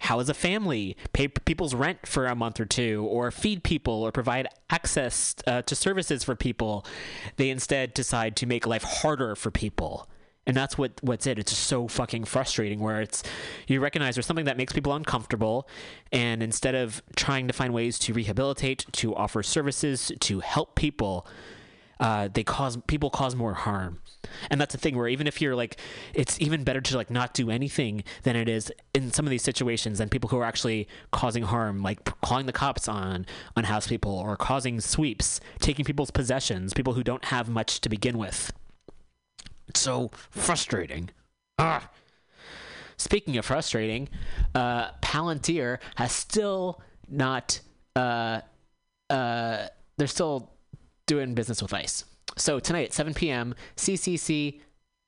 [0.00, 0.96] how is a family?
[1.12, 5.62] Pay people's rent for a month or two or feed people or provide access uh,
[5.62, 6.86] to services for people.
[7.36, 10.08] They instead decide to make life harder for people.
[10.46, 11.38] And that's what what's it.
[11.38, 13.22] It's just so fucking frustrating where it's
[13.66, 15.66] you recognize there's something that makes people uncomfortable.
[16.12, 21.26] And instead of trying to find ways to rehabilitate to offer services to help people
[22.00, 24.00] uh, they cause people cause more harm.
[24.50, 25.76] And that's the thing where even if you're like
[26.12, 29.42] it's even better to like not do anything than it is in some of these
[29.42, 33.26] situations than people who are actually causing harm like calling the cops on
[33.56, 37.88] on house people or causing sweeps taking people's possessions people who don't have much to
[37.88, 38.52] begin with.
[39.68, 41.10] It's so frustrating.
[41.58, 41.90] Ah.
[42.96, 44.08] Speaking of frustrating
[44.54, 47.60] uh palantir has still not
[47.94, 48.40] uh
[49.10, 49.66] uh
[49.96, 50.53] they're still
[51.06, 52.04] doing business with ice
[52.36, 54.60] so tonight at 7 p.m., CCC,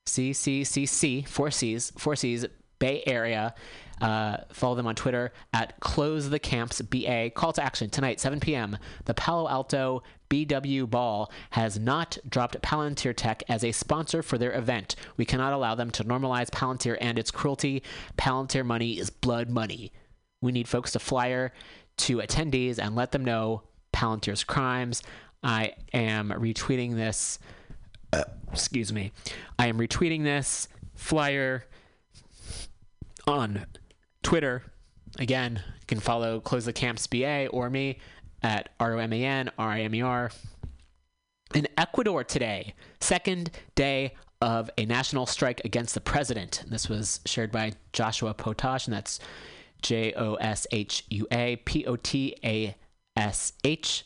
[0.05, 2.45] CCCC, four C's, four C's,
[2.79, 3.53] Bay Area.
[3.99, 7.31] Uh, follow them on Twitter at Close the Camps BA.
[7.31, 8.77] Call to action tonight, 7 p.m.
[9.05, 14.53] The Palo Alto BW Ball has not dropped Palantir Tech as a sponsor for their
[14.53, 14.95] event.
[15.17, 17.81] We cannot allow them to normalize Palantir and its cruelty.
[18.17, 19.91] Palantir money is blood money.
[20.41, 21.51] We need folks to flyer
[21.97, 23.63] to attendees and let them know
[23.93, 25.01] Palantir's crimes.
[25.43, 27.39] I am retweeting this.
[28.11, 29.11] Uh, excuse me.
[29.59, 31.65] I am retweeting this flyer
[33.27, 33.65] on
[34.23, 34.63] Twitter.
[35.19, 37.99] Again, you can follow Close the Camps BA or me
[38.41, 40.31] at R O M A N R I M E R.
[41.53, 46.63] In Ecuador today, second day of a national strike against the president.
[46.67, 49.19] This was shared by Joshua Potash, and that's
[49.81, 52.75] J O S H U A P O T A
[53.15, 54.05] S H.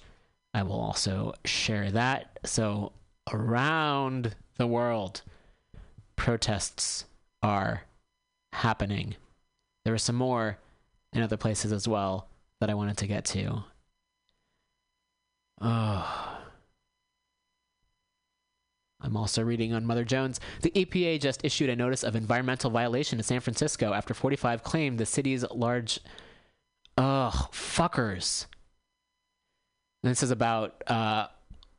[0.53, 2.40] I will also share that.
[2.44, 2.91] So,
[3.32, 5.22] around the world,
[6.15, 7.06] protests
[7.41, 7.84] are
[8.53, 9.15] happening.
[9.86, 10.57] There are some more
[11.14, 12.28] in other places as well
[12.60, 13.64] that I wanted to get to.
[15.61, 16.38] Oh.
[19.03, 20.40] I'm also reading on Mother Jones.
[20.61, 24.99] The EPA just issued a notice of environmental violation in San Francisco after 45 claimed
[24.99, 25.99] the city's large.
[26.98, 28.45] Ugh, fuckers.
[30.03, 31.28] This is about uh,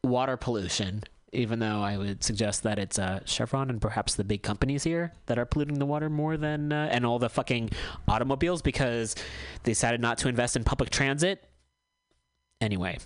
[0.04, 4.42] water pollution, even though I would suggest that it's uh, Chevron and perhaps the big
[4.42, 7.70] companies here that are polluting the water more than, uh, and all the fucking
[8.06, 9.16] automobiles because
[9.64, 11.42] they decided not to invest in public transit.
[12.60, 12.98] Anyway.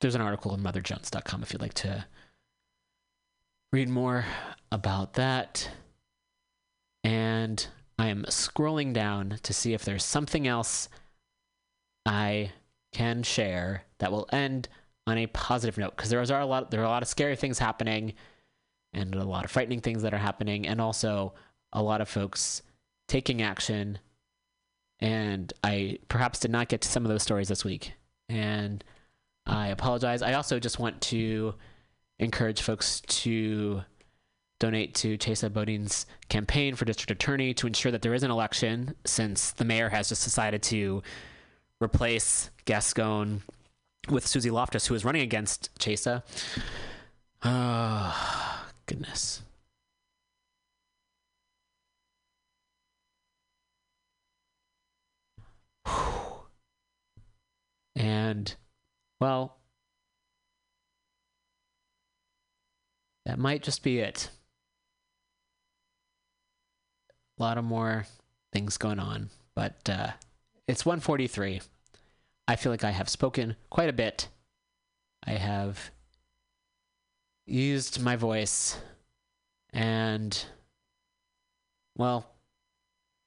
[0.00, 2.06] There's an article on motherjones.com if you'd like to
[3.72, 4.24] read more
[4.70, 5.70] about that.
[7.04, 7.66] And
[7.98, 10.88] I am scrolling down to see if there's something else
[12.06, 12.52] I
[12.92, 14.68] can share that will end
[15.06, 17.36] on a positive note because there are a lot there are a lot of scary
[17.36, 18.14] things happening
[18.92, 21.34] and a lot of frightening things that are happening and also
[21.72, 22.62] a lot of folks
[23.08, 23.98] taking action.
[25.00, 27.92] And I perhaps did not get to some of those stories this week.
[28.28, 28.82] And
[29.46, 30.22] I apologize.
[30.22, 31.54] I also just want to
[32.18, 33.82] encourage folks to
[34.58, 38.94] donate to Chesa Boudin's campaign for district attorney to ensure that there is an election,
[39.04, 41.02] since the mayor has just decided to
[41.80, 43.42] replace Gascon
[44.08, 46.22] with Suzy Loftus, who is running against Chesa.
[47.44, 49.42] Oh, uh, goodness.
[57.94, 58.54] And,
[59.20, 59.56] well,
[63.26, 64.30] that might just be it.
[67.38, 68.06] A lot of more
[68.52, 70.10] things going on, but uh,
[70.66, 71.60] it's 143.
[72.48, 74.28] I feel like I have spoken quite a bit.
[75.24, 75.90] I have
[77.46, 78.78] used my voice,
[79.72, 80.44] and,
[81.96, 82.26] well,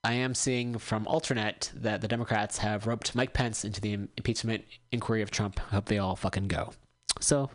[0.03, 4.65] I am seeing from Alternet that the Democrats have roped Mike Pence into the impeachment
[4.91, 5.59] inquiry of Trump.
[5.71, 6.73] I hope they all fucking go.
[7.19, 7.51] So,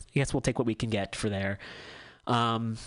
[0.00, 1.58] I guess we'll take what we can get for there.
[2.26, 2.78] Um,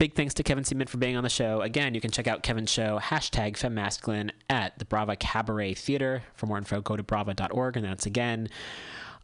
[0.00, 1.60] big thanks to Kevin Seaman for being on the show.
[1.60, 6.22] Again, you can check out Kevin's show, hashtag femmasculine, at the Brava Cabaret Theater.
[6.34, 7.76] For more info, go to brava.org.
[7.76, 8.48] And that's again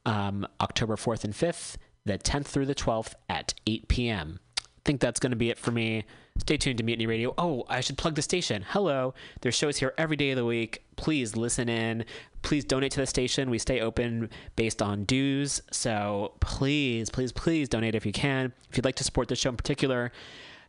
[0.04, 4.38] um, October 4th and 5th, the 10th through the 12th at 8 p.m.
[4.60, 6.04] I think that's going to be it for me.
[6.40, 7.32] Stay tuned to Mutiny Radio.
[7.38, 8.62] Oh, I should plug the station.
[8.68, 9.14] Hello.
[9.40, 10.84] There's shows here every day of the week.
[10.96, 12.04] Please listen in.
[12.42, 13.48] Please donate to the station.
[13.48, 15.62] We stay open based on dues.
[15.70, 18.52] So please, please, please donate if you can.
[18.70, 20.12] If you'd like to support the show in particular,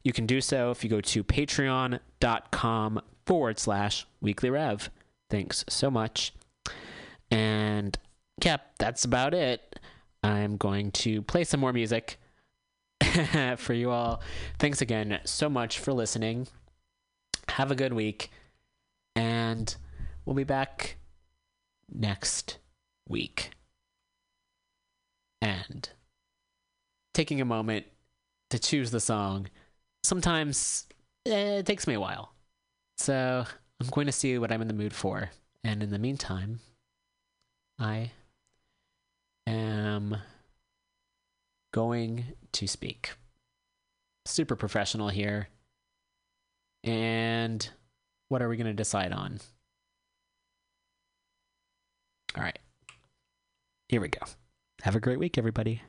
[0.04, 4.90] you can do so if you go to patreon.com forward slash weekly rev.
[5.30, 6.34] Thanks so much.
[7.30, 7.98] And
[8.44, 9.80] yeah, that's about it.
[10.24, 12.20] I'm going to play some more music
[13.58, 14.22] for you all.
[14.60, 16.48] Thanks again so much for listening.
[17.50, 18.32] Have a good week.
[19.16, 19.76] And
[20.26, 20.98] we'll be back
[21.92, 22.60] next
[23.08, 23.52] week.
[25.42, 25.90] And
[27.14, 27.86] taking a moment
[28.50, 29.48] to choose the song,
[30.08, 30.88] sometimes
[31.26, 32.32] eh, it takes me a while.
[32.98, 33.46] So
[33.80, 35.30] I'm going to see what I'm in the mood for.
[35.64, 36.62] And in the meantime,
[37.78, 38.12] I
[39.46, 40.18] am
[41.74, 43.12] going to speak.
[44.26, 45.50] Super professional here.
[46.84, 47.70] And
[48.30, 49.40] what are we going to decide on?
[52.36, 52.60] All right.
[53.90, 54.22] Here we go.
[54.84, 55.82] Have a great week, everybody.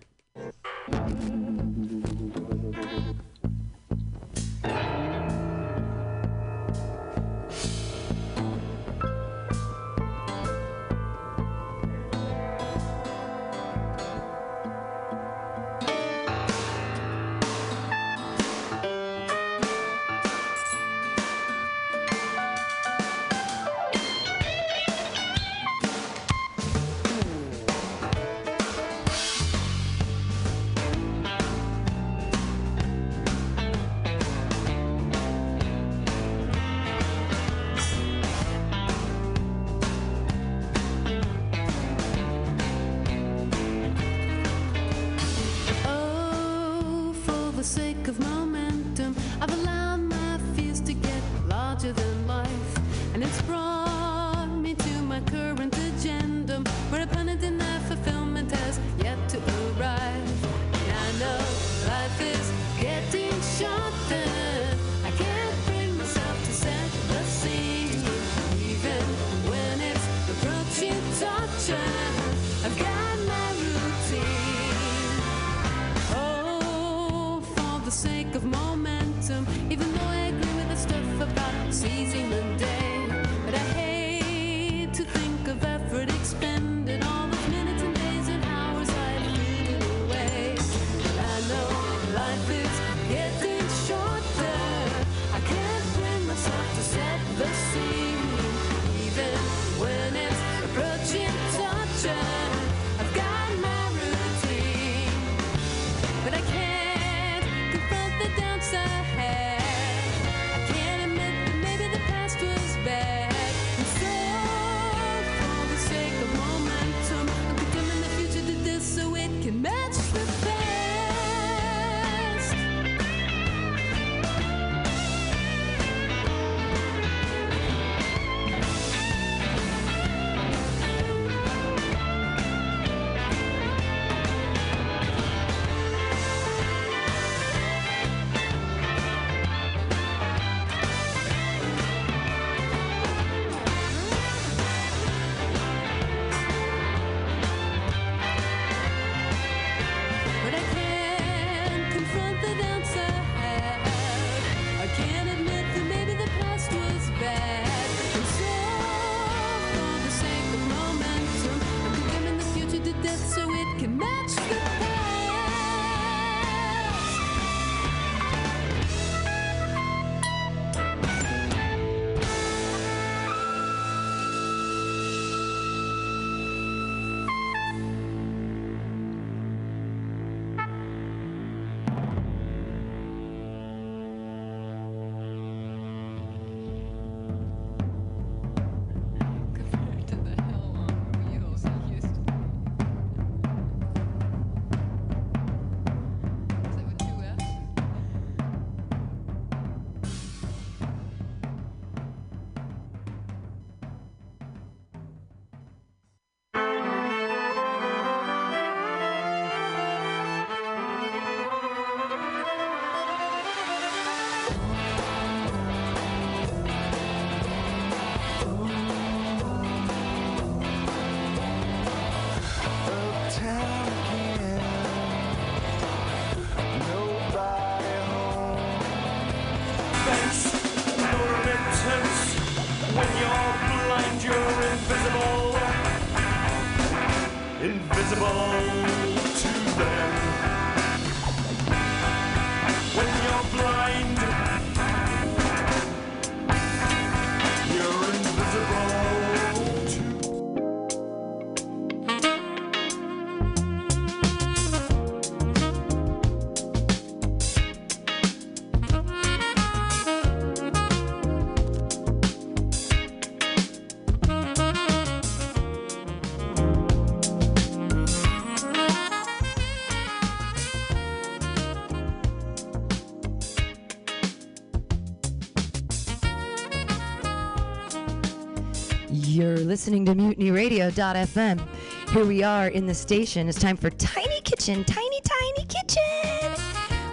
[279.68, 281.60] Listening to MutinyRadio.fm.
[282.08, 283.50] Here we are in the station.
[283.50, 286.64] It's time for Tiny Kitchen, Tiny Tiny Kitchen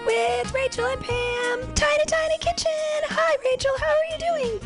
[0.06, 1.74] with Rachel and Pam.
[1.74, 2.72] Tiny Tiny Kitchen.
[3.10, 3.72] Hi, Rachel.
[3.78, 4.60] How are you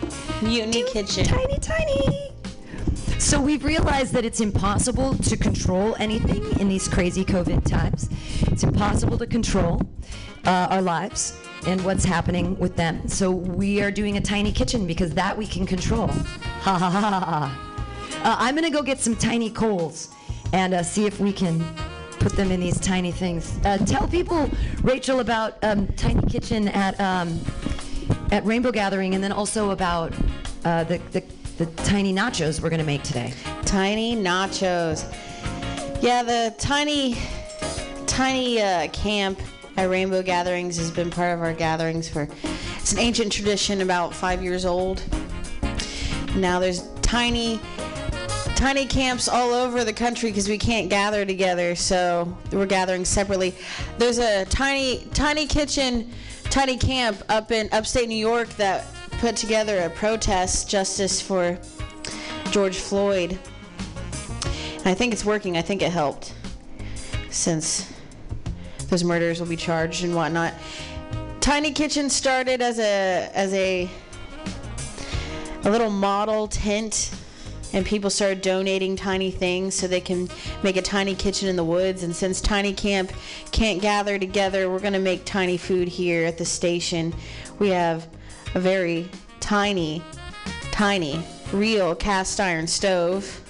[0.43, 0.47] doing?
[0.47, 1.25] Mutiny Kitchen.
[1.25, 2.31] Tiny Tiny.
[3.17, 8.07] So we've realized that it's impossible to control anything in these crazy COVID times.
[8.41, 9.81] It's impossible to control
[10.45, 11.35] uh, our lives
[11.65, 13.07] and what's happening with them.
[13.07, 16.07] So we are doing a tiny kitchen because that we can control.
[16.07, 17.68] Ha ha ha ha.
[18.23, 20.09] Uh, I'm gonna go get some tiny coals
[20.51, 21.63] and uh, see if we can
[22.19, 23.57] put them in these tiny things.
[23.63, 24.49] Uh, tell people,
[24.81, 27.39] Rachel, about um, Tiny Kitchen at um,
[28.31, 30.13] at Rainbow Gathering, and then also about
[30.65, 31.23] uh, the, the
[31.57, 33.33] the tiny nachos we're gonna make today.
[33.65, 35.05] Tiny nachos.
[36.01, 37.17] Yeah, the tiny,
[38.05, 39.39] tiny uh, camp
[39.77, 42.27] at Rainbow Gatherings has been part of our gatherings for.
[42.77, 45.03] It's an ancient tradition, about five years old.
[46.35, 47.59] Now there's tiny,
[48.59, 53.55] tiny camps all over the country because we can't gather together, so we're gathering separately.
[53.97, 56.11] There's a tiny, tiny kitchen,
[56.43, 61.57] tiny camp up in upstate New York that put together a protest justice for
[62.51, 63.39] George Floyd.
[64.79, 65.55] And I think it's working.
[65.55, 66.33] I think it helped
[67.29, 67.89] since
[68.89, 70.53] those murders will be charged and whatnot.
[71.39, 73.89] Tiny Kitchen started as a as a
[75.63, 77.13] a little model tent
[77.73, 80.29] and people started donating tiny things so they can
[80.63, 82.03] make a tiny kitchen in the woods.
[82.03, 83.11] And since tiny camp
[83.51, 87.13] can't gather together we're going to make tiny food here at the station.
[87.59, 88.07] We have
[88.55, 89.09] a very
[89.39, 90.01] tiny
[90.71, 91.21] tiny
[91.51, 93.41] real cast iron stove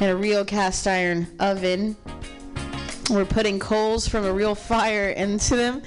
[0.00, 1.96] and a real cast iron oven.
[3.10, 5.82] We're putting coals from a real fire into them.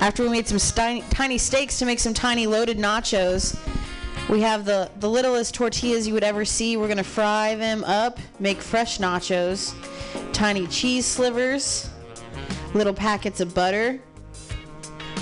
[0.00, 3.56] After we made some sti- tiny steaks to make some tiny loaded nachos
[4.28, 6.76] we have the, the littlest tortillas you would ever see.
[6.76, 9.74] We're going to fry them up, make fresh nachos,
[10.32, 11.90] tiny cheese slivers,
[12.74, 14.00] little packets of butter.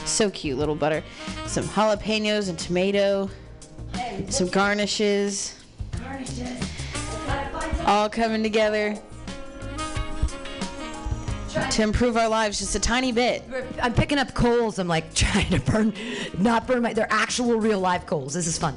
[0.05, 1.03] So cute, little butter.
[1.47, 3.31] Some jalapenos and tomato,
[4.29, 5.59] some garnishes.
[7.87, 8.99] All coming together
[11.71, 13.45] to improve our lives just a tiny bit.
[13.83, 14.79] I'm picking up coals.
[14.79, 15.95] I'm like trying to burn,
[16.39, 16.93] not burn my.
[16.93, 18.35] They're actual real live coals.
[18.35, 18.77] This is fun.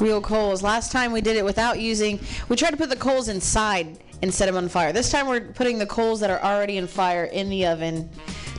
[0.00, 0.62] Real coals.
[0.62, 4.48] Last time we did it without using, we tried to put the coals inside instead
[4.48, 4.92] of on fire.
[4.92, 8.08] This time we're putting the coals that are already in fire in the oven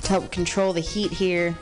[0.03, 1.55] to help control the heat here.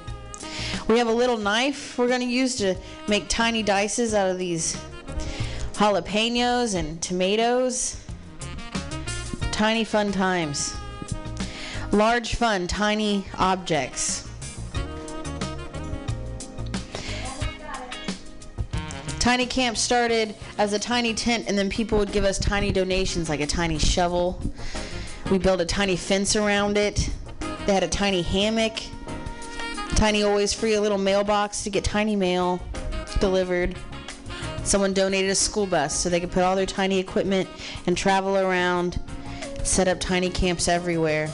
[0.88, 2.76] We have a little knife we're going to use to
[3.08, 4.82] make tiny dices out of these
[5.74, 8.02] jalapenos and tomatoes.
[9.52, 10.76] Tiny fun times.
[11.92, 14.28] Large fun, tiny objects.
[19.20, 23.30] Tiny Camp started as a tiny tent, and then people would give us tiny donations,
[23.30, 24.40] like a tiny shovel.
[25.32, 27.10] We built a tiny fence around it.
[27.66, 28.80] They had a tiny hammock.
[29.96, 32.62] Tiny always free a little mailbox to get tiny mail
[33.20, 33.76] delivered.
[34.64, 37.50] Someone donated a school bus so they could put all their tiny equipment
[37.86, 39.02] and travel around,
[39.64, 41.30] set up tiny camps everywhere.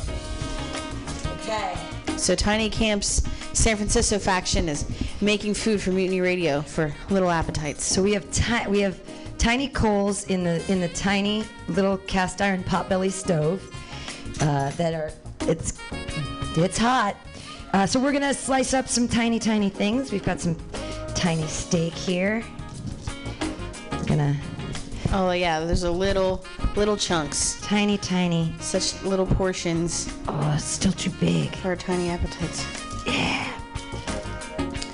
[1.54, 2.18] Okay.
[2.18, 3.22] So Tiny Camp's
[3.54, 4.86] San Francisco faction is
[5.22, 7.86] making food for Mutiny Radio for little appetites.
[7.86, 9.00] So we have ti- we have
[9.38, 13.62] tiny coals in the in the tiny little cast iron potbelly stove
[14.42, 15.12] uh, that are
[15.42, 15.80] it's
[16.58, 17.16] it's hot.
[17.74, 20.12] Uh, so we're gonna slice up some tiny tiny things.
[20.12, 20.56] We've got some
[21.14, 22.44] tiny steak here.
[23.92, 24.36] We're gonna.
[25.16, 26.44] Oh yeah, there's a little
[26.76, 27.62] little chunks.
[27.62, 28.52] Tiny tiny.
[28.60, 30.12] Such little portions.
[30.28, 31.56] Oh, it's still too big.
[31.58, 32.66] For our tiny appetites.
[33.06, 33.48] Yeah.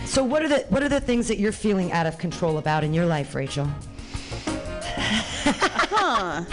[0.04, 2.84] So what are the what are the things that you're feeling out of control about
[2.84, 3.66] in your life, Rachel?
[4.46, 6.44] huh.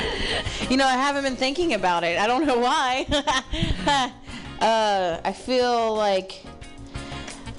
[0.71, 2.21] You know, I haven't been thinking about it.
[2.21, 3.05] I don't know why.
[4.61, 6.41] uh, I feel like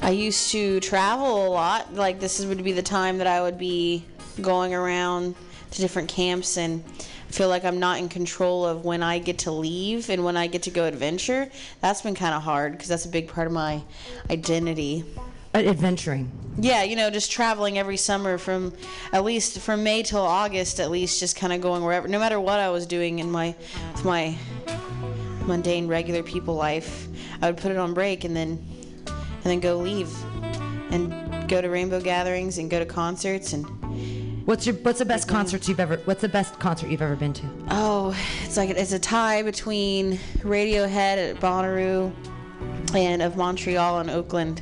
[0.02, 1.94] I used to travel a lot.
[1.94, 4.06] Like this would be the time that I would be
[4.42, 5.36] going around
[5.72, 6.84] to different camps and
[7.30, 10.48] feel like I'm not in control of when I get to leave and when I
[10.48, 11.50] get to go adventure.
[11.82, 13.82] That's been kind of hard because that's a big part of my
[14.30, 15.04] identity.
[15.54, 16.32] Uh, adventuring.
[16.60, 18.74] Yeah, you know, just traveling every summer from
[19.14, 22.40] at least from May till August, at least just kind of going wherever, no matter
[22.40, 23.56] what I was doing in my
[23.94, 24.36] with my
[25.46, 27.08] mundane regular people life,
[27.42, 28.64] I would put it on break and then
[29.06, 30.14] and then go leave
[30.92, 33.66] and go to rainbow gatherings and go to concerts and
[34.48, 37.34] What's your what's the best concerts you've ever what's the best concert you've ever been
[37.34, 37.46] to?
[37.70, 38.16] Oh,
[38.46, 42.14] it's like it's a tie between Radiohead at Bonnaroo
[42.96, 44.62] and of Montreal and Oakland.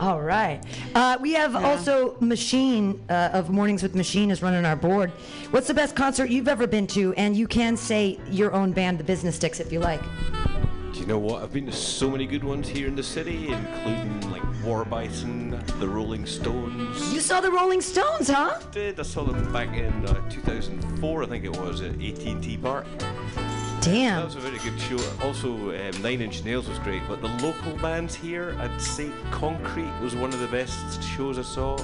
[0.00, 0.64] All right.
[0.94, 5.10] Uh, we have also Machine uh, of Mornings with Machine is running our board.
[5.50, 7.12] What's the best concert you've ever been to?
[7.18, 10.00] And you can say your own band, the Business Dicks, if you like.
[11.08, 11.42] You know what?
[11.42, 15.58] I've been to so many good ones here in the city, including like War Bison,
[15.78, 17.14] the Rolling Stones.
[17.14, 18.60] You saw the Rolling Stones, huh?
[18.72, 19.00] did.
[19.00, 22.84] I saw them back in uh, 2004, I think it was, at AT&T Park.
[23.80, 24.16] Damn.
[24.16, 24.98] That was a very good show.
[25.22, 29.98] Also, um, Nine Inch Nails was great, but the local bands here, I'd say Concrete
[30.02, 31.76] was one of the best shows I saw.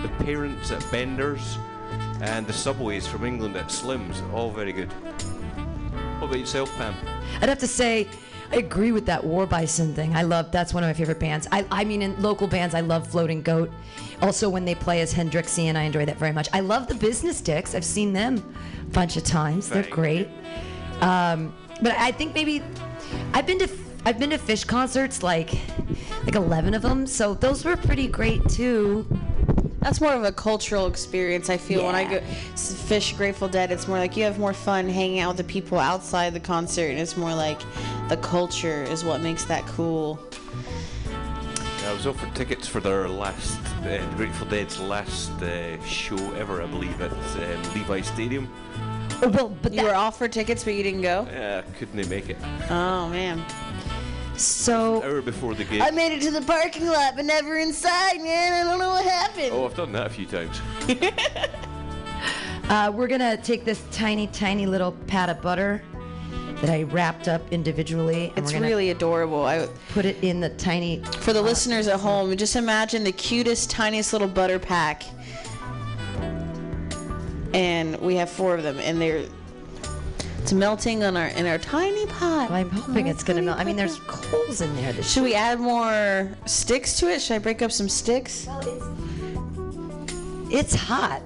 [0.00, 1.58] The Parents at Bender's,
[2.22, 4.90] and the Subways from England at Slim's, all very good.
[6.18, 6.94] What about yourself, Pam?
[7.42, 8.08] I'd have to say,
[8.52, 10.14] I agree with that War Bison thing.
[10.14, 11.48] I love that's one of my favorite bands.
[11.50, 13.70] I, I mean, in local bands, I love Floating Goat.
[14.22, 16.48] Also, when they play as Hendrixian, I enjoy that very much.
[16.52, 17.74] I love the Business Dicks.
[17.74, 19.68] I've seen them a bunch of times.
[19.68, 20.28] They're great.
[21.00, 22.62] Um, but I think maybe
[23.32, 23.68] I've been to
[24.06, 25.58] I've been to Phish concerts like
[26.24, 27.06] like 11 of them.
[27.06, 29.06] So those were pretty great too.
[29.84, 31.50] That's more of a cultural experience.
[31.50, 32.18] I feel when I go
[32.54, 35.78] Phish Grateful Dead, it's more like you have more fun hanging out with the people
[35.78, 37.60] outside the concert, and it's more like
[38.08, 40.18] the culture is what makes that cool.
[41.86, 46.66] I was offered tickets for their last, uh, Grateful Dead's last uh, show ever, I
[46.66, 48.48] believe, at um, Levi Stadium.
[49.22, 51.28] Oh, well, but you were offered tickets, but you didn't go.
[51.30, 52.38] Yeah, couldn't they make it.
[52.70, 53.44] Oh man.
[54.36, 55.80] So An hour before the gig.
[55.80, 58.52] I made it to the parking lot, but never inside, man.
[58.52, 59.50] I don't know what happened.
[59.52, 60.60] Oh, I've done that a few times.
[62.68, 65.82] Uh, we're gonna take this tiny, tiny little pat of butter
[66.62, 68.32] that I wrapped up individually.
[68.36, 69.44] And It's we're really adorable.
[69.44, 71.02] I put it in the tiny.
[71.20, 75.02] For the listeners at home, just imagine the cutest, tiniest little butter pack.
[77.52, 79.26] And we have four of them, and they're
[80.44, 82.50] it's melting on our in our tiny pot.
[82.50, 83.58] I'm hoping it's gonna melt.
[83.58, 84.92] I mean, there's coals in there.
[85.02, 87.22] Should we add more sticks to it?
[87.22, 88.46] Should I break up some sticks?
[90.50, 91.22] It's hot.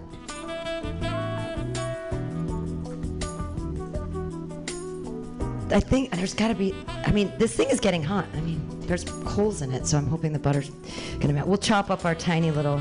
[5.72, 6.72] I think there's got to be.
[7.04, 8.26] I mean, this thing is getting hot.
[8.34, 10.70] I mean, there's coals in it, so I'm hoping the butter's
[11.18, 11.48] gonna melt.
[11.48, 12.80] We'll chop up our tiny little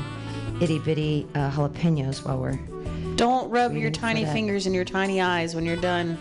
[0.60, 2.60] itty bitty uh, jalapenos while we're.
[3.16, 6.16] Don't rub your tiny fingers in your tiny eyes when you're done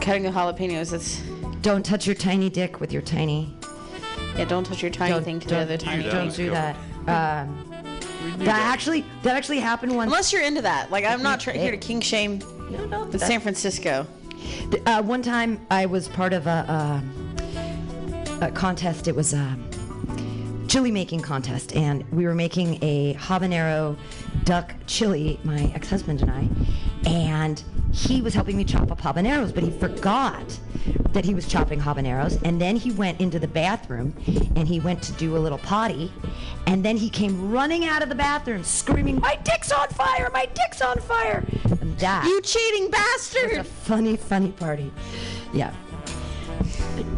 [0.00, 0.90] cutting the jalapenos.
[0.90, 1.20] That's
[1.62, 3.54] Don't touch your tiny dick with your tiny.
[4.36, 4.44] yeah.
[4.44, 6.02] Don't touch your tiny Don't- thing to the don't other tiny.
[6.04, 6.46] Don't thing.
[6.46, 6.76] do that.
[7.06, 7.66] Um,
[8.38, 10.08] that actually that actually happened once.
[10.08, 10.90] Unless you're into that.
[10.90, 12.38] Like I'm not try- here to kink shame.
[12.70, 13.04] No, no.
[13.06, 14.06] But San Francisco.
[14.86, 17.02] Uh, one time I was part of a,
[18.40, 19.08] a, a contest.
[19.08, 19.58] It was a
[20.70, 23.96] chili making contest, and we were making a habanero
[24.44, 26.48] duck chili, my ex husband and I.
[27.10, 27.60] And
[27.92, 30.60] he was helping me chop up habaneros, but he forgot
[31.10, 32.40] that he was chopping habaneros.
[32.44, 34.14] And then he went into the bathroom
[34.54, 36.12] and he went to do a little potty.
[36.68, 40.30] And then he came running out of the bathroom screaming, My dick's on fire!
[40.32, 41.44] My dick's on fire!
[41.80, 42.24] And that.
[42.26, 43.50] You cheating bastard!
[43.50, 44.92] It was a funny, funny party.
[45.52, 45.74] Yeah.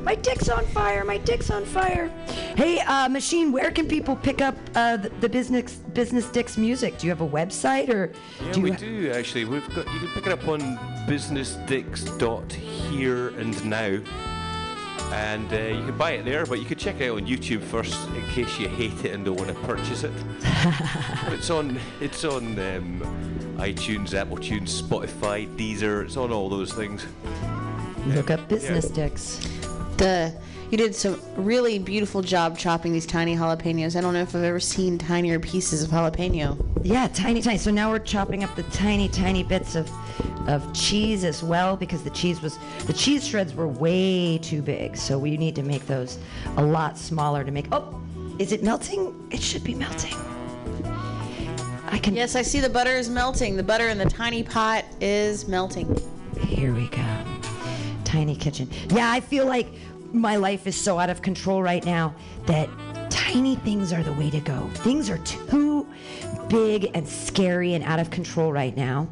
[0.03, 1.05] My dick's on fire.
[1.05, 2.09] My dick's on fire.
[2.57, 6.99] Hey, uh, machine, where can people pick up uh, the, the business business dicks music?
[6.99, 8.11] Do you have a website or
[8.45, 9.45] Yeah, do you we ha- do actually.
[9.45, 10.61] We've got you can pick it up on
[11.07, 14.01] businessdicks.here and now.
[15.13, 17.63] And uh, you can buy it there, but you could check it out on YouTube
[17.63, 20.13] first in case you hate it and don't want to purchase it.
[21.33, 23.01] it's on it's on um,
[23.59, 26.03] iTunes, Apple Tunes, Spotify, Deezer.
[26.05, 27.05] It's on all those things.
[28.07, 29.47] Look up business dicks.
[29.97, 30.35] The
[30.71, 33.95] you did some really beautiful job chopping these tiny jalapenos.
[33.95, 36.57] I don't know if I've ever seen tinier pieces of jalapeno.
[36.83, 37.59] Yeah, tiny, tiny.
[37.59, 39.91] So now we're chopping up the tiny, tiny bits of
[40.49, 44.97] of cheese as well because the cheese was the cheese shreds were way too big.
[44.97, 46.19] So we need to make those
[46.57, 47.67] a lot smaller to make.
[47.71, 48.01] Oh,
[48.39, 49.29] is it melting?
[49.31, 50.15] It should be melting.
[51.87, 52.17] I can.
[52.17, 53.57] Yes, I see the butter is melting.
[53.57, 55.95] The butter in the tiny pot is melting.
[56.41, 57.32] Here we go.
[58.13, 58.69] Tiny kitchen.
[58.91, 59.69] Yeah, I feel like
[60.13, 62.15] my life is so out of control right now
[62.45, 62.69] that
[63.09, 64.69] tiny things are the way to go.
[64.75, 65.89] Things are too
[66.51, 69.09] big and scary and out of control right now.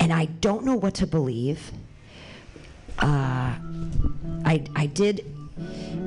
[0.00, 1.72] And I don't know what to believe.
[2.98, 3.52] Uh,
[4.46, 5.26] I, I did.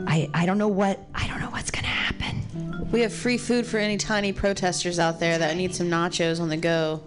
[0.07, 2.89] I, I don't know what I don't know what's gonna happen.
[2.91, 6.49] We have free food for any tiny protesters out there that need some nachos on
[6.49, 7.03] the go.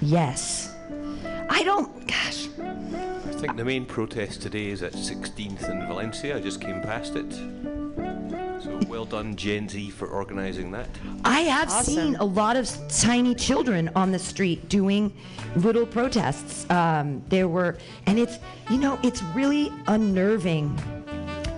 [0.00, 0.72] Yes.
[1.48, 1.99] I don't.
[3.40, 3.44] Gosh.
[3.44, 6.36] I think the main protest today is at 16th in Valencia.
[6.36, 7.32] I just came past it.
[8.62, 10.86] So well done, Gen Z, for organising that.
[11.24, 15.10] I have seen a lot of tiny children on the street doing
[15.56, 16.68] little protests.
[16.70, 18.38] Um, there were, and it's,
[18.68, 20.78] you know, it's really unnerving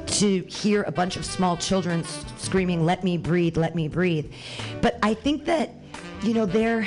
[0.07, 4.31] to hear a bunch of small children s- screaming, let me breathe, let me breathe.
[4.81, 5.71] But I think that,
[6.23, 6.87] you know, they're,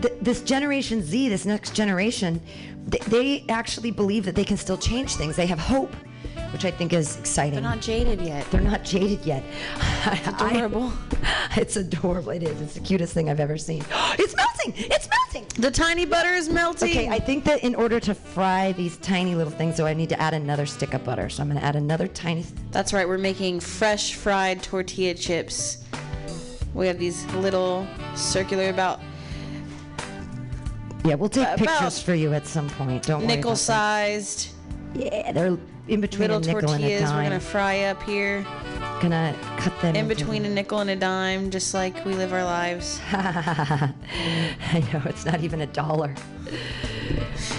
[0.00, 4.78] th- this Generation Z, this next generation, th- they actually believe that they can still
[4.78, 5.36] change things.
[5.36, 5.94] They have hope,
[6.52, 7.54] which I think is exciting.
[7.54, 8.50] They're not jaded yet.
[8.50, 9.44] They're not jaded yet.
[10.06, 10.92] It's adorable.
[11.56, 12.30] it's adorable.
[12.30, 12.60] It is.
[12.60, 13.84] It's the cutest thing I've ever seen.
[14.18, 14.74] it's melting.
[14.76, 15.62] It's melting.
[15.62, 16.90] The tiny butter is melting.
[16.90, 20.08] Okay, I think that in order to fry these tiny little things, so I need
[20.08, 21.28] to add another stick of butter.
[21.28, 22.44] So I'm going to add another tiny.
[22.70, 23.06] That's right.
[23.06, 25.84] We're making fresh fried tortilla chips.
[26.72, 29.00] We have these little circular about
[31.04, 33.04] Yeah, we'll take About pictures for you at some point.
[33.04, 33.26] Don't worry.
[33.28, 34.22] nickel about that.
[34.22, 34.48] sized
[34.94, 35.58] Yeah, they're
[35.88, 37.00] in between little a nickel and a tortillas.
[37.02, 37.24] We're dime.
[37.24, 38.46] gonna fry up here
[39.00, 42.34] Gonna cut them in into between a nickel and a dime, just like we live
[42.34, 43.00] our lives.
[43.12, 43.94] I
[44.92, 46.14] know it's not even a dollar.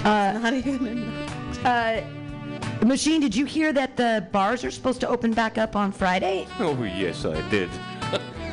[0.03, 1.11] Uh, not even.
[1.65, 2.01] Uh,
[2.85, 6.47] Machine, did you hear that the bars are supposed to open back up on Friday?
[6.59, 7.69] Oh, yes, I did.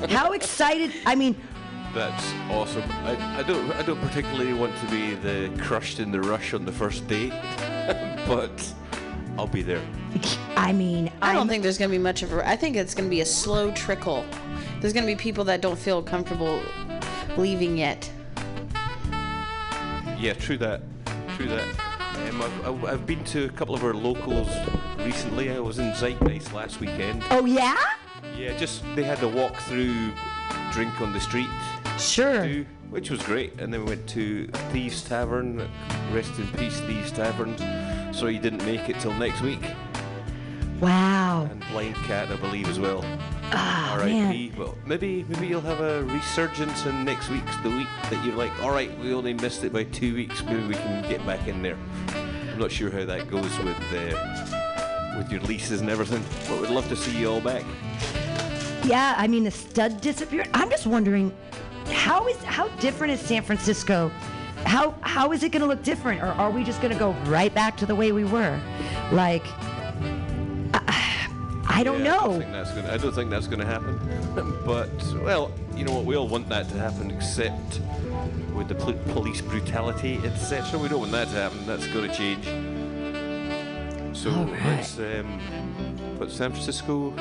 [0.09, 0.93] How excited!
[1.05, 1.35] I mean,
[1.98, 2.84] That's awesome.
[3.04, 6.64] I, I don't I don't particularly want to be the crushed in the rush on
[6.64, 7.30] the first day,
[8.28, 8.72] but
[9.36, 9.82] I'll be there.
[10.56, 12.48] I mean, I don't think there's gonna be much of a.
[12.48, 14.24] I think it's gonna be a slow trickle.
[14.80, 16.62] There's gonna be people that don't feel comfortable
[17.36, 18.08] leaving yet.
[20.16, 20.82] Yeah, true that.
[21.34, 21.64] True that.
[22.30, 24.46] Um, I've, I've- I've been to a couple of our locals
[24.98, 25.50] recently.
[25.50, 27.24] I was in Zeitgeist last weekend.
[27.32, 27.76] Oh yeah?
[28.36, 30.12] Yeah, just they had a walk through
[30.72, 31.48] drink on the street.
[31.98, 32.64] Sure.
[32.90, 33.60] which was great.
[33.60, 35.68] And then we went to Thieves Tavern.
[36.12, 37.56] Rest in peace, Thieves Tavern.
[38.14, 39.62] So he didn't make it till next week.
[40.80, 41.48] Wow.
[41.50, 43.04] And Blind Cat, I believe, as well.
[43.50, 44.52] Ah, R.I.P.
[44.56, 48.52] Well, maybe maybe you'll have a resurgence in next week's the week that you're like,
[48.62, 50.44] all right, we only missed it by two weeks.
[50.44, 51.76] Maybe we can get back in there.
[52.14, 56.70] I'm not sure how that goes with uh, with your leases and everything, but we'd
[56.70, 57.64] love to see you all back.
[58.84, 60.48] Yeah, I mean the stud disappeared.
[60.54, 61.32] I'm just wondering,
[61.93, 64.10] how is how different is San Francisco?
[64.65, 67.12] How how is it going to look different, or are we just going to go
[67.27, 68.60] right back to the way we were?
[69.12, 69.44] Like,
[70.74, 71.28] I,
[71.66, 72.31] I don't Yeah, I know.
[72.32, 72.93] don't think that's gonna.
[72.93, 73.98] I don't think that's gonna happen.
[74.65, 74.90] but
[75.23, 76.05] well, you know what?
[76.05, 77.81] We all want that to happen, except
[78.52, 80.78] with the pol- police brutality, etc.
[80.78, 81.65] We don't want that to happen.
[81.66, 82.44] That's going to change.
[84.16, 84.62] So right.
[84.77, 85.40] let's um,
[86.19, 87.15] put San Francisco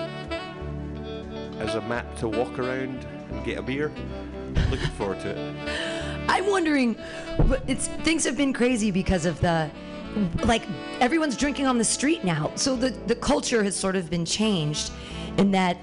[1.59, 3.91] as a map to walk around and get a beer.
[4.69, 5.69] Looking forward to it.
[6.29, 6.95] I'm wondering,
[7.67, 9.69] it's things have been crazy because of the
[10.45, 10.63] like
[10.99, 12.51] everyone's drinking on the street now.
[12.55, 14.91] So the the culture has sort of been changed
[15.37, 15.77] in that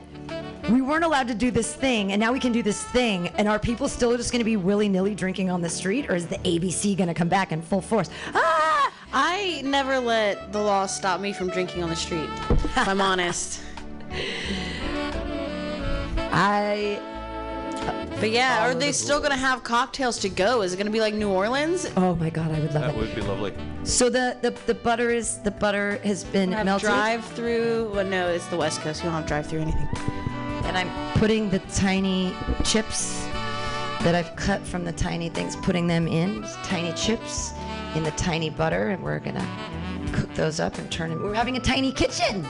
[0.70, 3.46] we weren't allowed to do this thing and now we can do this thing and
[3.46, 6.38] are people still just going to be willy-nilly drinking on the street or is the
[6.38, 8.08] ABC going to come back in full force?
[8.34, 8.90] Ah!
[9.12, 12.28] I never let the law stop me from drinking on the street.
[12.50, 13.60] If I'm honest.
[16.32, 17.00] I.
[18.20, 20.62] But yeah, are they still gonna have cocktails to go?
[20.62, 21.86] Is it gonna be like New Orleans?
[21.96, 22.96] Oh my god, I would love That it.
[22.96, 23.52] would be lovely.
[23.84, 26.88] So the, the the butter is the butter has been Have melted.
[26.88, 27.90] drive through.
[27.94, 29.02] Well, no, it's the West Coast.
[29.02, 29.88] You don't have drive through anything.
[30.64, 32.34] and I'm putting the tiny
[32.64, 33.22] chips
[34.00, 37.52] that I've cut from the tiny things, putting them in, tiny chips
[37.94, 39.46] in the tiny butter, and we're gonna
[40.12, 41.22] cook those up and turn them.
[41.22, 42.46] We're having a tiny kitchen.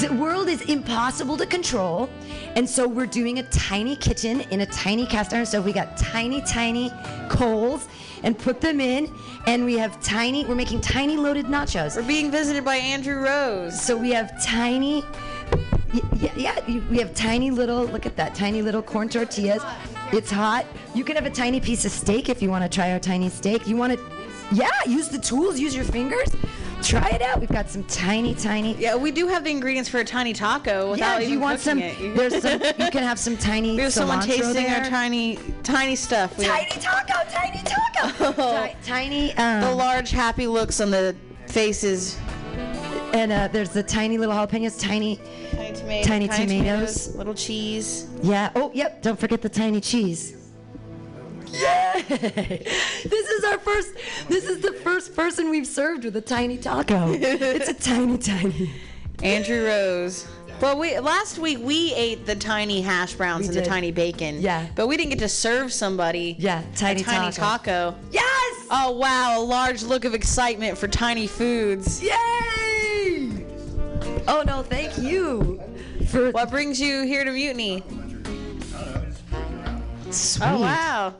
[0.00, 2.08] The world is impossible to control.
[2.56, 5.66] And so we're doing a tiny kitchen in a tiny cast iron stove.
[5.66, 6.90] We got tiny, tiny
[7.28, 7.86] coals
[8.22, 9.14] and put them in.
[9.46, 11.96] And we have tiny, we're making tiny loaded nachos.
[11.96, 13.78] We're being visited by Andrew Rose.
[13.78, 15.04] So we have tiny,
[16.14, 19.62] yeah, yeah, we have tiny little, look at that, tiny little corn tortillas.
[20.12, 20.64] It's hot.
[20.94, 23.28] You can have a tiny piece of steak if you want to try our tiny
[23.28, 23.68] steak.
[23.68, 24.00] You want to,
[24.50, 26.30] yeah, use the tools, use your fingers.
[26.82, 27.40] Try it out.
[27.40, 28.74] We've got some tiny, tiny.
[28.76, 31.60] Yeah, we do have the ingredients for a tiny taco without Yeah, do you want
[31.60, 31.78] some?
[31.78, 32.16] it.
[32.16, 32.60] There's some.
[32.78, 33.76] You can have some tiny.
[33.78, 34.82] Have someone tasting there.
[34.82, 36.36] our tiny, tiny stuff.
[36.38, 38.32] We Tiny taco, tiny taco.
[38.68, 39.34] Ti- tiny.
[39.36, 41.14] Um, the large happy looks on the
[41.46, 42.18] faces.
[43.12, 45.16] And uh, there's the tiny little jalapenos, tiny,
[45.50, 47.14] Tiny, tomato, tiny tomatoes.
[47.16, 48.06] little cheese.
[48.22, 48.50] Yeah.
[48.54, 49.02] Oh, yep.
[49.02, 50.36] Don't forget the tiny cheese.
[51.52, 52.02] Yay!
[53.04, 53.94] this is our first.
[54.28, 57.12] This is the first person we've served with a tiny taco.
[57.12, 58.70] it's a tiny, tiny.
[59.22, 60.26] Andrew Rose.
[60.60, 64.40] Well, we last week we ate the tiny hash browns We and the tiny bacon.
[64.40, 64.66] Yeah.
[64.74, 66.36] But we didn't get to serve somebody.
[66.38, 67.92] Yeah, tiny a tiny taco.
[67.92, 67.98] taco.
[68.10, 68.66] Yes!
[68.70, 72.02] Oh wow, a large look of excitement for tiny foods.
[72.02, 72.10] Yay!
[74.28, 75.62] Oh no, thank you.
[76.08, 77.82] For what brings you here to Mutiny?
[80.10, 80.46] Sweet.
[80.46, 81.14] Oh wow.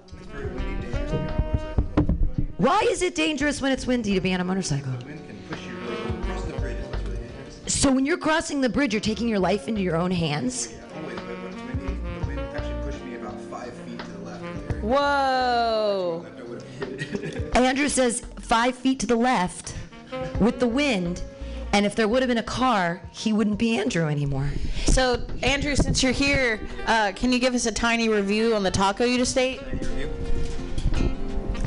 [2.61, 4.93] Why is it dangerous when it's windy to be on a motorcycle?
[7.67, 10.71] So when you're crossing the bridge, you're taking your life into your own hands.
[14.83, 16.27] Whoa.
[17.55, 19.75] Andrew says five feet to the left
[20.39, 21.23] with the wind,
[21.73, 24.51] and if there would have been a car, he wouldn't be Andrew anymore.
[24.85, 28.71] So Andrew, since you're here, uh, can you give us a tiny review on the
[28.71, 29.63] taco you just ate?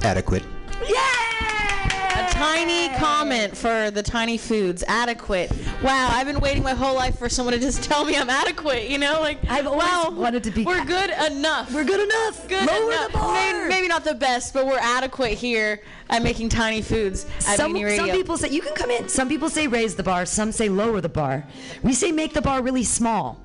[0.03, 0.43] Adequate.
[0.85, 4.83] A tiny comment for the tiny foods.
[4.87, 5.51] Adequate.
[5.81, 8.89] Wow, I've been waiting my whole life for someone to just tell me I'm adequate.
[8.89, 10.63] You know, like I've always wow, wanted to be.
[10.63, 11.73] We're good enough.
[11.73, 12.47] We're good enough.
[12.47, 13.11] Good Lower enough.
[13.11, 13.33] the bar.
[13.33, 17.73] Maybe, maybe not the best, but we're adequate here at making tiny foods at Some,
[17.73, 19.09] Mutiny some people say you can come in.
[19.09, 20.25] Some people say raise the bar.
[20.25, 21.45] Some say lower the bar.
[21.81, 23.41] We say make the bar really small.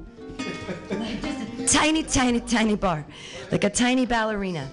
[0.90, 3.04] Like just a tiny, tiny, tiny bar,
[3.50, 4.68] like a tiny ballerina.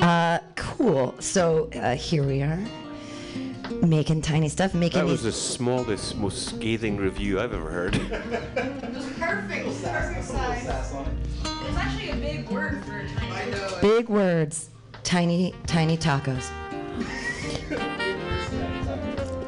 [0.00, 1.14] Uh, cool.
[1.20, 2.58] So uh, here we are,
[3.82, 7.94] making tiny stuff, making That was the smallest, most scathing review I've ever heard.
[8.92, 9.82] It was perfect.
[9.82, 10.66] Perfect size.
[11.44, 13.80] It's actually a big word for a tiny food.
[13.80, 14.70] Big words,
[15.02, 16.50] tiny, tiny tacos.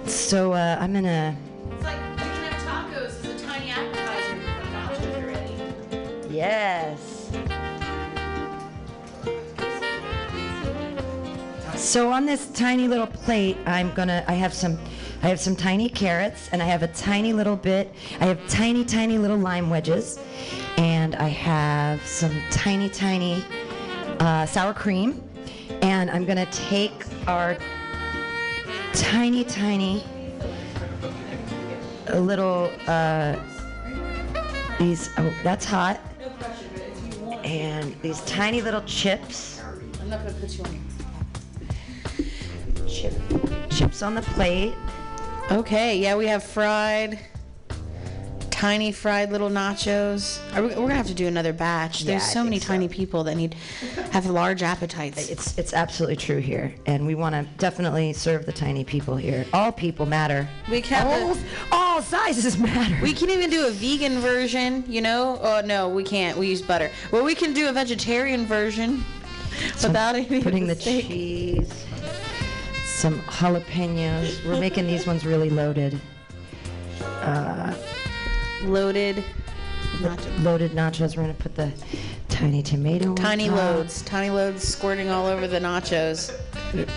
[0.09, 1.37] So uh, I'm gonna.
[1.73, 6.33] It's like you can have tacos as a tiny appetizer before nachos are.
[6.33, 7.14] Yes.
[11.77, 14.25] So on this tiny little plate, I'm gonna.
[14.27, 14.79] I have some.
[15.23, 17.93] I have some tiny carrots, and I have a tiny little bit.
[18.21, 20.19] I have tiny, tiny little lime wedges,
[20.77, 23.45] and I have some tiny, tiny
[24.21, 25.23] uh, sour cream.
[25.83, 27.57] And I'm gonna take our
[28.93, 30.05] tiny, tiny
[32.15, 33.37] little uh,
[34.79, 35.11] these.
[35.19, 36.01] Oh, that's hot.
[37.43, 39.61] And these tiny little chips.
[40.01, 40.94] I'm not gonna put you on.
[42.95, 43.13] Chip,
[43.71, 44.73] chips on the plate.
[45.51, 47.19] Okay, yeah, we have fried,
[48.51, 50.39] tiny fried little nachos.
[50.57, 52.05] Are we, we're gonna have to do another batch.
[52.05, 52.69] There's Yeah, so many so.
[52.69, 53.55] tiny people that need
[54.13, 55.29] have large appetites.
[55.29, 59.45] It's it's absolutely true here, and we want to definitely serve the tiny people here.
[59.53, 60.49] All people matter.
[60.71, 61.37] We can all,
[61.73, 62.97] all sizes matter.
[63.03, 65.41] We can even do a vegan version, you know?
[65.43, 66.39] Oh no, we can't.
[66.39, 66.93] We use butter.
[67.11, 69.05] Well, we can do a vegetarian version
[69.77, 71.07] So without any putting the steak.
[71.09, 71.84] cheese,
[73.05, 74.43] some jalapenos.
[74.47, 76.01] We're making these ones really loaded.
[77.03, 77.75] Uh,
[78.63, 79.23] loaded.
[80.39, 81.15] Loaded nachos.
[81.15, 81.71] We're gonna put the
[82.31, 83.15] tiny tomato.
[83.15, 86.35] Tiny loads, tiny loads squirting all over the nachos.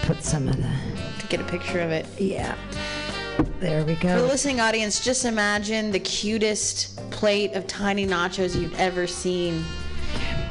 [0.03, 0.69] Put some of the.
[1.19, 2.05] To get a picture of it.
[2.17, 2.55] Yeah.
[3.59, 4.15] There we go.
[4.15, 9.61] For the listening audience, just imagine the cutest plate of tiny nachos you've ever seen.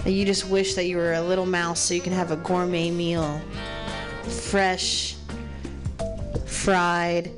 [0.05, 2.91] You just wish that you were a little mouse so you can have a gourmet
[2.91, 3.41] meal.
[4.25, 5.16] Fresh,
[6.47, 7.31] fried,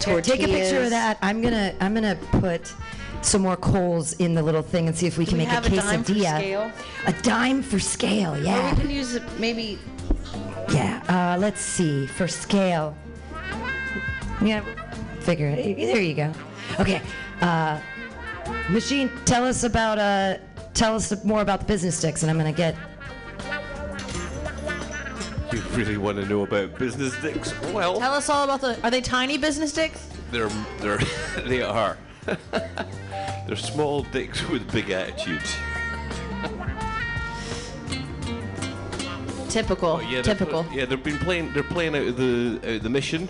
[0.00, 0.26] tortillas.
[0.26, 1.18] Take a picture of that.
[1.22, 2.72] I'm gonna I'm gonna put
[3.22, 5.58] some more coals in the little thing and see if we can we make a
[5.58, 6.36] a dime for quesadilla.
[6.38, 6.72] scale?
[7.06, 8.70] A dime for scale, Or yeah.
[8.74, 9.78] we can use maybe
[10.70, 11.02] Yeah.
[11.08, 12.94] Uh, let's see for scale.
[14.42, 14.62] Yeah,
[15.20, 15.76] figure it.
[15.76, 16.32] There you go.
[16.80, 17.00] Okay.
[17.40, 17.78] Uh,
[18.68, 20.36] machine, tell us about uh,
[20.74, 22.74] tell us more about the business dicks, and I'm gonna get.
[25.52, 27.52] You really want to know about business dicks?
[27.72, 28.80] Well, Tell us all about the.
[28.82, 30.08] Are they tiny business dicks?
[30.30, 30.48] they're
[30.80, 30.98] they're
[31.46, 31.96] they are.
[33.46, 35.54] they're small dicks with big attitudes.
[39.48, 40.02] Typical.
[40.02, 40.66] Yeah, they're- Typical.
[40.72, 41.52] Yeah, they've been playing.
[41.52, 43.28] They're playing out of the out of the mission.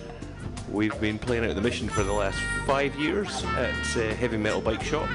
[0.70, 4.38] We've been playing out of the mission for the last five years at uh, Heavy
[4.38, 5.08] Metal Bike Shop.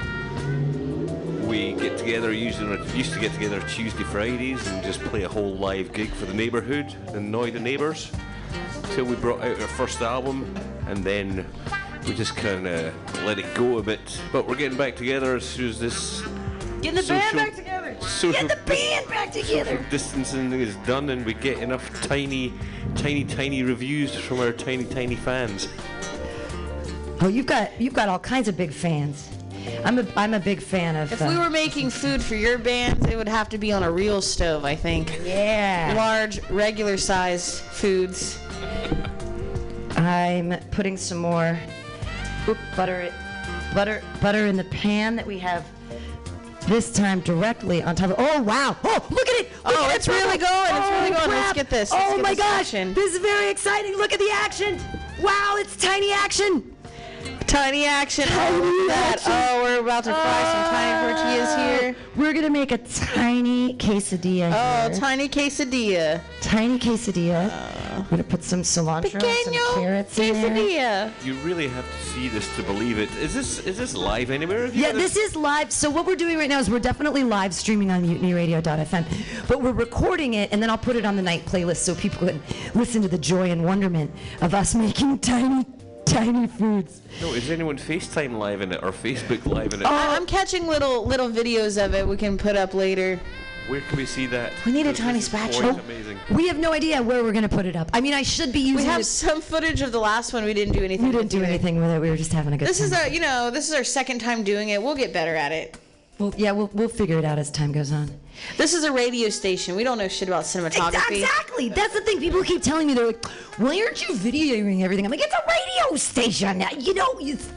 [1.50, 5.28] We get together usually on used to get together Tuesday Fridays and just play a
[5.28, 8.12] whole live gig for the neighbourhood, annoy the neighbours,
[8.92, 10.54] till we brought out our first album,
[10.86, 11.44] and then
[12.06, 12.94] we just kind of
[13.24, 14.20] let it go a bit.
[14.30, 16.22] But we're getting back together as soon as this
[16.82, 17.96] Getting the band back together.
[18.00, 19.70] social Get the band back together.
[19.70, 22.54] social distancing is done and we get enough tiny,
[22.94, 25.66] tiny, tiny reviews from our tiny, tiny fans.
[27.20, 29.39] Oh, you've got you've got all kinds of big fans.
[29.84, 31.12] I'm a I'm a big fan of.
[31.12, 33.82] If uh, we were making food for your bands, it would have to be on
[33.82, 35.20] a real stove, I think.
[35.24, 35.94] Yeah.
[35.96, 38.38] Large, regular sized foods.
[39.96, 41.58] I'm putting some more
[42.48, 43.12] oop, butter,
[43.74, 45.66] butter, butter in the pan that we have.
[46.66, 48.16] This time directly on top of.
[48.18, 48.76] Oh wow!
[48.84, 49.50] Oh look at it!
[49.64, 51.30] Look Oh, at it, it's really going, it's really Oh, going.
[51.30, 52.60] Let's get this, let's Oh get my this gosh!
[52.60, 52.94] action.
[52.94, 53.96] This is very exciting.
[53.96, 54.78] Look at the action!
[55.20, 55.56] Wow!
[55.58, 56.76] It's tiny action.
[57.50, 58.26] Tiny action.
[58.28, 59.14] Tiny oh, that.
[59.14, 59.32] action.
[59.34, 61.78] Oh, we're about to fry some tiny tortillas ah.
[61.80, 61.96] here.
[62.14, 64.52] We're gonna make a tiny quesadilla.
[64.54, 65.00] Oh, here.
[65.00, 66.20] tiny quesadilla.
[66.40, 67.48] tiny quesadilla.
[67.50, 67.96] Ah.
[67.96, 71.10] I'm gonna put some cilantro, and some Pequeño carrots in there.
[71.10, 71.24] quesadilla.
[71.24, 73.10] You really have to see this to believe it.
[73.16, 74.66] Is this is this live anywhere?
[74.66, 75.72] Have you Yeah, got this is live.
[75.72, 79.72] So what we're doing right now is we're definitely live streaming on mutinyradio.fm, but we're
[79.72, 82.40] recording it and then I'll put it on the night playlist so people can
[82.76, 85.66] listen to the joy and wonderment of us making tiny,
[86.10, 87.00] tiny foods.
[87.20, 89.86] No, is anyone FaceTime live in it or Facebook live in it?
[89.86, 89.90] Oh.
[89.90, 93.20] I- I'm catching little little videos of it we can put up later.
[93.68, 94.52] Where can we see that?
[94.66, 95.74] We need a This tiny is spatula.
[95.74, 96.18] quite amazing.
[96.30, 97.88] We have no idea where we're gonna put it up.
[97.92, 98.76] I mean, I should be using.
[98.76, 100.44] We have it- some footage of the last one.
[100.44, 101.06] We didn't do anything.
[101.06, 101.46] we didn't with do either.
[101.46, 102.00] anything with it.
[102.00, 102.86] We were just having a good This time.
[102.86, 104.82] is our, you know, this is our second time doing it.
[104.82, 105.76] We'll get better at it.
[106.18, 108.10] Well, yeah, we'll we'll figure it out as time goes on.
[108.56, 109.76] This is a radio station.
[109.76, 111.22] We don't know shit about cinematography.
[111.22, 111.68] Exactly.
[111.68, 112.18] That's the thing.
[112.20, 113.24] People keep telling me they're like,
[113.58, 116.64] "Why aren't you videoing everything?" I'm like, "It's a radio station.
[116.78, 117.46] You know, it's